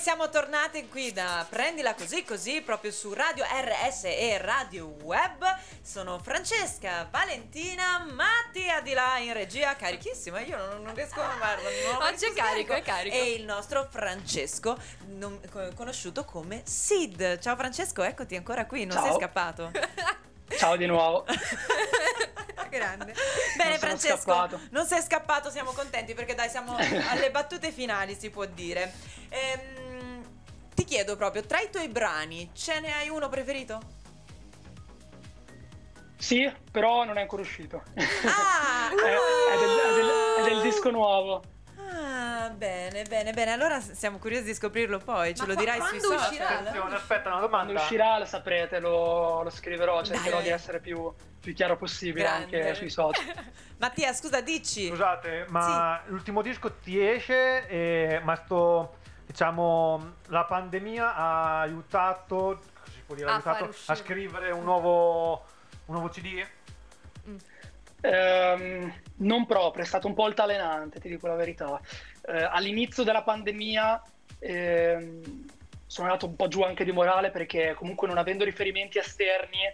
siamo 0.04 0.28
tornati 0.28 0.86
qui 0.90 1.14
da 1.14 1.46
Prendila 1.48 1.94
così 1.94 2.24
così 2.24 2.60
proprio 2.60 2.90
su 2.90 3.14
Radio 3.14 3.42
RSE 3.42 4.36
Radio 4.36 4.88
Web. 5.00 5.42
Sono 5.80 6.18
Francesca, 6.18 7.08
Valentina, 7.10 8.04
Mattia 8.12 8.82
di 8.82 8.92
là 8.92 9.16
in 9.16 9.32
regia, 9.32 9.74
carichissima, 9.76 10.40
io 10.40 10.58
non, 10.58 10.82
non 10.82 10.94
riesco 10.94 11.22
a 11.22 11.56
ho 11.94 12.04
Oggi 12.04 12.26
è 12.26 12.34
carico, 12.34 12.74
è 12.74 12.82
carico. 12.82 13.16
E 13.16 13.30
il 13.32 13.44
nostro 13.46 13.88
Francesco, 13.90 14.76
non- 15.06 15.40
co- 15.50 15.72
conosciuto 15.74 16.26
come 16.26 16.60
Sid. 16.66 17.38
Ciao 17.38 17.56
Francesco, 17.56 18.02
eccoti 18.02 18.36
ancora 18.36 18.66
qui, 18.66 18.84
non 18.84 18.98
sei 18.98 19.06
Ciao. 19.06 19.18
scappato. 19.18 19.70
Ciao 20.58 20.76
di 20.76 20.86
nuovo. 20.86 21.24
Grande. 22.70 23.14
Bene 23.56 23.70
Non 23.70 23.78
Francesco, 23.78 24.16
scappato. 24.32 24.60
non 24.70 24.84
sei 24.86 25.00
scappato, 25.02 25.48
siamo 25.50 25.70
contenti 25.72 26.12
perché 26.14 26.34
dai 26.34 26.48
siamo 26.48 26.76
alle 27.10 27.30
battute 27.30 27.70
finali 27.70 28.14
si 28.16 28.30
può 28.30 28.44
dire. 28.46 28.92
Ehm, 29.28 30.22
ti 30.74 30.84
chiedo 30.84 31.16
proprio, 31.16 31.42
tra 31.46 31.60
i 31.60 31.70
tuoi 31.70 31.88
brani 31.88 32.50
ce 32.52 32.80
ne 32.80 32.92
hai 32.92 33.08
uno 33.08 33.28
preferito? 33.28 33.80
Sì, 36.16 36.50
però 36.70 37.04
non 37.04 37.16
è 37.18 37.20
ancora 37.20 37.42
uscito. 37.42 37.82
Ah, 38.24 38.88
è, 38.90 38.94
è 38.94 39.58
del, 39.58 39.78
è 39.78 39.94
del- 39.94 40.34
è 40.38 40.42
del 40.54 40.60
disco 40.62 40.90
nuovo. 40.90 41.42
Ah, 42.44 42.50
bene, 42.50 43.02
bene, 43.04 43.32
bene. 43.32 43.52
Allora 43.52 43.80
siamo 43.80 44.18
curiosi 44.18 44.44
di 44.44 44.54
scoprirlo 44.54 44.98
poi, 44.98 45.34
ce 45.34 45.42
Ma 45.42 45.48
lo 45.48 45.54
dirai 45.54 45.80
sui 45.80 45.98
quando 45.98 46.06
social. 46.08 46.30
uscirà? 46.30 46.58
Attenzione, 46.58 46.94
aspetta, 46.94 47.28
una 47.28 47.38
Quando 47.38 47.46
domanda. 47.46 47.80
uscirà 47.80 48.18
lo 48.18 48.24
saprete, 48.24 48.78
lo, 48.80 49.42
lo 49.42 49.50
scriverò, 49.50 50.02
cercherò 50.04 50.36
Dai. 50.36 50.44
di 50.44 50.50
essere 50.50 50.80
più, 50.80 51.12
più 51.40 51.54
chiaro 51.54 51.76
possibile 51.76 52.24
Grande. 52.24 52.56
anche 52.62 52.74
sui 52.74 52.90
social. 52.90 53.24
Mattia, 53.78 54.12
scusa, 54.12 54.40
dici. 54.40 54.88
Scusate, 54.88 55.46
ma 55.48 56.00
l'ultimo 56.06 56.42
disco 56.42 56.72
ti 56.82 57.00
esce, 57.04 57.66
e, 57.66 58.20
ma 58.22 58.34
sto, 58.36 58.96
diciamo, 59.26 60.14
la 60.28 60.44
pandemia 60.44 61.14
ha 61.14 61.60
aiutato, 61.60 62.60
si 62.84 63.00
può 63.04 63.14
dire, 63.14 63.28
ha 63.28 63.32
A 63.32 63.34
aiutato 63.34 63.74
a 63.86 63.94
scrivere 63.94 64.50
un 64.52 64.64
nuovo, 64.64 65.44
un 65.86 65.94
nuovo 65.94 66.08
CD? 66.08 66.44
Ehm, 68.00 68.92
non 69.16 69.46
proprio, 69.46 69.82
è 69.82 69.86
stato 69.86 70.06
un 70.06 70.14
po' 70.14 70.24
altalenante, 70.26 71.00
ti 71.00 71.08
dico 71.08 71.26
la 71.26 71.34
verità. 71.36 71.80
Eh, 72.26 72.48
all'inizio 72.50 73.02
della 73.02 73.22
pandemia 73.22 74.02
ehm, 74.38 75.46
sono 75.86 76.06
andato 76.06 76.26
un 76.26 76.36
po' 76.36 76.48
giù 76.48 76.62
anche 76.62 76.84
di 76.84 76.92
morale 76.92 77.30
perché 77.30 77.74
comunque 77.74 78.08
non 78.08 78.18
avendo 78.18 78.44
riferimenti 78.44 78.98
esterni 78.98 79.72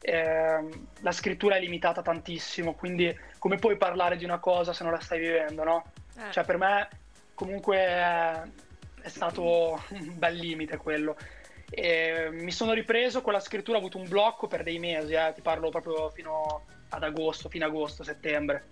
ehm, 0.00 0.86
la 1.00 1.12
scrittura 1.12 1.56
è 1.56 1.60
limitata 1.60 2.02
tantissimo, 2.02 2.74
quindi 2.74 3.14
come 3.38 3.56
puoi 3.56 3.76
parlare 3.76 4.16
di 4.16 4.24
una 4.24 4.38
cosa 4.38 4.72
se 4.72 4.82
non 4.82 4.92
la 4.92 5.00
stai 5.00 5.20
vivendo, 5.20 5.64
no? 5.64 5.84
Eh. 6.16 6.32
Cioè 6.32 6.44
per 6.44 6.56
me 6.56 6.88
comunque 7.34 7.76
è, 7.76 8.42
è 9.02 9.08
stato 9.08 9.82
un 9.90 10.18
bel 10.18 10.36
limite 10.36 10.76
quello. 10.76 11.16
E 11.72 12.28
mi 12.32 12.50
sono 12.50 12.72
ripreso 12.72 13.22
con 13.22 13.32
la 13.32 13.40
scrittura, 13.40 13.76
ho 13.76 13.80
avuto 13.80 13.98
un 13.98 14.08
blocco 14.08 14.48
per 14.48 14.62
dei 14.64 14.78
mesi, 14.78 15.12
eh, 15.12 15.32
ti 15.34 15.40
parlo 15.40 15.70
proprio 15.70 16.10
fino 16.10 16.64
ad 16.88 17.02
agosto, 17.04 17.48
fine 17.48 17.64
agosto, 17.64 18.02
settembre. 18.02 18.64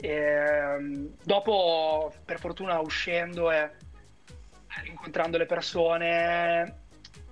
E, 0.00 0.76
um, 0.78 1.14
dopo, 1.22 2.12
per 2.24 2.38
fortuna, 2.38 2.80
uscendo 2.80 3.50
e 3.50 3.70
incontrando 4.86 5.36
le 5.36 5.46
persone, 5.46 6.80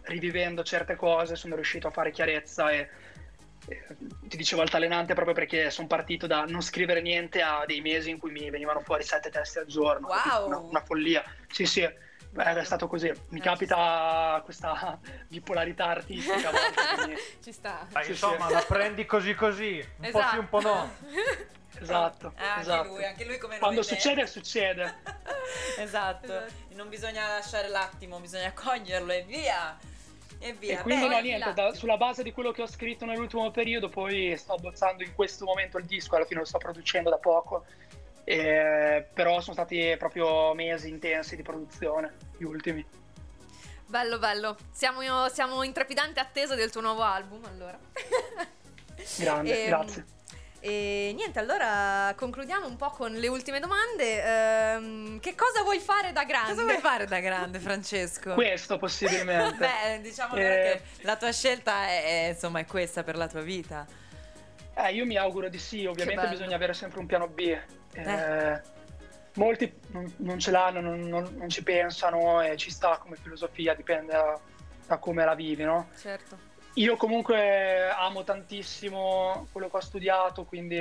rivivendo 0.03 0.63
certe 0.63 0.97
cose, 0.97 1.37
sono 1.37 1.55
riuscito 1.55 1.87
a 1.89 1.91
fare 1.91 2.11
chiarezza 2.11 2.71
e, 2.71 2.89
e 3.69 3.85
ti 4.23 4.37
dicevo 4.37 4.63
altalenante 4.63 5.15
proprio 5.15 5.35
perché 5.35 5.71
sono 5.71 5.87
partito 5.87 6.27
da 6.27 6.45
non 6.45 6.63
scrivere 6.63 7.01
niente 7.01 7.41
a 7.41 7.65
dei 7.67 7.81
mesi 7.81 8.11
in 8.11 8.19
cui 8.19 8.31
mi 8.31 8.51
venivano 8.51 8.81
fuori 8.81 9.03
sette 9.03 9.31
testi 9.31 9.59
al 9.59 9.67
giorno. 9.67 10.09
Wow. 10.09 10.47
Una, 10.47 10.59
una 10.59 10.81
follia. 10.81 11.25
Sì, 11.49 11.65
sì. 11.65 11.89
Beh, 12.31 12.55
è 12.57 12.65
stato 12.65 12.87
così. 12.89 13.11
Mi 13.31 13.39
Eh, 13.39 13.43
capita 13.43 14.41
questa 14.45 14.99
bipolarità 15.29 15.87
artistica 15.87 16.51
quindi- 16.97 17.21
Ci 17.43 17.53
sta. 17.53 17.87
Dai, 17.91 18.05
Sì, 18.05 18.11
insomma, 18.11 18.47
sì. 18.49 18.53
la 18.53 18.65
prendi 18.67 19.07
così 19.07 19.35
così, 19.35 19.85
un 19.99 20.11
po' 20.11 20.23
sì, 20.31 20.37
un 20.37 20.49
po' 20.49 20.61
no. 20.61 20.91
Esatto, 21.81 22.33
Eh, 22.37 22.43
anche 22.45 22.61
esatto. 22.63 22.89
lui, 22.89 23.05
anche 23.05 23.25
lui 23.25 23.39
come. 23.39 23.59
Quando 23.59 23.81
beh. 23.83 23.87
succede, 23.87 24.27
succede. 24.27 24.95
esatto. 25.79 26.33
Esatto. 26.33 26.45
Non 26.71 26.89
bisogna 26.89 27.29
lasciare 27.29 27.69
l'attimo, 27.69 28.19
bisogna 28.19 28.53
coglierlo 28.53 29.13
e 29.13 29.23
via. 29.23 29.79
E 30.41 30.53
via. 30.55 30.81
E 30.81 30.83
quindi 30.83 31.03
Bene. 31.07 31.15
no, 31.15 31.21
niente, 31.21 31.53
da- 31.53 31.73
sulla 31.75 31.97
base 31.97 32.25
di 32.25 32.33
quello 32.33 32.51
che 32.51 32.63
ho 32.63 32.67
scritto 32.67 33.05
nell'ultimo 33.05 33.49
periodo, 33.53 33.89
poi 33.89 34.37
sto 34.37 34.55
abbozzando 34.55 35.05
in 35.05 35.15
questo 35.15 35.45
momento 35.45 35.79
il 35.79 35.85
disco, 35.85 36.17
alla 36.17 36.25
fine 36.25 36.41
lo 36.41 36.47
sto 36.47 36.59
producendo 36.59 37.11
da 37.11 37.19
poco, 37.19 37.65
Eh, 38.31 39.07
però 39.15 39.41
sono 39.41 39.55
stati 39.55 39.95
proprio 39.99 40.53
mesi 40.53 40.91
intensi 40.91 41.35
di 41.35 41.43
produzione, 41.43 42.13
gli 42.37 42.45
ultimi. 42.45 42.85
Bello, 43.87 44.19
bello. 44.19 44.55
Siamo, 44.71 45.01
siamo 45.31 45.63
in 45.63 45.73
trepidante 45.73 46.21
attesa 46.21 46.55
del 46.55 46.71
tuo 46.71 46.83
nuovo 46.83 47.01
album, 47.03 47.43
allora. 47.47 47.79
Grande, 49.17 49.63
Ehm, 49.63 49.67
grazie. 49.69 50.05
E 50.61 51.13
niente, 51.15 51.39
allora 51.39 52.13
concludiamo 52.17 52.67
un 52.67 52.77
po' 52.77 52.91
con 52.91 53.13
le 53.13 53.29
ultime 53.29 53.61
domande. 53.61 54.23
Ehm, 54.23 55.21
che 55.21 55.35
cosa 55.35 55.63
vuoi 55.63 55.79
fare 55.79 56.13
da 56.13 56.25
grande? 56.25 56.51
Cosa 56.51 56.65
vuoi 56.65 56.79
fare 56.79 57.07
da 57.07 57.21
grande, 57.21 57.59
Francesco? 57.61 58.35
Questo 58.35 58.77
possibilmente. 58.77 59.57
Beh, 59.95 60.01
diciamo 60.03 60.35
Eh. 60.35 60.41
che 60.41 60.83
la 61.07 61.17
tua 61.17 61.33
scelta 61.33 61.87
è, 61.87 62.27
è, 62.27 62.29
insomma, 62.33 62.59
è 62.59 62.67
questa 62.67 63.03
per 63.05 63.17
la 63.17 63.27
tua 63.29 63.41
vita. 63.41 63.87
Eh, 64.79 64.93
io 64.95 65.05
mi 65.05 65.17
auguro 65.17 65.49
di 65.49 65.59
sì, 65.59 65.87
ovviamente 65.87 66.23
bisogna 66.31 66.55
avere 66.55 66.73
sempre 66.73 67.01
un 67.01 67.07
piano 67.07 67.27
B. 67.27 67.57
Eh, 67.95 68.61
molti 69.35 69.73
non, 69.89 70.13
non 70.19 70.39
ce 70.39 70.53
l'hanno, 70.53 70.81
non, 70.81 71.01
non- 71.01 71.35
non 71.37 71.49
ci 71.49 71.65
pensano 71.65 72.41
e 72.43 72.57
ci 72.57 72.71
sta 72.71 72.97
come 72.99 73.17
filosofia, 73.17 73.75
dipende 73.75 74.13
da, 74.13 74.39
da 74.87 74.99
come 74.99 75.25
la 75.25 75.35
vivi, 75.35 75.65
no? 75.65 75.89
Certo. 75.99 76.39
Io 76.75 76.95
comunque 76.97 77.89
amo 77.89 78.23
tantissimo 78.23 79.49
quello 79.51 79.69
che 79.69 79.77
ho 79.77 79.81
studiato, 79.81 80.45
quindi 80.45 80.81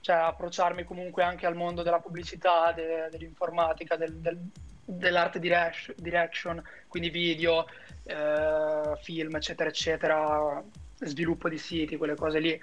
cioè, 0.00 0.16
approcciarmi 0.16 0.84
comunque 0.84 1.22
anche 1.22 1.46
al 1.46 1.54
mondo 1.54 1.82
della 1.82 2.00
pubblicità, 2.00 2.70
de- 2.72 3.08
dell'informatica, 3.10 3.96
del- 3.96 4.16
del- 4.16 4.50
dell'arte 4.84 5.38
direc- 5.38 5.94
direction, 5.96 6.62
quindi 6.86 7.08
video, 7.08 7.66
eh, 8.04 8.98
film, 9.00 9.36
eccetera, 9.36 9.70
eccetera, 9.70 10.62
sviluppo 10.98 11.48
di 11.48 11.56
siti, 11.56 11.96
quelle 11.96 12.14
cose 12.14 12.38
lì. 12.38 12.60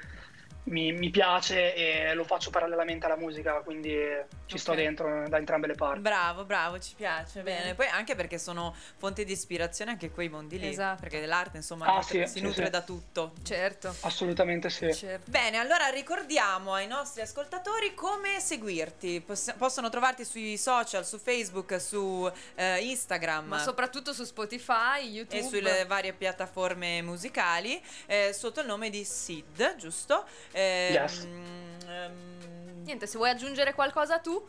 Mi, 0.64 0.91
mi 0.91 1.10
piace 1.10 1.74
e 1.74 2.14
lo 2.14 2.24
faccio 2.24 2.51
parallelamente 2.51 3.05
alla 3.07 3.16
musica, 3.18 3.53
quindi 3.62 3.97
ci 4.45 4.57
sto 4.60 4.72
Ok. 4.72 4.78
dentro 4.78 5.28
da 5.28 5.38
entrambe 5.38 5.66
le 5.66 5.74
parti. 5.74 5.99
Bravo, 6.01 6.45
bravo, 6.45 6.78
ci 6.80 6.93
piace. 6.95 7.41
Bene. 7.41 7.60
Bene. 7.62 7.76
Poi 7.76 7.88
anche 7.88 8.14
perché 8.16 8.38
sono 8.38 8.76
fonte 8.97 9.24
di 9.24 9.32
ispirazione 9.32 9.91
anche 9.91 10.12
quei 10.12 10.30
mondi 10.30 10.60
lì. 10.60 10.68
Esatto. 10.68 10.99
Perché 11.01 11.26
l'arte, 11.26 11.57
insomma, 11.57 11.88
Ah, 11.95 12.01
sì, 12.03 12.24
si 12.28 12.34
sì, 12.34 12.41
nutre 12.41 12.66
sì. 12.66 12.72
da 12.72 12.82
tutto. 12.82 13.34
Certo. 13.41 13.95
Assolutamente 14.01 14.70
sì. 14.70 14.93
certo. 14.93 15.32
Bene, 15.32 15.57
allora 15.57 15.88
ricordiamo 15.88 16.74
ai 16.74 16.86
nostri 16.88 17.22
ascoltatori 17.22 17.95
come 17.95 18.39
seguirti. 18.39 19.22
Poss- 19.22 19.55
possono 19.57 19.89
trovarti 19.89 20.24
sui 20.24 20.55
social, 20.57 21.03
su 21.05 21.18
Facebook, 21.18 21.82
su 21.82 22.30
eh, 22.55 22.78
Instagram. 22.86 23.47
Ma 23.47 23.57
soprattutto 23.60 24.14
su 24.14 24.24
Spotify, 24.24 25.01
YouTube. 25.10 25.38
e 25.39 25.43
sulle 25.43 25.86
varie 25.86 26.14
piattaforme 26.14 27.01
musicali 27.01 27.82
eh, 28.05 28.34
sotto 28.34 28.60
il 28.60 28.68
nome 28.68 28.89
di 28.91 29.03
Sid, 29.03 29.76
giusto? 29.78 30.26
Ehm, 30.52 30.93
Yes. 30.93 31.28
ehm, 31.88 32.84
Niente, 32.84 33.08
se 33.08 33.18
vuoi 33.18 33.30
aggiungere 33.30 33.74
qualcosa 33.74 34.20
tu, 34.20 34.47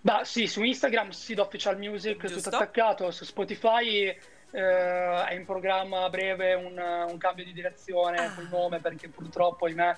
Beh, 0.00 0.20
sì, 0.24 0.46
su 0.46 0.62
Instagram 0.62 1.10
Sid 1.10 1.38
Official 1.38 1.76
Music, 1.78 2.18
Giusto. 2.26 2.40
tutto 2.50 2.56
attaccato, 2.56 3.10
su 3.10 3.24
Spotify 3.24 4.06
eh, 4.50 5.24
è 5.26 5.34
in 5.34 5.44
programma 5.44 6.04
a 6.04 6.08
breve 6.08 6.54
un, 6.54 6.78
un 6.78 7.18
cambio 7.18 7.44
di 7.44 7.52
direzione 7.52 8.18
Ah. 8.18 8.32
col 8.34 8.48
nome 8.48 8.78
perché 8.78 9.08
purtroppo, 9.08 9.66
ahimè, 9.66 9.96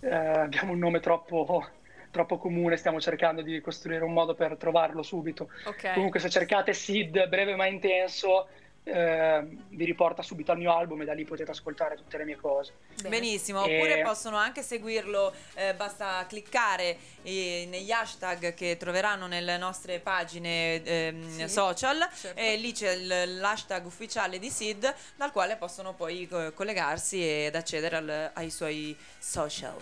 eh, 0.00 0.08
abbiamo 0.14 0.72
un 0.72 0.78
nome 0.78 1.00
troppo, 1.00 1.68
troppo 2.10 2.38
comune, 2.38 2.76
stiamo 2.76 2.98
cercando 3.00 3.42
di 3.42 3.60
costruire 3.60 4.04
un 4.04 4.12
modo 4.14 4.34
per 4.34 4.56
trovarlo 4.56 5.02
subito. 5.02 5.50
ok. 5.66 5.92
Comunque 5.92 6.18
se 6.18 6.30
cercate 6.30 6.72
Sid, 6.72 7.28
breve 7.28 7.54
ma 7.56 7.66
intenso, 7.66 8.48
eh, 8.88 9.44
vi 9.70 9.84
riporta 9.84 10.22
subito 10.22 10.52
al 10.52 10.58
mio 10.58 10.72
album 10.72 11.02
e 11.02 11.04
da 11.04 11.12
lì 11.12 11.24
potete 11.24 11.50
ascoltare 11.50 11.96
tutte 11.96 12.16
le 12.18 12.24
mie 12.24 12.36
cose. 12.36 12.74
Bene. 13.02 13.08
Benissimo, 13.08 13.64
E- 13.66 13.76
oppure 13.76 14.02
possono 14.02 14.36
anche 14.36 14.62
seguirlo, 14.62 15.32
eh, 15.54 15.74
basta 15.74 16.24
cliccare 16.28 16.96
eh, 17.22 17.66
negli 17.68 17.90
hashtag 17.90 18.54
che 18.54 18.76
troveranno 18.76 19.26
nelle 19.26 19.56
nostre 19.56 19.98
pagine 19.98 20.82
ehm, 20.84 21.28
Sì, 21.28 21.48
social 21.48 22.08
certo. 22.14 22.38
e 22.38 22.56
lì 22.56 22.72
c'è 22.72 22.94
l'hashtag 22.96 23.84
ufficiale 23.84 24.38
di 24.38 24.50
Sid 24.50 24.94
dal 25.16 25.32
quale 25.32 25.56
possono 25.56 25.92
poi 25.94 26.28
collegarsi 26.54 27.46
ed 27.46 27.56
accedere 27.56 27.96
al- 27.96 28.30
ai 28.34 28.50
suoi 28.50 28.96
social. 29.18 29.74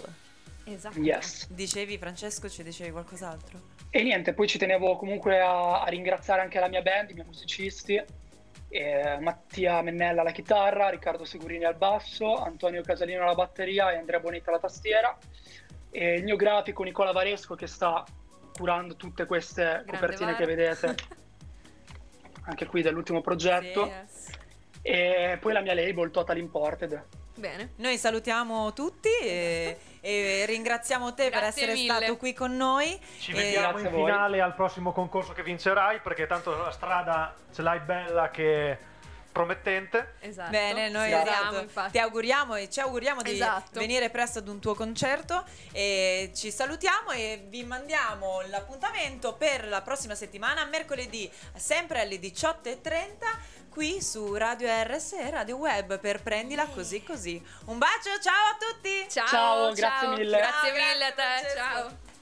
Esatto. 0.67 0.99
Yes. 0.99 1.47
Dicevi 1.51 1.99
Francesco, 1.99 2.49
ci 2.49 2.63
dicevi 2.63 2.91
qualcos'altro? 2.91 3.73
E 3.91 4.03
niente, 4.03 4.33
poi 4.33 4.49
ci 4.49 4.57
tenevo 4.57 4.97
comunque 4.97 5.39
a, 5.41 5.83
a 5.83 5.87
ringraziare 5.89 6.41
anche 6.41 6.59
la 6.59 6.69
mia 6.69 6.81
band, 6.81 7.11
i 7.11 7.13
miei 7.15 7.27
musicisti, 7.27 8.03
eh, 8.77 9.18
Mattia 9.20 9.83
Mennella 9.83 10.22
alla 10.22 10.33
chitarra, 10.33 10.89
Riccardo 10.89 11.25
Segurini 11.25 11.64
al 11.64 11.77
basso, 11.77 12.35
Antonio 12.43 12.83
Casalino 12.83 13.22
alla 13.22 13.35
batteria 13.35 13.93
e 13.93 13.99
Andrea 13.99 14.18
Bonetta 14.18 14.51
alla 14.51 14.59
tastiera, 14.59 15.16
e 15.91 16.14
il 16.14 16.25
mio 16.25 16.35
grafico 16.35 16.83
Nicola 16.83 17.12
Varesco 17.12 17.55
che 17.55 17.68
sta 17.68 18.05
curando 18.53 18.97
tutte 18.97 19.27
queste 19.27 19.85
copertine 19.87 20.33
Varo. 20.33 20.45
che 20.45 20.55
vedete, 20.55 20.95
anche 22.47 22.66
qui 22.66 22.83
dell'ultimo 22.83 23.20
progetto, 23.20 23.87
Yes. 23.87 24.31
e 24.83 25.39
poi 25.41 25.53
la 25.53 25.61
mia 25.61 25.75
label 25.75 26.11
Total 26.11 26.37
Imported. 26.37 27.05
Bene. 27.37 27.72
Noi 27.76 27.99
salutiamo 27.99 28.72
tutti 28.72 29.09
e, 29.20 29.78
e 30.01 30.45
ringraziamo 30.47 31.14
te 31.14 31.30
per 31.30 31.43
essere 31.45 31.72
mille. 31.72 31.93
stato 31.97 32.16
qui 32.16 32.32
con 32.32 32.57
noi. 32.57 32.99
Ci 33.18 33.32
E- 33.32 33.35
vediamo 33.35 33.78
in 33.78 33.91
finale 33.91 34.41
al 34.41 34.55
prossimo 34.55 34.93
concorso 34.93 35.32
che 35.32 35.43
vincerai 35.43 36.01
perché 36.01 36.26
tanto 36.26 36.57
la 36.57 36.70
strada 36.70 37.35
ce 37.53 37.62
l'hai 37.62 37.80
bella 37.80 38.30
che 38.30 38.93
promettente. 39.32 40.14
Esatto. 40.20 40.51
Bene, 40.51 40.89
noi 40.91 41.09
Grazie. 41.11 41.64
esatto, 41.64 41.91
ti 41.91 41.99
auguriamo 41.99 42.55
e 42.55 42.70
ci 42.70 42.78
auguriamo 42.78 43.20
di 43.20 43.32
Esatto. 43.32 43.80
venire 43.80 44.09
presto 44.09 44.39
ad 44.39 44.47
un 44.47 44.61
tuo 44.61 44.76
concerto 44.76 45.45
e 45.72 46.30
ci 46.37 46.53
salutiamo 46.53 47.11
e 47.11 47.45
vi 47.49 47.64
mandiamo 47.64 48.43
l'appuntamento 48.47 49.35
per 49.35 49.66
la 49.66 49.82
prossima 49.82 50.14
settimana, 50.14 50.64
mercoledì, 50.66 51.28
sempre 51.57 52.01
alle 52.03 52.20
18.30 52.20 53.16
qui 53.75 54.01
su 54.01 54.37
Radio 54.37 54.68
RS 54.85 55.14
e 55.14 55.31
Radio 55.31 55.57
Web 55.57 55.99
per 55.99 56.22
Prendila 56.22 56.64
così 56.66 57.03
così. 57.03 57.45
Un 57.64 57.77
bacio, 57.77 58.20
ciao 58.22 58.53
a 58.53 58.57
tutti! 58.57 59.05
Ciao, 59.11 59.27
Ciao, 59.27 59.72
grazie 59.72 60.07
ciao. 60.07 60.16
mille. 60.16 60.37
Grazie 60.39 60.72
mille 60.72 61.05
a 61.05 61.12
te. 61.12 61.55
Ciao. 61.57 62.14